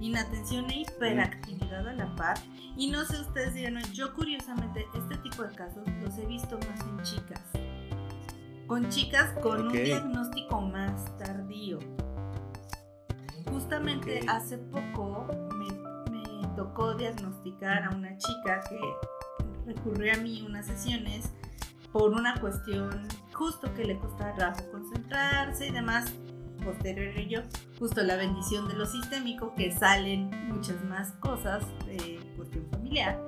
inatención 0.00 0.70
e 0.70 0.80
hiperactividad 0.80 1.88
a 1.88 1.92
la 1.92 2.14
par. 2.16 2.38
Y 2.76 2.90
no 2.90 3.04
sé 3.04 3.20
ustedes 3.20 3.54
digan, 3.54 3.78
yo 3.92 4.14
curiosamente 4.14 4.86
este 4.94 5.16
tipo 5.18 5.42
de 5.42 5.54
casos 5.54 5.84
los 6.02 6.16
he 6.18 6.26
visto 6.26 6.58
más 6.58 6.80
en 6.80 7.02
chicas. 7.02 7.42
Con 8.66 8.88
chicas 8.90 9.32
con 9.42 9.68
un 9.68 9.72
diagnóstico 9.72 10.60
más 10.60 11.16
tardío. 11.18 11.78
Justamente 13.50 14.20
hace 14.28 14.58
poco 14.58 15.26
me, 15.56 15.68
me 16.10 16.48
tocó 16.54 16.94
diagnosticar 16.94 17.84
a 17.84 17.90
una 17.90 18.16
chica 18.18 18.60
que 18.68 18.78
recurrió 19.66 20.14
a 20.14 20.16
mí 20.18 20.44
unas 20.46 20.66
sesiones 20.66 21.32
por 21.92 22.12
una 22.12 22.38
cuestión 22.40 23.08
justo 23.32 23.72
que 23.74 23.84
le 23.84 23.98
costaba 23.98 24.34
trabajo 24.34 24.70
concentrarse 24.70 25.68
y 25.68 25.70
demás 25.70 26.12
posterior 26.58 27.16
a 27.16 27.20
ello, 27.20 27.42
justo 27.78 28.02
la 28.02 28.16
bendición 28.16 28.68
de 28.68 28.74
lo 28.74 28.86
sistémico, 28.86 29.54
que 29.54 29.72
salen 29.72 30.30
muchas 30.48 30.82
más 30.84 31.12
cosas 31.12 31.64
de 31.86 32.20
cuestión 32.36 32.66
familiar 32.70 33.20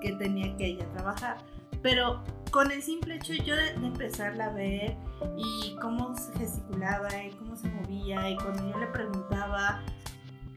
que 0.00 0.12
tenía 0.12 0.56
que 0.56 0.66
ella 0.66 0.88
trabajar. 0.92 1.38
Pero 1.82 2.22
con 2.50 2.70
el 2.70 2.82
simple 2.82 3.16
hecho 3.16 3.32
yo 3.34 3.54
de, 3.56 3.70
empezarla 3.70 4.46
a 4.46 4.52
ver 4.52 4.96
y 5.36 5.76
cómo 5.80 6.16
se 6.16 6.36
gesticulaba 6.38 7.08
y 7.24 7.30
cómo 7.32 7.56
se 7.56 7.68
movía 7.68 8.28
y 8.30 8.36
cuando 8.36 8.70
yo 8.70 8.78
le 8.78 8.86
preguntaba 8.88 9.82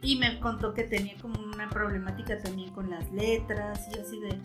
y 0.02 0.18
me 0.18 0.40
contó 0.40 0.74
que 0.74 0.84
tenía 0.84 1.16
como 1.22 1.40
una 1.42 1.70
problemática 1.70 2.38
también 2.40 2.72
con 2.72 2.90
las 2.90 3.10
letras 3.12 3.88
y 3.94 4.00
así 4.00 4.20
de, 4.20 4.40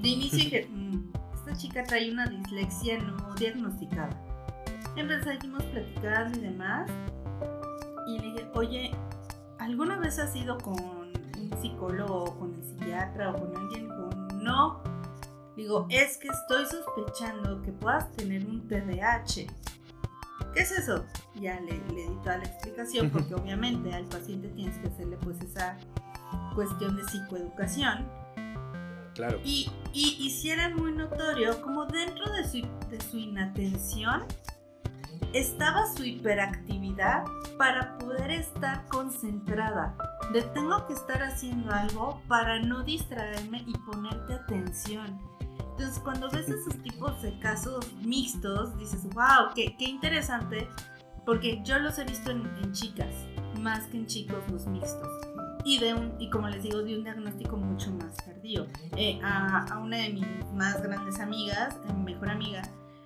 de 0.00 0.08
inicio 0.08 0.38
dije, 0.38 0.68
mm, 0.70 1.12
esta 1.34 1.56
chica 1.56 1.84
trae 1.84 2.10
una 2.10 2.26
dislexia 2.26 2.98
no 2.98 3.34
diagnosticada. 3.34 4.16
Empezamos 4.94 5.64
platicando 5.64 6.38
y 6.38 6.42
demás 6.42 6.90
y 8.06 8.18
le 8.18 8.24
dije, 8.26 8.50
oye, 8.54 8.90
¿alguna 9.58 9.98
vez 9.98 10.18
has 10.18 10.34
ido 10.34 10.58
con 10.58 10.74
un 10.80 11.50
psicólogo 11.60 12.24
o 12.24 12.38
con 12.38 12.54
el 12.54 12.62
psiquiatra 12.62 13.30
o 13.30 13.38
con 13.38 13.56
alguien? 13.56 13.88
con 13.88 14.42
no. 14.42 14.82
Digo, 15.56 15.86
es 15.90 16.16
que 16.16 16.28
estoy 16.28 16.64
sospechando 16.66 17.62
que 17.62 17.72
puedas 17.72 18.10
tener 18.12 18.44
un 18.46 18.66
TDAH. 18.66 19.46
¿Qué 20.54 20.60
es 20.60 20.72
eso? 20.72 21.04
Ya 21.34 21.60
le, 21.60 21.78
le 21.94 22.08
di 22.08 22.16
toda 22.22 22.38
la 22.38 22.44
explicación 22.44 23.10
porque 23.10 23.34
obviamente 23.34 23.92
al 23.92 24.04
paciente 24.06 24.48
tienes 24.48 24.76
que 24.78 24.88
hacerle 24.88 25.16
pues 25.18 25.40
esa 25.40 25.78
cuestión 26.54 26.96
de 26.96 27.04
psicoeducación. 27.04 28.06
Claro. 29.14 29.38
Y, 29.44 29.70
y, 29.92 30.16
y 30.20 30.30
si 30.30 30.50
era 30.50 30.70
muy 30.70 30.92
notorio, 30.92 31.60
como 31.62 31.84
dentro 31.86 32.30
de 32.32 32.44
su, 32.44 32.66
de 32.88 33.00
su 33.00 33.18
inatención, 33.18 34.24
estaba 35.32 35.86
su 35.86 36.04
hiperactividad 36.04 37.24
para 37.58 37.96
poder 37.98 38.30
estar 38.30 38.86
concentrada. 38.88 39.96
De 40.32 40.42
tengo 40.42 40.86
que 40.86 40.94
estar 40.94 41.22
haciendo 41.22 41.72
algo 41.72 42.20
para 42.28 42.60
no 42.60 42.82
distraerme 42.82 43.64
y 43.66 43.72
ponerte 43.78 44.34
atención. 44.34 45.20
Entonces, 45.72 45.98
cuando 46.00 46.30
ves 46.30 46.48
esos 46.48 46.76
tipos 46.82 47.22
de 47.22 47.38
casos 47.38 47.92
mixtos, 48.02 48.76
dices, 48.78 49.04
wow, 49.14 49.52
qué, 49.54 49.74
qué 49.78 49.86
interesante, 49.86 50.68
porque 51.24 51.60
yo 51.64 51.78
los 51.78 51.98
he 51.98 52.04
visto 52.04 52.30
en, 52.30 52.72
chicas, 52.72 53.14
más 53.60 53.86
que 53.86 53.98
en 53.98 54.06
chicos 54.06 54.38
los 54.50 54.66
mixtos. 54.66 55.08
Y, 55.64 55.78
de 55.78 55.94
un, 55.94 56.14
y 56.18 56.28
como 56.28 56.48
les 56.48 56.62
digo, 56.62 56.82
de 56.82 56.96
un 56.96 57.04
diagnóstico 57.04 57.56
mucho 57.56 57.92
más 57.92 58.16
tardío. 58.16 58.66
Eh, 58.96 59.20
a, 59.22 59.64
a, 59.72 59.78
una 59.78 59.96
de 59.98 60.10
mis 60.10 60.26
más 60.52 60.82
grandes 60.82 61.20
amigas, 61.20 61.78
mi 61.86 62.12
mejor 62.12 62.30
amiga, 62.30 62.62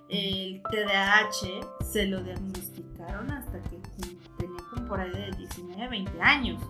el 0.09 0.61
TDAH 0.63 1.83
se 1.83 2.05
lo 2.07 2.21
diagnosticaron 2.21 3.31
hasta 3.31 3.61
que 3.63 3.77
tenía 4.37 4.57
como 4.73 4.87
por 4.87 4.99
ahí 4.99 5.11
de 5.11 5.31
19, 5.37 5.87
20 5.89 6.21
años. 6.21 6.63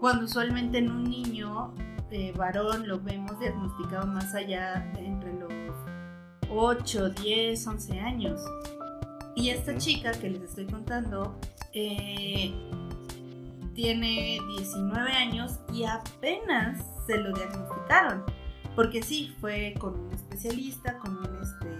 Cuando 0.00 0.24
usualmente 0.24 0.78
en 0.78 0.90
un 0.90 1.04
niño 1.04 1.74
eh, 2.10 2.32
varón 2.36 2.86
lo 2.86 3.00
vemos 3.00 3.38
diagnosticado 3.40 4.06
más 4.06 4.34
allá 4.34 4.90
entre 4.98 5.32
los 5.32 5.52
8, 6.50 7.10
10, 7.10 7.66
11 7.66 8.00
años. 8.00 8.40
Y 9.34 9.50
esta 9.50 9.76
chica 9.76 10.12
que 10.12 10.30
les 10.30 10.42
estoy 10.42 10.66
contando 10.66 11.38
eh, 11.72 12.54
tiene 13.74 14.38
19 14.56 15.10
años 15.10 15.58
y 15.72 15.84
apenas 15.84 16.84
se 17.06 17.18
lo 17.18 17.32
diagnosticaron. 17.32 18.24
Porque 18.76 19.02
sí, 19.02 19.34
fue 19.40 19.74
con 19.78 19.98
un 19.98 20.12
especialista, 20.12 20.98
con 20.98 21.16
un 21.16 21.42
este, 21.42 21.73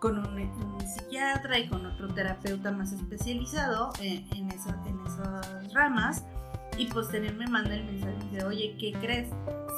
con 0.00 0.18
un, 0.18 0.50
psiquiatra 0.86 1.58
y 1.58 1.68
con 1.68 1.84
otro 1.86 2.08
terapeuta 2.08 2.72
más 2.72 2.92
especializado 2.92 3.92
en, 4.00 4.26
en, 4.34 4.50
en 4.50 5.06
esas 5.06 5.72
ramas. 5.72 6.24
Y 6.78 6.86
posteriormente 6.86 7.46
me 7.46 7.50
manda 7.50 7.74
el 7.74 7.84
mensaje 7.84 8.26
de, 8.32 8.44
oye, 8.44 8.76
¿qué 8.78 8.92
crees? 8.92 9.28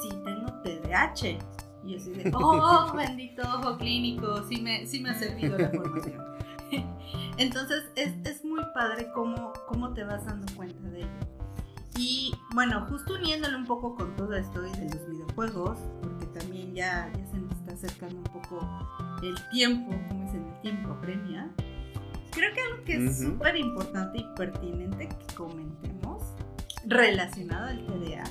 Si 0.01 0.09
tengo 0.09 0.51
TDAH. 0.63 1.39
Y 1.85 1.91
yo 1.91 1.97
así 1.97 2.11
de, 2.11 2.31
oh, 2.35 2.93
bendito 2.93 3.41
ojo 3.43 3.77
clínico, 3.77 4.43
sí 4.47 4.61
me, 4.61 4.85
sí 4.85 4.99
me 4.99 5.11
ha 5.11 5.13
servido 5.13 5.57
la 5.57 5.69
formación. 5.69 6.21
Entonces 7.37 7.85
es, 7.95 8.13
es, 8.25 8.43
muy 8.43 8.61
padre 8.73 9.09
cómo, 9.13 9.53
cómo 9.67 9.93
te 9.93 10.03
vas 10.03 10.25
dando 10.25 10.51
cuenta 10.55 10.81
de 10.89 10.99
ello. 10.99 11.09
Y 11.97 12.33
bueno, 12.53 12.85
justo 12.89 13.15
uniéndole 13.15 13.55
un 13.55 13.65
poco 13.65 13.95
con 13.95 14.15
todo 14.15 14.33
esto 14.35 14.65
y 14.65 14.71
de 14.71 14.93
los 14.93 15.07
videojuegos, 15.07 15.79
porque 16.01 16.25
también 16.27 16.73
ya, 16.73 17.11
ya 17.17 17.25
se 17.27 17.37
nos 17.37 17.51
está 17.53 17.73
acercando 17.73 18.17
un 18.17 18.23
poco 18.41 18.59
el 19.21 19.49
tiempo, 19.49 19.91
como 20.07 20.25
dicen, 20.25 20.45
el 20.45 20.61
tiempo 20.61 20.97
premia, 21.01 21.49
creo 22.31 22.53
que 22.53 22.61
algo 22.61 22.83
que 22.83 23.05
es 23.05 23.19
súper 23.19 23.55
importante 23.55 24.19
y 24.19 24.27
pertinente 24.35 25.09
que 25.09 25.35
comentemos 25.35 26.23
relacionado 26.85 27.67
al 27.67 27.85
TDA 27.85 28.23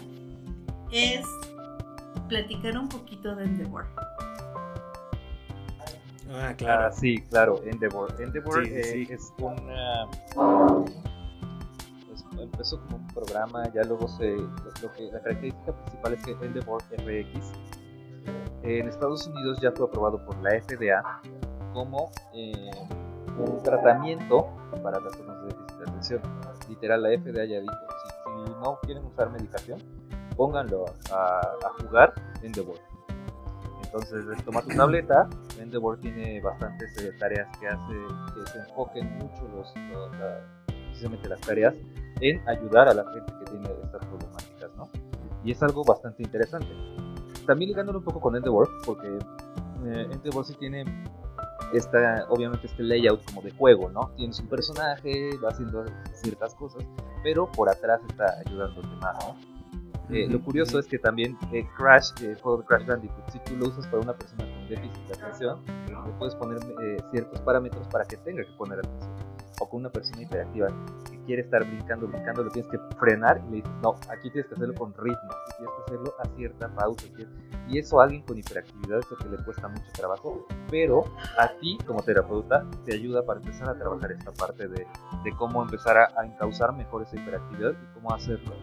es 0.91 1.26
platicar 2.28 2.78
un 2.78 2.89
poquito 2.89 3.34
de 3.36 3.45
Endeavor. 3.45 3.86
Ah, 6.30 6.55
claro. 6.57 6.86
Ah, 6.86 6.93
sí, 6.93 7.18
claro, 7.30 7.62
Endeavor. 7.64 8.14
Endeavor 8.20 8.66
eh, 8.66 9.07
es 9.09 9.32
una. 9.39 10.07
Pues, 12.07 12.24
empezó 12.39 12.80
como 12.82 12.97
un 12.99 13.07
programa, 13.09 13.70
ya 13.72 13.82
luego 13.84 14.07
se. 14.09 14.36
Lo 14.36 14.93
que, 14.95 15.11
la 15.11 15.20
característica 15.20 15.72
principal 15.72 16.12
es 16.14 16.24
que 16.24 16.32
Endeavor 16.32 16.82
RX 16.99 17.53
en 18.68 18.88
Estados 18.88 19.26
Unidos 19.26 19.58
ya 19.62 19.72
fue 19.72 19.86
aprobado 19.86 20.22
por 20.24 20.36
la 20.42 20.60
FDA 20.60 21.22
como 21.72 22.10
eh, 22.34 22.70
un 23.38 23.62
tratamiento 23.62 24.48
para 24.82 25.00
personas 25.00 25.40
de 25.42 25.48
déficit 25.48 25.78
de 25.78 25.84
atención. 25.84 26.22
Literal, 26.68 27.02
la 27.02 27.08
FDA 27.10 27.44
ya 27.46 27.60
dijo, 27.60 27.74
si, 28.24 28.52
no 28.60 28.78
quieren 28.82 29.04
usar 29.04 29.30
medicación, 29.30 29.78
pónganlo 30.36 30.84
a, 31.10 31.40
jugar 31.80 32.12
en 32.42 32.52
The 32.52 32.60
Board. 32.60 32.80
Entonces 33.84 34.24
les 34.26 34.44
toma 34.44 34.60
tu 34.60 34.68
tableta, 34.76 35.28
en 35.58 35.70
The 35.70 35.78
Board 35.78 36.00
tiene 36.00 36.40
bastantes 36.42 36.94
eh, 37.02 37.12
tareas 37.18 37.48
que 37.58 37.68
hace 37.68 37.94
que 38.34 38.50
se 38.50 38.58
enfoquen 38.58 39.16
mucho 39.16 39.48
los, 39.56 39.72
precisamente 40.66 41.28
las 41.28 41.40
tareas 41.40 41.74
en 42.20 42.46
ayudar 42.46 42.88
a 42.88 42.94
la 42.94 43.04
gente 43.12 43.32
que 43.38 43.50
tiene 43.50 43.70
estas 43.82 44.04
problemáticas, 44.04 44.70
¿no? 44.76 44.88
Y 45.42 45.52
es 45.52 45.62
algo 45.62 45.84
bastante 45.84 46.22
interesante 46.22 46.68
también 47.49 47.70
ligándolo 47.70 48.01
un 48.01 48.05
poco 48.05 48.20
con 48.20 48.36
Endeavor, 48.36 48.68
porque 48.84 49.09
eh, 49.86 50.09
Endeavor 50.12 50.44
sí 50.44 50.55
tiene 50.55 50.84
esta, 51.72 52.26
obviamente 52.28 52.66
este 52.66 52.82
layout 52.82 53.24
como 53.24 53.40
de 53.40 53.51
juego, 53.53 53.88
¿no? 53.88 54.11
Tienes 54.16 54.38
un 54.38 54.49
personaje, 54.49 55.30
va 55.42 55.49
haciendo 55.49 55.86
ciertas 56.12 56.55
cosas, 56.55 56.84
pero 57.22 57.51
por 57.51 57.70
atrás 57.70 58.03
está 58.11 58.34
ayudando 58.46 58.82
más, 59.01 59.16
¿no? 59.24 59.36
Eh, 60.14 60.26
lo 60.28 60.42
curioso 60.42 60.78
es 60.78 60.86
que 60.86 60.99
también 60.99 61.38
eh, 61.53 61.66
Crash, 61.76 62.11
el 62.22 62.38
juego 62.38 62.59
de 62.59 62.64
Crash 62.64 62.86
Bandicoot, 62.86 63.30
si 63.30 63.38
tú 63.40 63.57
lo 63.57 63.68
usas 63.68 63.86
para 63.86 64.03
una 64.03 64.12
persona 64.12 64.44
con 64.44 64.68
déficit 64.68 65.07
de 65.07 65.14
atención, 65.14 65.59
le 65.66 66.12
puedes 66.18 66.34
poner 66.34 66.59
ciertos 67.11 67.40
parámetros 67.40 67.88
para 67.88 68.05
que 68.05 68.18
tenga 68.18 68.44
que 68.44 68.53
poner 68.59 68.78
atención. 68.78 69.17
O 69.61 69.68
con 69.68 69.80
una 69.80 69.90
persona 69.90 70.22
hiperactiva 70.22 70.68
quiere 71.26 71.42
estar 71.42 71.62
brincando, 71.62 72.06
brincando, 72.06 72.42
lo 72.44 72.50
tienes 72.50 72.70
que 72.70 72.78
frenar 72.98 73.42
y 73.48 73.50
le 73.50 73.56
dices, 73.56 73.70
no, 73.82 73.96
aquí 74.09 74.30
tienes 74.30 74.46
que 74.46 74.54
hacerlo 74.54 74.74
con 74.74 74.94
ritmo, 74.94 75.28
tienes 75.59 75.74
que 75.74 75.82
hacerlo 75.84 76.14
a 76.18 76.36
cierta 76.36 76.68
pausa. 76.68 77.06
Y 77.68 77.78
eso 77.78 78.00
a 78.00 78.04
alguien 78.04 78.22
con 78.22 78.38
hiperactividad 78.38 79.00
es 79.00 79.11
lo 79.11 79.16
que 79.18 79.28
le 79.28 79.44
cuesta 79.44 79.68
mucho 79.68 79.92
trabajo, 79.92 80.46
pero 80.70 81.04
a 81.38 81.48
ti 81.61 81.76
como 81.86 82.02
terapeuta 82.02 82.64
te 82.86 82.94
ayuda 82.94 83.26
para 83.26 83.40
empezar 83.40 83.68
a 83.68 83.74
trabajar 83.78 84.12
esta 84.12 84.32
parte 84.32 84.68
de, 84.68 84.86
de 85.22 85.36
cómo 85.36 85.62
empezar 85.62 85.98
a, 85.98 86.09
a, 86.18 86.24
encauzar 86.24 86.72
mejor 86.72 87.02
esa 87.02 87.16
hiperactividad 87.16 87.72
y 87.72 87.94
cómo 87.94 88.14
hacerlo, 88.14 88.54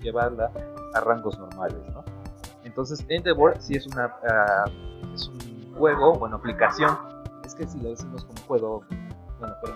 llevarla 0.00 0.50
a 0.94 1.00
rangos 1.00 1.38
normales, 1.38 1.78
¿no? 1.92 2.02
Entonces, 2.64 3.04
Endeavor 3.08 3.56
sí 3.60 3.74
es, 3.74 3.86
una, 3.86 4.06
uh, 4.06 5.12
es 5.12 5.28
un 5.28 5.74
juego, 5.74 6.14
bueno, 6.14 6.36
aplicación, 6.36 6.96
es 7.44 7.54
que 7.54 7.66
si 7.66 7.78
lo 7.80 7.90
decimos 7.90 8.24
como 8.24 8.40
juego, 8.46 8.84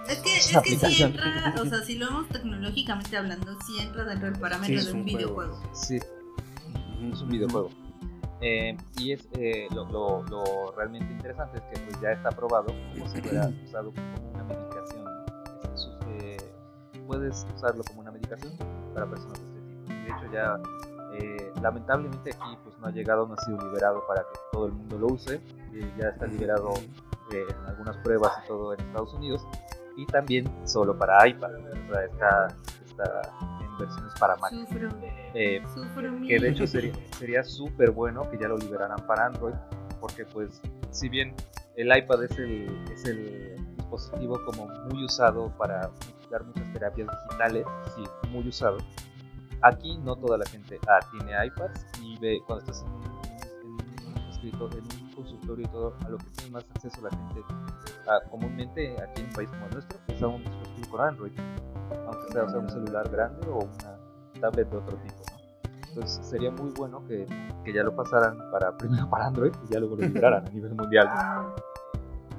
es 0.08 0.18
que, 0.18 0.36
es, 0.36 0.58
que 0.62 0.90
si 0.90 1.02
entra, 1.02 1.54
o 1.60 1.64
sea, 1.66 1.82
si 1.82 1.96
lo 1.96 2.06
vemos 2.06 2.28
tecnológicamente 2.28 3.16
hablando, 3.16 3.56
si 3.62 3.80
entra 3.80 4.04
dentro 4.04 4.30
del 4.30 4.40
parámetro 4.40 4.84
de 4.84 4.92
un 4.92 5.04
videojuego. 5.04 5.60
Sí, 5.72 5.96
es 5.96 7.20
un 7.20 7.28
videojuego. 7.28 7.70
Eh, 8.40 8.76
y 8.98 9.12
es 9.12 9.26
eh, 9.32 9.66
lo, 9.74 9.86
lo, 9.86 10.22
lo, 10.24 10.72
realmente 10.76 11.10
interesante 11.10 11.58
es 11.58 11.64
que 11.64 11.86
pues 11.86 12.00
ya 12.02 12.12
está 12.12 12.30
probado 12.30 12.66
como 12.66 13.08
si 13.08 13.22
fuera 13.22 13.50
usado 13.64 13.92
como 13.92 14.30
una 14.34 14.44
medicación. 14.44 15.06
Eh, 16.08 16.36
puedes 17.06 17.46
usarlo 17.54 17.82
como 17.84 18.00
una 18.00 18.10
medicación 18.10 18.52
para 18.92 19.08
personas 19.08 19.40
de 19.40 19.46
este 19.46 19.60
tipo. 19.60 19.88
De 19.88 20.08
hecho 20.10 20.32
ya 20.32 20.60
lamentablemente 21.62 22.30
aquí 22.30 22.58
pues 22.62 22.78
no 22.78 22.88
ha 22.88 22.90
llegado, 22.90 23.26
no 23.26 23.34
ha 23.34 23.44
sido 23.44 23.56
liberado 23.58 24.06
para 24.06 24.20
que 24.20 24.38
todo 24.52 24.66
el 24.66 24.72
mundo 24.72 24.98
lo 24.98 25.06
use. 25.06 25.40
ya 25.98 26.08
está 26.08 26.26
liberado 26.26 26.74
en 27.30 27.66
algunas 27.66 27.96
pruebas 27.98 28.32
y 28.44 28.48
todo 28.48 28.74
en 28.74 28.80
Estados 28.80 29.14
Unidos 29.14 29.46
y 29.96 30.06
también 30.06 30.46
solo 30.66 30.96
para 30.96 31.26
iPad. 31.26 31.50
O 31.54 31.92
sea, 31.92 32.04
está, 32.04 32.46
está 32.84 33.22
en 33.60 33.78
versiones 33.78 34.12
para 34.18 34.36
Mac. 34.36 34.52
Eh, 35.34 35.62
que 36.26 36.38
de 36.38 36.48
hecho 36.48 36.66
sería 36.66 37.44
súper 37.44 37.90
bueno 37.90 38.28
que 38.30 38.38
ya 38.38 38.48
lo 38.48 38.56
liberaran 38.58 39.04
para 39.06 39.26
Android, 39.26 39.54
porque 40.00 40.24
pues 40.26 40.60
si 40.90 41.08
bien 41.08 41.34
el 41.76 41.96
iPad 41.96 42.24
es 42.24 42.38
el, 42.38 42.84
es 42.92 43.04
el 43.04 43.56
dispositivo 43.76 44.40
como 44.44 44.66
muy 44.90 45.04
usado 45.04 45.50
para 45.56 45.90
dar 46.30 46.44
muchas 46.44 46.72
terapias 46.72 47.08
digitales, 47.26 47.66
sí, 47.94 48.04
muy 48.28 48.48
usado. 48.48 48.78
Aquí 49.62 49.96
no 49.98 50.16
toda 50.16 50.38
la 50.38 50.46
gente 50.46 50.78
ah, 50.88 51.00
tiene 51.10 51.46
iPads 51.46 51.86
y 52.02 52.18
ve 52.18 52.40
cuando 52.46 52.64
estás 52.64 52.82
en 52.82 52.92
un, 52.92 53.04
en 54.72 54.82
un 54.84 55.05
consultorio 55.16 55.66
y 55.66 55.68
todo, 55.68 55.96
a 56.04 56.08
lo 56.08 56.18
que 56.18 56.26
tiene 56.36 56.52
más 56.52 56.64
acceso 56.74 57.00
la 57.02 57.10
gente 57.10 57.42
ah, 58.08 58.20
comúnmente 58.30 58.94
aquí 59.02 59.22
en 59.22 59.28
un 59.28 59.32
país 59.32 59.48
como 59.48 59.66
el 59.66 59.72
nuestro 59.72 59.98
es 60.06 60.22
a 60.22 60.26
un 60.28 60.44
dispositivo 60.44 60.90
con 60.90 61.00
Android, 61.00 61.32
aunque 62.06 62.32
sea, 62.32 62.48
sea 62.48 62.58
un 62.58 62.68
celular 62.68 63.10
grande 63.10 63.48
o 63.48 63.58
una 63.58 63.98
tablet 64.40 64.70
de 64.70 64.76
otro 64.76 64.96
tipo. 64.98 65.22
Entonces 65.88 66.26
sería 66.26 66.50
muy 66.50 66.70
bueno 66.72 67.02
que, 67.08 67.26
que, 67.64 67.72
ya 67.72 67.82
lo 67.82 67.96
pasaran 67.96 68.38
para 68.50 68.76
primero 68.78 69.08
para 69.08 69.26
Android 69.26 69.52
y 69.66 69.72
ya 69.72 69.80
luego 69.80 69.96
lo 69.96 70.02
liberaran 70.02 70.46
a 70.46 70.50
nivel 70.50 70.74
mundial. 70.74 71.08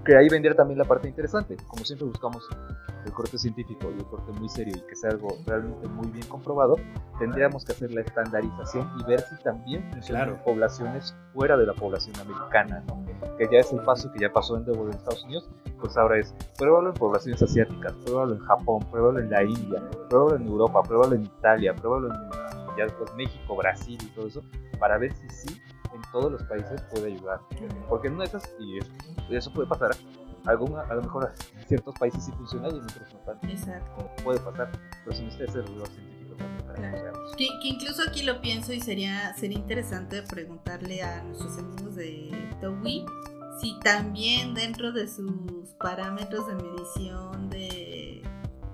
Que 0.05 0.15
ahí 0.15 0.29
vendría 0.29 0.55
también 0.55 0.77
la 0.77 0.85
parte 0.85 1.07
interesante. 1.07 1.57
Como 1.67 1.83
siempre 1.83 2.07
buscamos 2.07 2.47
el 3.07 3.13
corte 3.13 3.37
científico 3.37 3.89
y 3.91 3.99
el 3.99 4.05
corte 4.05 4.31
muy 4.33 4.49
serio 4.49 4.75
y 4.77 4.81
que 4.81 4.95
sea 4.95 5.11
algo 5.11 5.29
realmente 5.45 5.87
muy 5.87 6.07
bien 6.09 6.27
comprobado, 6.27 6.75
tendríamos 7.19 7.65
que 7.65 7.71
hacer 7.71 7.91
la 7.91 8.01
estandarización 8.01 8.91
y 8.99 9.03
ver 9.05 9.21
si 9.21 9.35
también 9.43 9.89
funciona 9.91 10.23
en 10.23 10.37
poblaciones 10.43 11.15
fuera 11.33 11.57
de 11.57 11.65
la 11.65 11.73
población 11.73 12.15
americana, 12.19 12.83
¿no? 12.87 13.05
que 13.37 13.47
ya 13.51 13.59
es 13.59 13.71
el 13.71 13.79
paso 13.79 14.11
que 14.11 14.19
ya 14.19 14.31
pasó 14.31 14.57
en, 14.57 14.63
en 14.69 14.89
Estados 14.89 15.23
Unidos, 15.23 15.49
pues 15.79 15.95
ahora 15.97 16.19
es 16.19 16.33
pruébalo 16.57 16.89
en 16.89 16.95
poblaciones 16.95 17.41
asiáticas, 17.41 17.93
pruébalo 18.05 18.35
en 18.35 18.39
Japón, 18.41 18.79
pruébalo 18.91 19.19
en 19.19 19.29
la 19.29 19.43
India, 19.43 19.81
pruébalo 20.09 20.35
en 20.35 20.47
Europa, 20.47 20.83
pruébalo 20.83 21.15
en 21.15 21.23
Italia, 21.23 21.75
pruébalo 21.75 22.13
en 22.13 22.47
ya 22.77 22.83
después 22.83 23.13
México, 23.15 23.55
Brasil 23.55 23.97
y 24.01 24.05
todo 24.15 24.27
eso, 24.27 24.43
para 24.79 24.97
ver 24.97 25.13
si 25.15 25.29
sí 25.29 25.61
en 25.93 26.01
todos 26.11 26.31
los 26.31 26.43
países 26.43 26.81
puede 26.93 27.07
ayudar. 27.07 27.39
Porque 27.89 28.07
en 28.07 28.13
una 28.13 28.23
de 28.23 28.29
esas, 28.29 28.55
y 28.59 28.77
eso, 29.35 29.51
puede 29.51 29.67
pasar, 29.67 29.91
alguna, 30.45 30.81
a 30.81 30.95
lo 30.95 31.01
mejor 31.01 31.33
en 31.55 31.67
ciertos 31.67 31.95
países 31.99 32.23
sí 32.25 32.31
funciona 32.31 32.67
y 32.67 32.77
en 32.77 32.83
otros 32.83 33.13
no 33.13 33.19
tanto. 33.19 33.47
Exacto. 33.47 34.09
Puede 34.23 34.39
pasar, 34.39 34.71
pero 35.03 35.15
si 35.15 35.23
necesita 35.23 35.51
ese 35.51 35.61
rigor 35.63 35.87
científico 35.89 36.35
también 36.35 36.67
para 36.67 37.11
que, 37.37 37.47
que, 37.61 37.67
incluso 37.67 38.03
aquí 38.07 38.23
lo 38.23 38.41
pienso 38.41 38.73
y 38.73 38.79
sería, 38.79 39.33
sería 39.35 39.57
interesante 39.57 40.21
preguntarle 40.23 41.03
a 41.03 41.23
nuestros 41.23 41.57
amigos 41.57 41.95
de 41.95 42.49
TOWI 42.61 43.05
si 43.59 43.79
también 43.79 44.53
dentro 44.53 44.91
de 44.91 45.07
sus 45.07 45.73
parámetros 45.79 46.47
de 46.47 46.55
medición 46.55 47.49
de, 47.49 48.21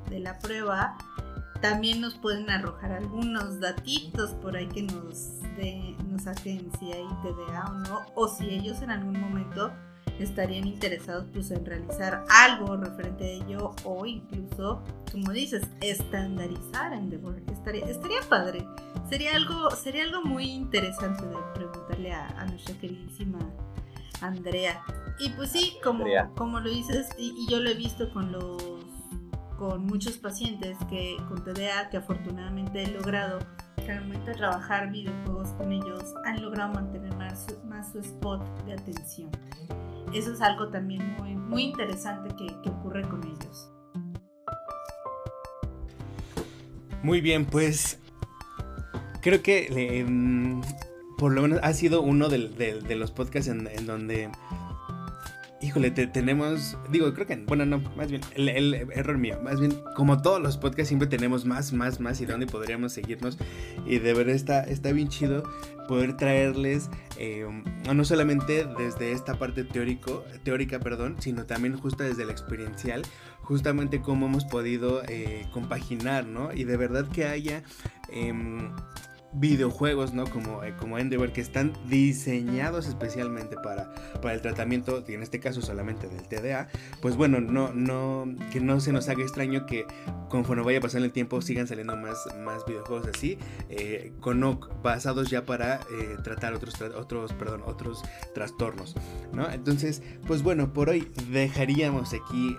de 0.10 0.20
la 0.20 0.38
prueba 0.40 0.98
también 1.64 2.02
nos 2.02 2.16
pueden 2.16 2.50
arrojar 2.50 2.92
algunos 2.92 3.62
datitos 3.62 4.32
por 4.32 4.58
ahí 4.58 4.68
que 4.68 4.84
nos, 4.84 5.40
de, 5.56 5.96
nos 6.10 6.28
hacen 6.28 6.70
si 6.78 6.92
hay 6.92 7.08
TDA 7.22 7.64
o 7.70 7.74
no, 7.76 8.02
o 8.16 8.28
si 8.28 8.50
ellos 8.50 8.82
en 8.82 8.92
algún 8.92 9.18
momento 9.18 9.72
estarían 10.20 10.68
interesados 10.68 11.26
pues 11.34 11.52
en 11.52 11.66
realizar 11.66 12.26
algo 12.30 12.78
referente 12.78 13.24
a 13.24 13.28
ello 13.28 13.72
o 13.84 14.06
incluso, 14.06 14.84
como 15.12 15.32
dices, 15.32 15.64
estandarizar 15.82 16.94
Endeavor. 16.94 17.42
Estaría, 17.52 17.86
estaría 17.86 18.22
padre. 18.30 18.66
Sería 19.10 19.36
algo, 19.36 19.72
sería 19.72 20.04
algo 20.04 20.24
muy 20.24 20.50
interesante 20.50 21.26
de 21.26 21.36
preguntarle 21.54 22.14
a, 22.14 22.46
nuestra 22.46 22.76
queridísima 22.76 23.40
Andrea. 24.22 24.84
Y 25.20 25.30
pues 25.30 25.52
sí, 25.52 25.78
como, 25.84 26.06
como 26.36 26.60
lo 26.60 26.70
dices, 26.70 27.10
y 27.18 27.48
yo 27.50 27.60
lo 27.60 27.70
he 27.70 27.76
visto 27.76 28.12
con 28.12 28.32
los 28.32 28.74
con 29.58 29.86
muchos 29.86 30.18
pacientes 30.18 30.78
que 30.90 31.16
con 31.30 31.44
TDA 31.44 31.90
que 31.90 31.98
afortunadamente 31.98 32.84
he 32.84 32.88
logrado 32.88 33.40
que 33.78 33.92
al 33.92 34.02
momento 34.02 34.28
de 34.28 34.34
trabajar 34.36 34.92
videojuegos 34.92 35.50
con 35.54 35.72
ellos 35.72 36.04
han 36.26 36.42
logrado 36.42 36.74
mantener 36.74 37.16
más, 37.16 37.48
más 37.66 37.92
su 37.92 38.00
spot 38.00 38.42
de 38.66 38.74
atención. 38.74 39.30
Eso 40.14 40.32
es 40.34 40.42
algo 40.42 40.70
también 40.70 41.16
muy, 41.50 41.64
interesante 41.64 42.34
que, 42.36 42.70
ocurre 42.70 43.02
con 43.08 43.22
ellos. 43.26 43.72
Muy 47.02 47.20
bien, 47.20 47.46
pues 47.46 48.00
creo 49.22 49.42
que 49.42 50.00
em, 50.00 50.62
por 51.18 51.34
lo 51.34 51.42
menos 51.42 51.60
ha 51.64 51.74
sido 51.74 52.02
uno 52.02 52.30
de, 52.30 52.38
los 52.96 53.12
podcasts 53.12 53.50
en 53.50 53.86
donde 53.86 54.30
tenemos, 55.82 56.78
digo, 56.90 57.14
creo 57.14 57.28
que, 57.28 57.36
bueno, 57.36 57.66
no, 57.66 57.80
más 57.96 58.10
bien, 58.10 58.22
el, 58.36 58.74
error 58.74 59.18
mío, 59.18 59.40
más 59.44 59.60
bien, 59.60 59.74
como 59.96 60.22
todos 60.22 60.42
los 60.42 60.58
podcasts, 60.58 60.90
siempre 60.90 61.08
tenemos 61.08 61.46
más, 61.46 61.74
más, 61.74 62.00
más 62.00 62.22
y 62.22 62.26
dónde 62.26 62.48
podríamos 62.48 62.94
seguirnos. 62.94 63.38
Y 63.86 64.00
de 64.00 64.14
verdad 64.14 64.36
está, 64.36 64.62
está 64.64 64.92
bien 64.92 65.10
chido 65.10 65.44
poder 65.88 66.16
traerles, 66.16 66.90
eh, 67.18 67.46
no 67.94 68.06
solamente 68.06 68.66
desde 68.78 69.12
esta 69.12 69.36
parte 69.36 69.64
teórico, 69.64 70.24
teórica, 70.44 70.80
perdón, 70.80 71.18
sino 71.20 71.46
también 71.46 71.78
justo 71.78 72.04
desde 72.04 72.26
la 72.26 72.32
experiencial, 72.32 73.02
justamente 73.42 74.02
cómo 74.02 74.28
hemos 74.28 74.46
podido 74.46 75.04
eh, 75.08 75.46
compaginar, 75.52 76.26
¿no? 76.26 76.54
Y 76.54 76.64
de 76.64 76.78
verdad 76.78 77.08
que 77.08 77.26
haya... 77.26 77.64
Em, 78.12 78.72
videojuegos, 79.36 80.14
¿no? 80.14 80.26
Como, 80.26 80.64
eh, 80.64 80.74
como 80.78 80.98
Endeavor, 80.98 81.32
que 81.32 81.42
están 81.42 81.74
diseñados 81.88 82.88
especialmente 82.88 83.56
para, 83.56 83.94
para 84.22 84.34
el 84.34 84.42
tratamiento, 84.42 85.04
y 85.08 85.14
en 85.14 85.24
este 85.24 85.40
caso 85.40 85.62
solamente 85.62 86.08
del 86.08 86.28
TDA, 86.28 86.70
pues 87.02 87.16
bueno, 87.16 87.42
no, 87.42 87.74
no, 87.74 88.26
que 88.52 88.60
no 88.60 88.80
se 88.80 88.92
nos 88.92 89.10
haga 89.10 89.24
extraño 89.24 89.66
que 89.66 89.86
conforme 90.30 90.64
vaya 90.64 90.82
pasando 90.82 91.06
el 91.06 91.12
tiempo 91.12 91.42
sigan 91.42 91.68
saliendo 91.68 91.96
más, 91.96 92.18
más 92.44 92.66
videojuegos 92.66 93.08
así, 93.08 93.38
eh, 93.70 94.14
con, 94.20 94.44
basados 94.82 95.30
ya 95.30 95.46
para 95.46 95.76
eh, 95.76 96.18
tratar 96.24 96.54
otros, 96.54 96.82
otros, 96.82 97.34
perdón, 97.34 97.62
otros 97.66 98.04
trastornos, 98.34 98.96
¿no? 99.32 99.50
Entonces, 99.50 100.02
pues 100.28 100.44
bueno, 100.44 100.74
por 100.74 100.90
hoy 100.90 101.12
dejaríamos 101.32 102.14
aquí 102.14 102.58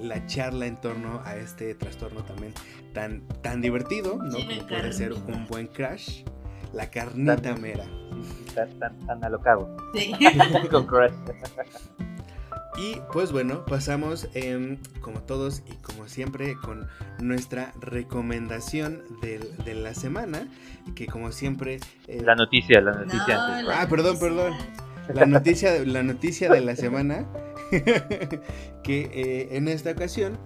la 0.00 0.26
charla 0.26 0.66
en 0.66 0.80
torno 0.80 1.20
a 1.24 1.36
este 1.36 1.74
trastorno 1.74 2.24
también 2.24 2.54
tan, 2.96 3.28
tan 3.42 3.60
divertido, 3.60 4.16
¿no? 4.16 4.38
Como 4.38 4.66
puede 4.66 4.90
ser 4.94 5.12
un 5.12 5.46
buen 5.46 5.66
crash 5.66 6.22
la 6.72 6.90
carnita 6.90 7.54
mera. 7.56 7.84
Tan, 8.54 9.22
alocado. 9.22 9.76
Sí. 9.94 10.12
Con 10.70 10.86
Crash. 10.86 11.12
Y 12.78 13.00
pues 13.10 13.32
bueno, 13.32 13.64
pasamos 13.64 14.28
como 15.00 15.22
todos 15.22 15.62
y 15.66 15.76
como 15.76 16.08
siempre 16.08 16.56
con 16.62 16.86
nuestra 17.18 17.72
recomendación 17.80 19.02
de, 19.22 19.74
la 19.74 19.94
semana, 19.94 20.46
que 20.94 21.06
como 21.06 21.32
siempre... 21.32 21.80
Eh, 22.06 22.20
la 22.22 22.34
noticia, 22.34 22.82
la 22.82 22.92
noticia. 22.92 23.62
ah, 23.72 23.86
perdón, 23.88 24.18
perdón. 24.18 24.52
La 25.14 25.24
noticia, 25.24 25.82
la 25.86 26.02
noticia 26.02 26.52
de 26.52 26.60
la 26.60 26.76
semana, 26.76 27.26
que 28.82 29.10
eh, 29.10 29.56
en 29.56 29.68
esta 29.68 29.92
ocasión 29.92 30.38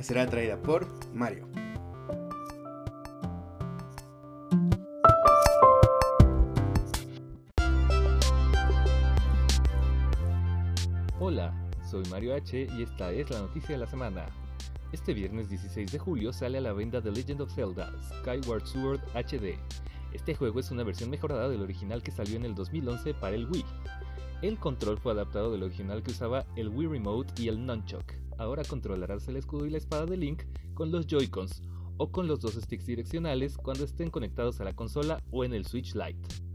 será 0.00 0.28
traída 0.28 0.58
por 0.58 0.86
Mario. 1.12 1.48
Soy 11.88 12.02
Mario 12.10 12.34
H 12.34 12.68
y 12.76 12.82
esta 12.82 13.10
es 13.12 13.30
la 13.30 13.40
noticia 13.40 13.70
de 13.70 13.78
la 13.78 13.86
semana. 13.86 14.26
Este 14.92 15.14
viernes 15.14 15.48
16 15.48 15.90
de 15.90 15.98
julio 15.98 16.34
sale 16.34 16.58
a 16.58 16.60
la 16.60 16.74
venta 16.74 17.00
The 17.00 17.10
Legend 17.10 17.40
of 17.40 17.54
Zelda 17.54 17.90
Skyward 18.02 18.66
Sword 18.66 19.00
HD. 19.14 19.58
Este 20.12 20.34
juego 20.34 20.60
es 20.60 20.70
una 20.70 20.82
versión 20.82 21.08
mejorada 21.08 21.48
del 21.48 21.62
original 21.62 22.02
que 22.02 22.10
salió 22.10 22.36
en 22.36 22.44
el 22.44 22.54
2011 22.54 23.14
para 23.14 23.36
el 23.36 23.48
Wii. 23.48 23.64
El 24.42 24.58
control 24.58 24.98
fue 24.98 25.12
adaptado 25.12 25.50
del 25.50 25.62
original 25.62 26.02
que 26.02 26.10
usaba 26.10 26.44
el 26.56 26.68
Wii 26.68 26.88
Remote 26.88 27.42
y 27.42 27.48
el 27.48 27.64
Nunchuck. 27.64 28.12
Ahora 28.36 28.64
controlarás 28.64 29.26
el 29.28 29.36
escudo 29.36 29.64
y 29.64 29.70
la 29.70 29.78
espada 29.78 30.04
de 30.04 30.18
Link 30.18 30.42
con 30.74 30.92
los 30.92 31.06
Joy-Cons 31.06 31.62
o 31.96 32.12
con 32.12 32.28
los 32.28 32.40
dos 32.40 32.52
sticks 32.52 32.84
direccionales 32.84 33.56
cuando 33.56 33.84
estén 33.84 34.10
conectados 34.10 34.60
a 34.60 34.64
la 34.64 34.76
consola 34.76 35.22
o 35.30 35.42
en 35.42 35.54
el 35.54 35.64
Switch 35.64 35.94
Lite. 35.94 36.47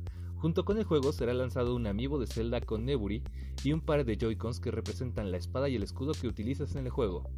Junto 0.43 0.65
con 0.65 0.77
el 0.77 0.83
juego 0.83 1.13
será 1.13 1.33
lanzado 1.33 1.73
un 1.73 1.87
amiibo 1.87 2.19
de 2.19 2.27
Zelda 2.27 2.59
con 2.59 2.83
Neburi 2.83 3.23
y 3.63 3.71
un 3.71 3.79
par 3.79 4.03
de 4.03 4.17
Joy-Cons 4.17 4.59
que 4.59 4.71
representan 4.71 5.31
la 5.31 5.37
espada 5.37 5.69
y 5.69 5.77
el 5.77 5.83
escudo 5.83 6.11
que 6.11 6.27
utilizas 6.27 6.75
en 6.75 6.85
el 6.85 6.91
juego. 6.91 7.29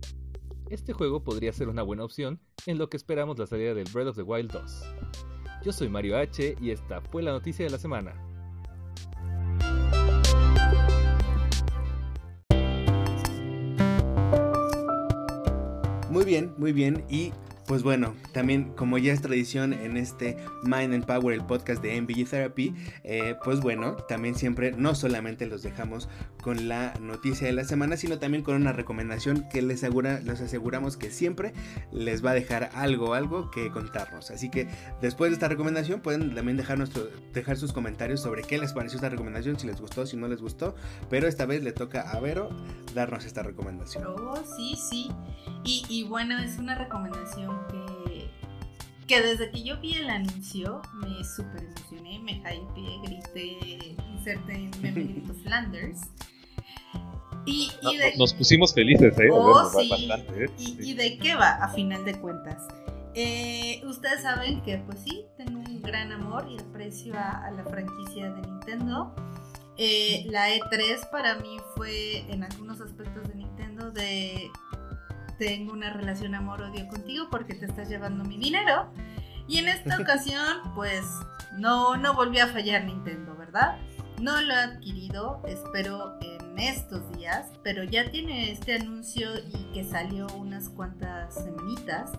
Este 0.71 0.91
juego 0.91 1.23
podría 1.23 1.53
ser 1.53 1.69
una 1.69 1.83
buena 1.83 2.03
opción 2.03 2.39
en 2.65 2.79
lo 2.79 2.89
que 2.89 2.97
esperamos 2.97 3.37
la 3.37 3.45
salida 3.45 3.75
del 3.75 3.87
Breath 3.93 4.07
of 4.07 4.15
the 4.15 4.23
Wild 4.23 4.51
2. 4.51 4.83
Yo 5.63 5.71
soy 5.71 5.87
Mario 5.87 6.17
H 6.17 6.55
y 6.59 6.71
esta 6.71 6.99
fue 6.99 7.21
la 7.21 7.31
noticia 7.31 7.63
de 7.63 7.69
la 7.69 7.77
semana. 7.77 8.15
Muy 16.09 16.25
bien, 16.25 16.55
muy 16.57 16.73
bien. 16.73 17.05
Y 17.07 17.33
pues 17.67 17.81
bueno, 17.81 18.15
también 18.31 18.73
como 18.75 18.97
ya 18.97 19.11
es 19.11 19.21
tradición 19.21 19.73
en 19.73 19.97
este 19.97 20.37
Mind 20.63 20.93
and 20.93 21.05
Power, 21.05 21.33
el 21.33 21.43
podcast 21.45 21.81
de 21.81 21.99
MBG 21.99 22.29
Therapy, 22.29 22.75
eh, 23.03 23.35
pues 23.43 23.59
bueno, 23.59 23.95
también 24.07 24.35
siempre 24.35 24.71
no 24.71 24.93
solamente 24.93 25.47
los 25.47 25.63
dejamos 25.63 26.07
con 26.43 26.67
la 26.67 26.93
noticia 26.99 27.47
de 27.47 27.53
la 27.53 27.63
semana, 27.63 27.97
sino 27.97 28.19
también 28.19 28.43
con 28.43 28.55
una 28.55 28.71
recomendación 28.71 29.47
que 29.49 29.63
les, 29.63 29.83
asegura, 29.83 30.21
aseguramos 30.29 30.95
que 30.95 31.09
siempre 31.09 31.53
les 31.91 32.23
va 32.23 32.31
a 32.31 32.33
dejar 32.35 32.69
algo, 32.73 33.15
algo 33.15 33.49
que 33.49 33.71
contarnos. 33.71 34.29
Así 34.29 34.49
que 34.49 34.67
después 35.01 35.31
de 35.31 35.35
esta 35.35 35.47
recomendación 35.47 36.01
pueden 36.01 36.35
también 36.35 36.57
dejar, 36.57 36.77
nuestro, 36.77 37.09
dejar 37.33 37.57
sus 37.57 37.73
comentarios 37.73 38.21
sobre 38.21 38.43
qué 38.43 38.59
les 38.59 38.73
pareció 38.73 38.97
esta 38.97 39.09
recomendación, 39.09 39.59
si 39.59 39.65
les 39.65 39.81
gustó, 39.81 40.05
si 40.05 40.17
no 40.17 40.27
les 40.27 40.41
gustó, 40.41 40.75
pero 41.09 41.27
esta 41.27 41.47
vez 41.47 41.63
le 41.63 41.71
toca 41.71 42.11
a 42.11 42.19
Vero 42.19 42.49
darnos 42.93 43.25
esta 43.25 43.41
recomendación. 43.41 44.05
Oh, 44.05 44.35
sí, 44.55 44.75
sí. 44.77 45.09
Y 45.63 46.03
bueno, 46.03 46.37
es 46.37 46.59
una 46.59 46.75
recomendación 46.75 47.54
que, 47.69 48.29
que 49.07 49.21
desde 49.21 49.51
que 49.51 49.63
yo 49.63 49.79
vi 49.79 49.95
el 49.95 50.09
anuncio 50.09 50.81
me 50.93 51.23
super 51.23 51.63
emocioné, 51.63 52.19
me 52.19 52.33
hypeé, 52.33 52.99
grité, 53.03 53.95
inserte 54.11 54.53
en 54.53 54.71
Memento 54.81 55.33
Flanders. 55.43 56.01
Y, 57.45 57.71
y 57.81 57.97
de, 57.97 58.15
Nos 58.17 58.33
pusimos 58.33 58.73
felices, 58.73 59.17
¿eh? 59.19 59.29
Oh, 59.31 59.69
sí. 59.69 59.89
bastante, 59.89 60.45
¿eh? 60.45 60.49
y 60.57 60.95
de 60.95 61.19
qué 61.19 61.35
va, 61.35 61.51
a 61.51 61.69
final 61.69 62.03
de 62.03 62.19
cuentas? 62.19 62.63
Eh, 63.13 63.81
ustedes 63.85 64.23
saben 64.23 64.61
que, 64.61 64.77
pues 64.79 64.99
sí, 64.99 65.25
tengo 65.37 65.59
un 65.59 65.81
gran 65.81 66.11
amor 66.11 66.47
y 66.49 66.59
aprecio 66.59 67.13
a, 67.13 67.45
a 67.45 67.51
la 67.51 67.63
franquicia 67.63 68.29
de 68.31 68.41
Nintendo. 68.41 69.15
Eh, 69.77 70.25
la 70.29 70.49
E3 70.49 71.09
para 71.09 71.35
mí 71.35 71.57
fue, 71.75 72.19
en 72.31 72.43
algunos 72.43 72.81
aspectos 72.81 73.27
de 73.29 73.35
Nintendo, 73.35 73.91
de 73.91 74.49
tengo 75.37 75.73
una 75.73 75.91
relación 75.91 76.35
amor-odio 76.35 76.87
contigo 76.87 77.27
porque 77.29 77.53
te 77.53 77.65
estás 77.65 77.89
llevando 77.89 78.23
mi 78.23 78.37
dinero. 78.37 78.87
Y 79.47 79.59
en 79.59 79.67
esta 79.67 79.99
ocasión, 79.99 80.57
pues 80.73 81.03
no, 81.57 81.97
no 81.97 82.13
volvió 82.13 82.45
a 82.45 82.47
fallar 82.47 82.85
Nintendo, 82.85 83.35
¿verdad? 83.35 83.77
No 84.19 84.41
lo 84.41 84.53
he 84.53 84.57
adquirido, 84.57 85.41
espero 85.45 86.17
en 86.21 86.57
estos 86.57 87.11
días, 87.17 87.47
pero 87.63 87.83
ya 87.83 88.09
tiene 88.09 88.51
este 88.51 88.75
anuncio 88.75 89.29
y 89.37 89.73
que 89.73 89.83
salió 89.83 90.27
unas 90.37 90.69
cuantas 90.69 91.35
semanitas. 91.35 92.11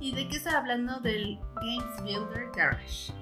¿Y 0.00 0.14
de 0.14 0.28
qué 0.28 0.36
está 0.36 0.58
hablando? 0.58 1.00
Del 1.00 1.38
Games 1.56 2.02
Builder 2.02 2.50
Garage. 2.54 3.12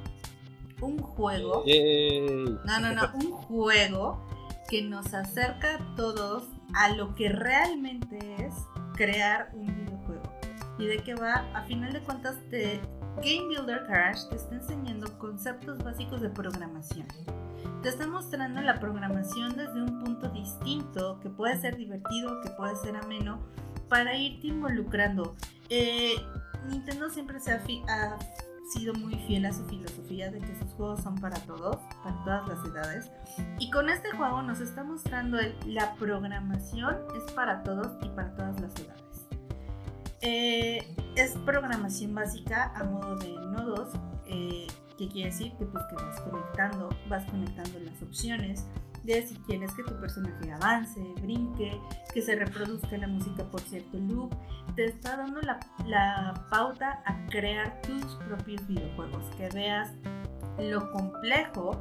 Un 0.81 0.99
juego 0.99 1.65
Yay. 1.65 2.21
no, 2.65 2.81
no, 2.81 2.93
no, 2.93 3.11
un 3.15 3.33
juego 3.33 4.25
que 4.69 4.83
nos 4.83 5.13
acerca 5.15 5.77
a 5.77 5.97
todos 5.97 6.45
a 6.75 6.91
lo 6.91 7.15
que 7.15 7.31
realmente 7.31 8.19
es 8.39 8.55
crear 8.99 9.51
un 9.55 9.67
videojuego. 9.67 10.23
¿Y 10.79 10.87
de 10.87 10.99
qué 10.99 11.15
va? 11.15 11.47
A 11.55 11.63
final 11.63 11.93
de 11.93 12.01
cuentas, 12.01 12.37
te, 12.51 12.81
Game 13.17 13.47
Builder 13.47 13.87
Garage 13.87 14.29
te 14.29 14.37
está 14.37 14.57
enseñando 14.57 15.17
conceptos 15.19 15.79
básicos 15.79 16.21
de 16.21 16.29
programación. 16.29 17.07
Te 17.83 17.89
está 17.89 18.09
mostrando 18.09 18.61
la 18.61 18.81
programación 18.81 19.57
desde 19.57 19.81
un 19.81 20.03
punto 20.03 20.29
distinto, 20.31 21.21
que 21.21 21.31
puede 21.31 21.61
ser 21.61 21.77
divertido, 21.77 22.41
que 22.43 22.51
puede 22.51 22.75
ser 22.77 22.97
ameno, 22.97 23.41
para 23.89 24.17
irte 24.17 24.49
involucrando. 24.49 25.37
Eh, 25.69 26.15
Nintendo 26.69 27.09
siempre 27.09 27.39
se 27.39 27.53
ha, 27.53 28.19
sido 28.71 28.95
muy 28.95 29.15
fiel 29.27 29.47
a 29.47 29.53
su 29.53 29.65
filosofía 29.67 30.31
de 30.31 30.41
que 30.41 30.55
sus 30.59 30.73
juegos 30.75 31.03
son 31.03 31.17
para 31.17 31.39
todos, 31.41 31.77
para 32.03 32.25
todas 32.25 32.49
las 32.49 32.67
edades. 32.67 33.11
Y 33.59 33.71
con 33.71 33.89
este 33.89 34.11
juego 34.13 34.43
nos 34.43 34.61
está 34.61 34.85
mostrando 34.85 35.39
la 35.67 35.95
programación 35.95 36.97
es 37.17 37.33
para 37.33 37.63
todos 37.63 37.89
y 38.03 38.09
para 38.11 38.35
todas 38.35 38.61
las 38.61 38.75
edades. 38.77 39.29
Eh, 40.21 40.97
es 41.17 41.33
programación 41.47 42.15
básica 42.15 42.73
a 42.75 42.85
modo 42.85 43.17
de 43.17 43.33
nodos, 43.35 43.91
eh, 44.27 44.67
quiere 45.07 45.31
decir 45.31 45.53
que, 45.57 45.65
pues, 45.65 45.85
que 45.87 45.95
vas 45.95 46.21
conectando, 46.21 46.89
vas 47.09 47.25
conectando 47.27 47.79
las 47.81 48.03
opciones 48.03 48.67
de 49.05 49.27
si 49.27 49.35
quieres 49.47 49.73
que 49.75 49.85
tu 49.85 49.99
personaje 50.01 50.51
avance, 50.53 51.01
brinque, 51.23 51.81
que 52.13 52.23
se 52.23 52.37
reproduzca 52.37 52.97
la 52.99 53.09
música 53.09 53.45
por 53.45 53.61
cierto 53.61 53.99
loop, 53.99 54.35
te 54.75 54.87
está 54.87 55.17
dando 55.17 55.41
la, 55.43 55.61
la 55.87 56.47
pauta 56.51 57.03
a 57.07 57.27
crear 57.27 57.81
tus 57.83 58.05
propios 58.17 58.67
videojuegos, 58.67 59.25
que 59.37 59.49
veas 59.51 59.93
lo 60.59 60.91
complejo, 60.93 61.81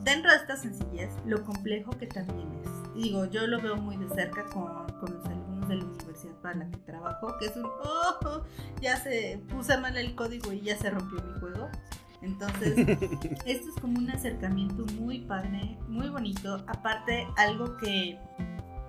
dentro 0.00 0.30
de 0.30 0.36
esta 0.36 0.56
sencillez, 0.56 1.10
lo 1.24 1.44
complejo 1.44 1.90
que 1.92 2.06
también 2.06 2.48
es. 2.62 2.94
Digo, 2.94 3.26
yo 3.26 3.46
lo 3.46 3.60
veo 3.60 3.76
muy 3.76 3.96
de 3.96 4.08
cerca 4.14 4.44
con, 4.46 4.86
con 5.00 5.14
los 5.14 5.24
alumnos 5.26 5.68
de 5.68 5.76
la 5.76 5.84
universidad 5.84 6.34
para 6.42 6.54
la 6.56 6.70
que 6.70 6.78
trabajo, 6.78 7.36
que 7.38 7.46
es 7.46 7.56
un, 7.56 7.64
oh, 7.84 8.42
ya 8.80 8.96
se 8.96 9.40
puse 9.48 9.76
mal 9.78 9.96
el 9.96 10.14
código 10.14 10.52
y 10.52 10.60
ya 10.60 10.76
se 10.76 10.90
rompió 10.90 11.22
mi 11.22 11.40
juego. 11.40 11.68
Entonces, 12.22 12.76
esto 13.46 13.68
es 13.68 13.80
como 13.80 13.98
un 13.98 14.10
acercamiento 14.10 14.84
muy 14.94 15.20
padre, 15.20 15.78
muy 15.88 16.08
bonito. 16.08 16.62
Aparte, 16.66 17.26
algo 17.36 17.76
que, 17.76 18.18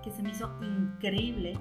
que 0.03 0.11
se 0.11 0.23
me 0.23 0.31
hizo 0.31 0.49
increíble 0.63 1.57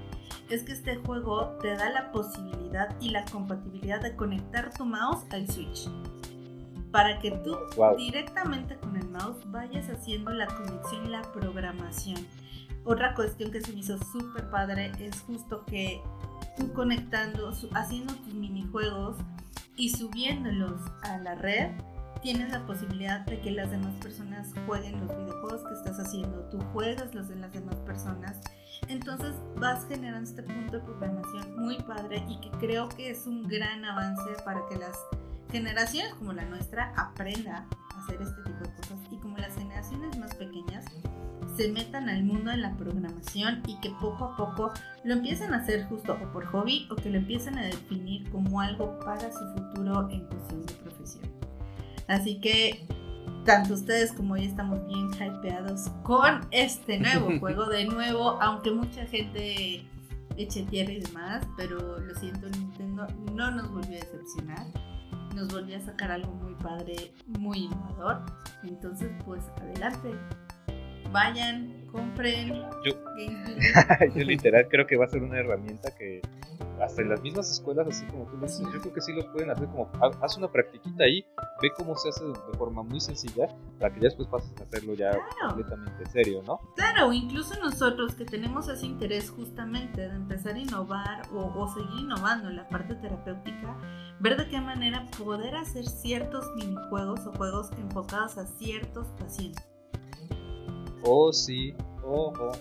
es 0.48 0.62
que 0.62 0.72
este 0.72 0.96
juego 0.96 1.58
te 1.60 1.76
da 1.76 1.90
la 1.90 2.10
posibilidad 2.10 2.96
y 3.00 3.10
la 3.10 3.24
compatibilidad 3.26 4.00
de 4.00 4.16
conectar 4.16 4.72
tu 4.72 4.84
mouse 4.84 5.24
al 5.30 5.46
Switch. 5.50 5.88
Para 6.90 7.18
que 7.18 7.32
tú 7.32 7.54
Wow. 7.76 7.96
directamente 7.96 8.76
con 8.78 8.96
el 8.96 9.06
mouse 9.10 9.38
vayas 9.50 9.90
haciendo 9.90 10.30
la 10.32 10.46
conexión 10.46 11.04
y 11.04 11.08
la 11.10 11.20
programación. 11.32 12.16
Otra 12.84 13.14
cuestión 13.14 13.50
que 13.50 13.60
se 13.60 13.74
me 13.74 13.80
hizo 13.80 13.98
súper 14.10 14.48
padre 14.50 14.90
es 14.98 15.20
justo 15.20 15.66
que 15.66 16.00
tú 16.56 16.72
conectando, 16.72 17.52
haciendo 17.74 18.14
tus 18.14 18.32
minijuegos 18.32 19.18
y 19.78 19.90
subiéndolos 19.90 20.80
a 21.02 21.18
la 21.18 21.36
red, 21.36 21.70
tienes 22.20 22.50
la 22.50 22.66
posibilidad 22.66 23.20
de 23.20 23.40
que 23.40 23.52
las 23.52 23.70
demás 23.70 23.94
personas 24.02 24.52
jueguen 24.66 24.98
los 25.00 25.16
videojuegos 25.16 25.62
que 25.62 25.74
estás 25.74 26.00
haciendo, 26.00 26.40
tú 26.50 26.60
juegas 26.72 27.14
los 27.14 27.28
de 27.28 27.36
las 27.36 27.52
demás 27.52 27.76
personas. 27.86 28.40
Entonces 28.88 29.34
vas 29.56 29.86
generando 29.88 30.28
este 30.28 30.42
punto 30.42 30.78
de 30.78 30.84
programación 30.84 31.56
muy 31.62 31.80
padre 31.82 32.24
y 32.28 32.40
que 32.40 32.50
creo 32.58 32.88
que 32.88 33.10
es 33.10 33.26
un 33.26 33.46
gran 33.46 33.84
avance 33.84 34.30
para 34.44 34.60
que 34.68 34.76
las 34.76 34.98
generaciones 35.50 36.12
como 36.14 36.32
la 36.32 36.44
nuestra 36.44 36.92
aprenda 36.96 37.66
a 37.94 38.02
hacer 38.02 38.20
este 38.20 38.42
tipo 38.42 38.58
de 38.58 38.74
cosas 38.74 38.98
y 39.12 39.16
como 39.18 39.38
las 39.38 39.54
generaciones 39.54 40.18
más 40.18 40.34
pequeñas 40.34 40.84
se 41.58 41.72
metan 41.72 42.08
al 42.08 42.22
mundo 42.22 42.52
de 42.52 42.56
la 42.56 42.76
programación 42.76 43.62
y 43.66 43.80
que 43.80 43.90
poco 44.00 44.26
a 44.26 44.36
poco 44.36 44.72
lo 45.02 45.14
empiecen 45.14 45.52
a 45.52 45.56
hacer 45.56 45.86
justo 45.88 46.16
o 46.22 46.32
por 46.32 46.46
hobby 46.46 46.86
o 46.88 46.94
que 46.94 47.10
lo 47.10 47.18
empiecen 47.18 47.58
a 47.58 47.64
definir 47.64 48.30
como 48.30 48.60
algo 48.60 48.96
para 49.00 49.32
su 49.32 49.44
futuro 49.54 50.08
en 50.08 50.24
cuestión 50.26 50.64
de 50.64 50.72
profesión. 50.74 51.24
Así 52.06 52.40
que 52.40 52.86
tanto 53.44 53.74
ustedes 53.74 54.12
como 54.12 54.36
yo 54.36 54.44
estamos 54.44 54.86
bien 54.86 55.10
hypeados 55.14 55.88
con 56.04 56.46
este 56.52 57.00
nuevo 57.00 57.36
juego. 57.40 57.66
De 57.66 57.86
nuevo, 57.86 58.40
aunque 58.40 58.70
mucha 58.70 59.04
gente 59.06 59.84
eche 60.36 60.62
tierra 60.62 60.92
y 60.92 61.00
demás, 61.00 61.44
pero 61.56 61.98
lo 61.98 62.14
siento, 62.14 62.48
Nintendo 62.50 63.04
no 63.34 63.50
nos 63.50 63.68
volvió 63.72 63.96
a 63.96 64.00
decepcionar. 64.00 64.64
Nos 65.34 65.48
volvió 65.52 65.76
a 65.76 65.80
sacar 65.80 66.12
algo 66.12 66.32
muy 66.34 66.54
padre, 66.54 67.12
muy 67.26 67.64
innovador. 67.64 68.24
Entonces, 68.62 69.10
pues 69.24 69.42
adelante. 69.60 70.14
Vayan, 71.12 71.86
compren. 71.90 72.62
Yo- 72.84 72.94
yo 74.14 74.24
literal 74.24 74.68
creo 74.68 74.86
que 74.86 74.96
va 74.96 75.06
a 75.06 75.08
ser 75.08 75.22
una 75.22 75.38
herramienta 75.38 75.90
que 75.96 76.20
hasta 76.80 77.02
en 77.02 77.08
las 77.08 77.20
mismas 77.22 77.50
escuelas, 77.50 77.88
así 77.88 78.06
como 78.06 78.24
tú 78.26 78.36
lo 78.36 78.46
dices, 78.46 78.60
yo 78.72 78.80
creo 78.80 78.92
que 78.94 79.00
sí 79.00 79.12
lo 79.12 79.32
pueden 79.32 79.50
hacer 79.50 79.66
como, 79.66 79.90
ha- 80.00 80.24
haz 80.24 80.36
una 80.36 80.46
practiquita 80.46 81.02
ahí, 81.04 81.24
ve 81.60 81.70
cómo 81.76 81.96
se 81.96 82.10
hace 82.10 82.24
de 82.24 82.56
forma 82.56 82.84
muy 82.84 83.00
sencilla, 83.00 83.48
para 83.80 83.92
que 83.92 84.00
ya 84.00 84.04
después 84.04 84.28
pases 84.28 84.52
a 84.60 84.62
hacerlo 84.62 84.94
ya 84.94 85.10
Claro. 85.10 85.56
completamente 85.56 86.06
serio, 86.06 86.40
¿no? 86.46 86.60
Claro, 86.76 87.12
incluso 87.12 87.58
nosotros 87.60 88.14
que 88.14 88.24
tenemos 88.24 88.68
ese 88.68 88.86
interés 88.86 89.28
justamente 89.30 90.02
de 90.08 90.14
empezar 90.14 90.54
a 90.54 90.58
innovar 90.60 91.22
o, 91.32 91.46
o 91.60 91.66
seguir 91.74 91.98
innovando 91.98 92.48
en 92.48 92.54
la 92.56 92.68
parte 92.68 92.94
terapéutica, 92.94 93.76
ver 94.20 94.36
de 94.36 94.48
qué 94.48 94.60
manera 94.60 95.04
poder 95.18 95.56
hacer 95.56 95.84
ciertos 95.84 96.46
minijuegos 96.54 97.26
o 97.26 97.32
juegos 97.32 97.70
enfocados 97.76 98.38
a 98.38 98.46
ciertos 98.46 99.08
pacientes. 99.18 99.64
Oh, 101.04 101.32
sí, 101.32 101.74
oh, 102.04 102.32
oh. 102.38 102.52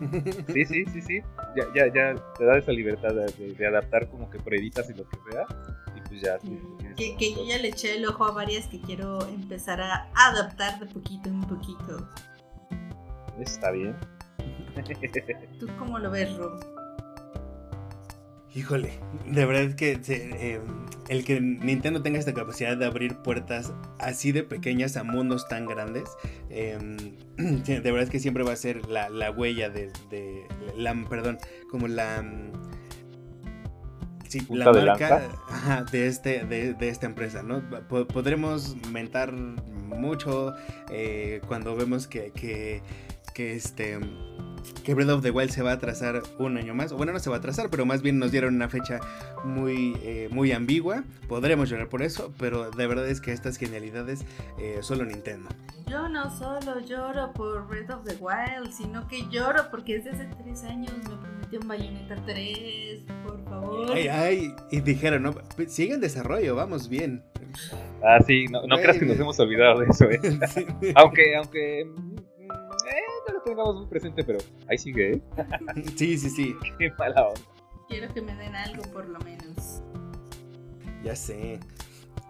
mm. 0.00 0.52
Sí, 0.52 0.64
sí, 0.64 0.84
sí, 0.86 1.02
sí. 1.02 1.20
Ya, 1.56 1.64
ya, 1.74 1.92
ya 1.92 2.14
te 2.36 2.44
da 2.44 2.56
esa 2.58 2.70
libertad 2.72 3.10
de, 3.14 3.26
de- 3.44 3.54
de 3.54 3.66
adaptar 3.66 4.08
como 4.08 4.30
que 4.30 4.38
pruebitas 4.38 4.88
y 4.90 4.94
lo 4.94 5.08
que 5.08 5.16
sea. 5.30 5.46
Y 5.96 6.00
pues 6.08 6.20
ya. 6.20 6.38
sí, 6.40 6.58
Que, 6.96 7.16
que 7.16 7.34
yo 7.34 7.44
ya 7.44 7.58
le 7.58 7.68
eché 7.68 7.96
el 7.96 8.06
ojo 8.06 8.24
a 8.24 8.30
varias 8.32 8.66
que 8.68 8.80
quiero 8.80 9.26
empezar 9.26 9.80
a 9.80 10.08
adaptar 10.14 10.78
de 10.78 10.86
poquito 10.86 11.28
en 11.28 11.40
poquito. 11.42 12.08
Está 13.40 13.70
bien. 13.72 13.96
¿Tú 15.58 15.66
cómo 15.78 15.98
lo 15.98 16.10
ves, 16.10 16.36
Rob? 16.36 16.60
Híjole, 18.54 18.90
de 19.26 19.44
verdad 19.44 19.76
que 19.76 19.98
se- 20.02 20.54
eh, 20.54 20.60
el 21.08 21.24
que 21.24 21.40
Nintendo 21.40 22.02
tenga 22.02 22.18
esta 22.18 22.32
capacidad 22.34 22.76
de 22.76 22.86
abrir 22.86 23.16
puertas 23.16 23.72
así 23.98 24.32
de 24.32 24.42
pequeñas 24.42 24.96
a 24.96 25.04
mundos 25.04 25.46
tan 25.48 25.66
grandes, 25.66 26.04
eh, 26.50 26.78
sí, 27.64 27.78
de 27.78 27.92
verdad 27.92 28.08
que 28.08 28.18
siempre 28.20 28.42
va 28.44 28.52
a 28.52 28.56
ser 28.56 28.86
la, 28.88 29.10
la 29.10 29.30
huella 29.30 29.68
de, 29.68 29.92
de- 30.10 30.46
la, 30.76 30.94
perdón, 31.08 31.38
como 31.70 31.88
la, 31.88 32.24
Sí, 34.28 34.46
la 34.50 34.66
de 34.72 34.80
marca 34.82 35.30
ajá, 35.48 35.84
de, 35.84 36.06
este, 36.06 36.44
de, 36.44 36.74
de 36.74 36.88
esta 36.90 37.06
empresa, 37.06 37.42
¿no? 37.42 37.62
Po- 37.88 38.06
podremos 38.06 38.76
mentar 38.92 39.32
mucho 39.32 40.54
eh, 40.90 41.40
cuando 41.48 41.74
vemos 41.76 42.06
que, 42.06 42.30
que, 42.32 42.82
que 43.34 43.54
este 43.54 43.98
que 44.84 44.94
Breath 44.94 45.10
of 45.10 45.22
the 45.22 45.30
Wild 45.30 45.50
se 45.50 45.62
va 45.62 45.72
a 45.72 45.74
atrasar 45.74 46.22
un 46.38 46.56
año 46.56 46.74
más. 46.74 46.92
O 46.92 46.96
Bueno, 46.96 47.12
no 47.12 47.18
se 47.18 47.30
va 47.30 47.36
a 47.36 47.38
atrasar, 47.38 47.70
pero 47.70 47.86
más 47.86 48.02
bien 48.02 48.18
nos 48.18 48.32
dieron 48.32 48.54
una 48.54 48.68
fecha 48.68 49.00
muy, 49.44 49.96
eh, 50.02 50.28
muy 50.30 50.52
ambigua. 50.52 51.04
Podremos 51.28 51.68
llorar 51.68 51.88
por 51.88 52.02
eso, 52.02 52.32
pero 52.38 52.70
de 52.70 52.86
verdad 52.86 53.08
es 53.08 53.20
que 53.20 53.32
estas 53.32 53.56
genialidades 53.56 54.24
eh, 54.58 54.78
solo 54.82 55.04
Nintendo. 55.04 55.48
Yo 55.88 56.08
no 56.08 56.30
solo 56.36 56.80
lloro 56.80 57.32
por 57.32 57.66
Breath 57.66 57.90
of 57.90 58.04
the 58.04 58.16
Wild, 58.16 58.72
sino 58.72 59.08
que 59.08 59.24
lloro 59.30 59.70
porque 59.70 59.98
desde 59.98 60.10
hace 60.10 60.28
tres 60.42 60.64
años 60.64 60.92
me 61.08 61.16
prometió 61.16 61.60
un 61.60 61.68
Bayonetta 61.68 62.16
3, 62.26 63.00
por 63.24 63.44
favor. 63.44 63.92
Ay, 63.94 64.08
ay, 64.08 64.54
y 64.70 64.80
dijeron, 64.80 65.22
no, 65.22 65.34
sigue 65.66 65.94
en 65.94 66.00
desarrollo, 66.00 66.54
vamos 66.54 66.88
bien. 66.90 67.22
Ah, 68.02 68.18
sí, 68.26 68.46
no, 68.46 68.60
creas 68.76 68.98
que 68.98 69.06
nos 69.06 69.18
hemos 69.18 69.40
olvidado 69.40 69.80
de 69.80 69.86
eso, 69.86 70.04
¿eh? 70.10 70.20
Sí. 70.48 70.66
Aunque, 70.94 71.36
aunque. 71.36 71.90
Eh, 72.88 73.02
no 73.26 73.34
lo 73.34 73.42
tengamos 73.42 73.76
muy 73.76 73.86
presente, 73.86 74.24
pero 74.24 74.38
ahí 74.68 74.78
sigue, 74.78 75.14
¿eh? 75.14 75.22
sí, 75.96 76.18
sí, 76.18 76.30
sí. 76.30 76.56
Qué 76.78 76.92
mala 76.98 77.28
onda. 77.28 77.40
Quiero 77.88 78.12
que 78.12 78.20
me 78.20 78.34
den 78.34 78.54
algo 78.54 78.82
por 78.92 79.08
lo 79.08 79.18
menos. 79.20 79.82
Ya 81.02 81.16
sé. 81.16 81.58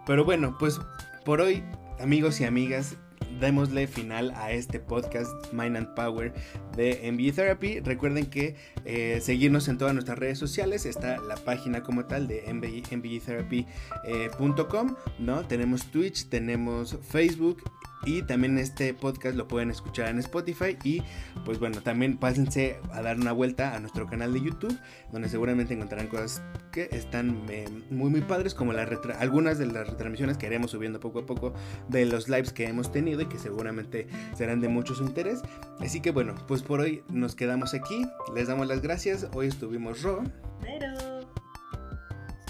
Pero 0.05 0.23
bueno, 0.23 0.55
pues 0.57 0.79
por 1.25 1.41
hoy, 1.41 1.63
amigos 1.99 2.39
y 2.39 2.45
amigas, 2.45 2.97
démosle 3.39 3.87
final 3.87 4.31
a 4.35 4.51
este 4.51 4.79
podcast 4.79 5.31
Mind 5.53 5.77
and 5.77 5.93
Power 5.95 6.33
de 6.75 7.11
MBE 7.11 7.31
Therapy. 7.31 7.79
Recuerden 7.79 8.29
que 8.29 8.55
eh, 8.85 9.19
seguirnos 9.21 9.67
en 9.67 9.77
todas 9.77 9.93
nuestras 9.93 10.17
redes 10.17 10.39
sociales. 10.39 10.85
Está 10.85 11.17
la 11.19 11.35
página 11.35 11.83
como 11.83 12.05
tal 12.05 12.27
de 12.27 12.51
MBE, 12.51 12.83
mbetherapy.com, 12.97 14.95
¿no? 15.19 15.45
Tenemos 15.47 15.85
Twitch, 15.91 16.29
tenemos 16.29 16.97
Facebook. 17.01 17.61
Y 18.05 18.21
también 18.23 18.57
este 18.57 18.93
podcast 18.93 19.35
lo 19.35 19.47
pueden 19.47 19.71
escuchar 19.71 20.09
en 20.09 20.19
Spotify. 20.19 20.77
Y 20.83 21.03
pues 21.45 21.59
bueno, 21.59 21.81
también 21.81 22.17
pásense 22.17 22.79
a 22.91 23.01
dar 23.01 23.17
una 23.17 23.31
vuelta 23.31 23.75
a 23.75 23.79
nuestro 23.79 24.07
canal 24.07 24.33
de 24.33 24.41
YouTube, 24.41 24.77
donde 25.11 25.29
seguramente 25.29 25.73
encontrarán 25.73 26.07
cosas 26.07 26.41
que 26.71 26.89
están 26.91 27.43
eh, 27.49 27.67
muy 27.89 28.09
muy 28.09 28.21
padres 28.21 28.53
como 28.53 28.73
las 28.73 28.89
algunas 29.19 29.57
de 29.57 29.67
las 29.67 29.87
retransmisiones 29.87 30.37
que 30.37 30.47
iremos 30.47 30.71
subiendo 30.71 30.99
poco 30.99 31.19
a 31.19 31.25
poco 31.25 31.53
de 31.87 32.05
los 32.05 32.29
lives 32.29 32.53
que 32.53 32.67
hemos 32.67 32.91
tenido 32.91 33.21
y 33.21 33.25
que 33.25 33.37
seguramente 33.37 34.07
serán 34.35 34.61
de 34.61 34.69
mucho 34.69 34.95
su 34.95 35.03
interés. 35.03 35.41
Así 35.79 36.01
que 36.01 36.11
bueno, 36.11 36.35
pues 36.47 36.63
por 36.63 36.79
hoy 36.79 37.03
nos 37.09 37.35
quedamos 37.35 37.73
aquí. 37.73 38.05
Les 38.33 38.47
damos 38.47 38.67
las 38.67 38.81
gracias. 38.81 39.27
Hoy 39.33 39.47
estuvimos 39.47 40.01
Ro. 40.01 40.23
Pero 40.61 41.19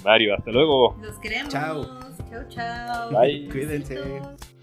Mario, 0.03 0.35
hasta 0.35 0.51
luego. 0.51 0.97
los 1.01 1.17
queremos. 1.19 1.51
Chao. 1.51 1.83
Chao, 2.29 2.47
chao. 2.49 3.11
Bye. 3.11 3.49
Cuídense. 3.49 3.95
Besitos. 3.95 4.59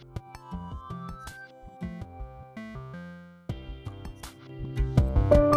you 5.30 5.55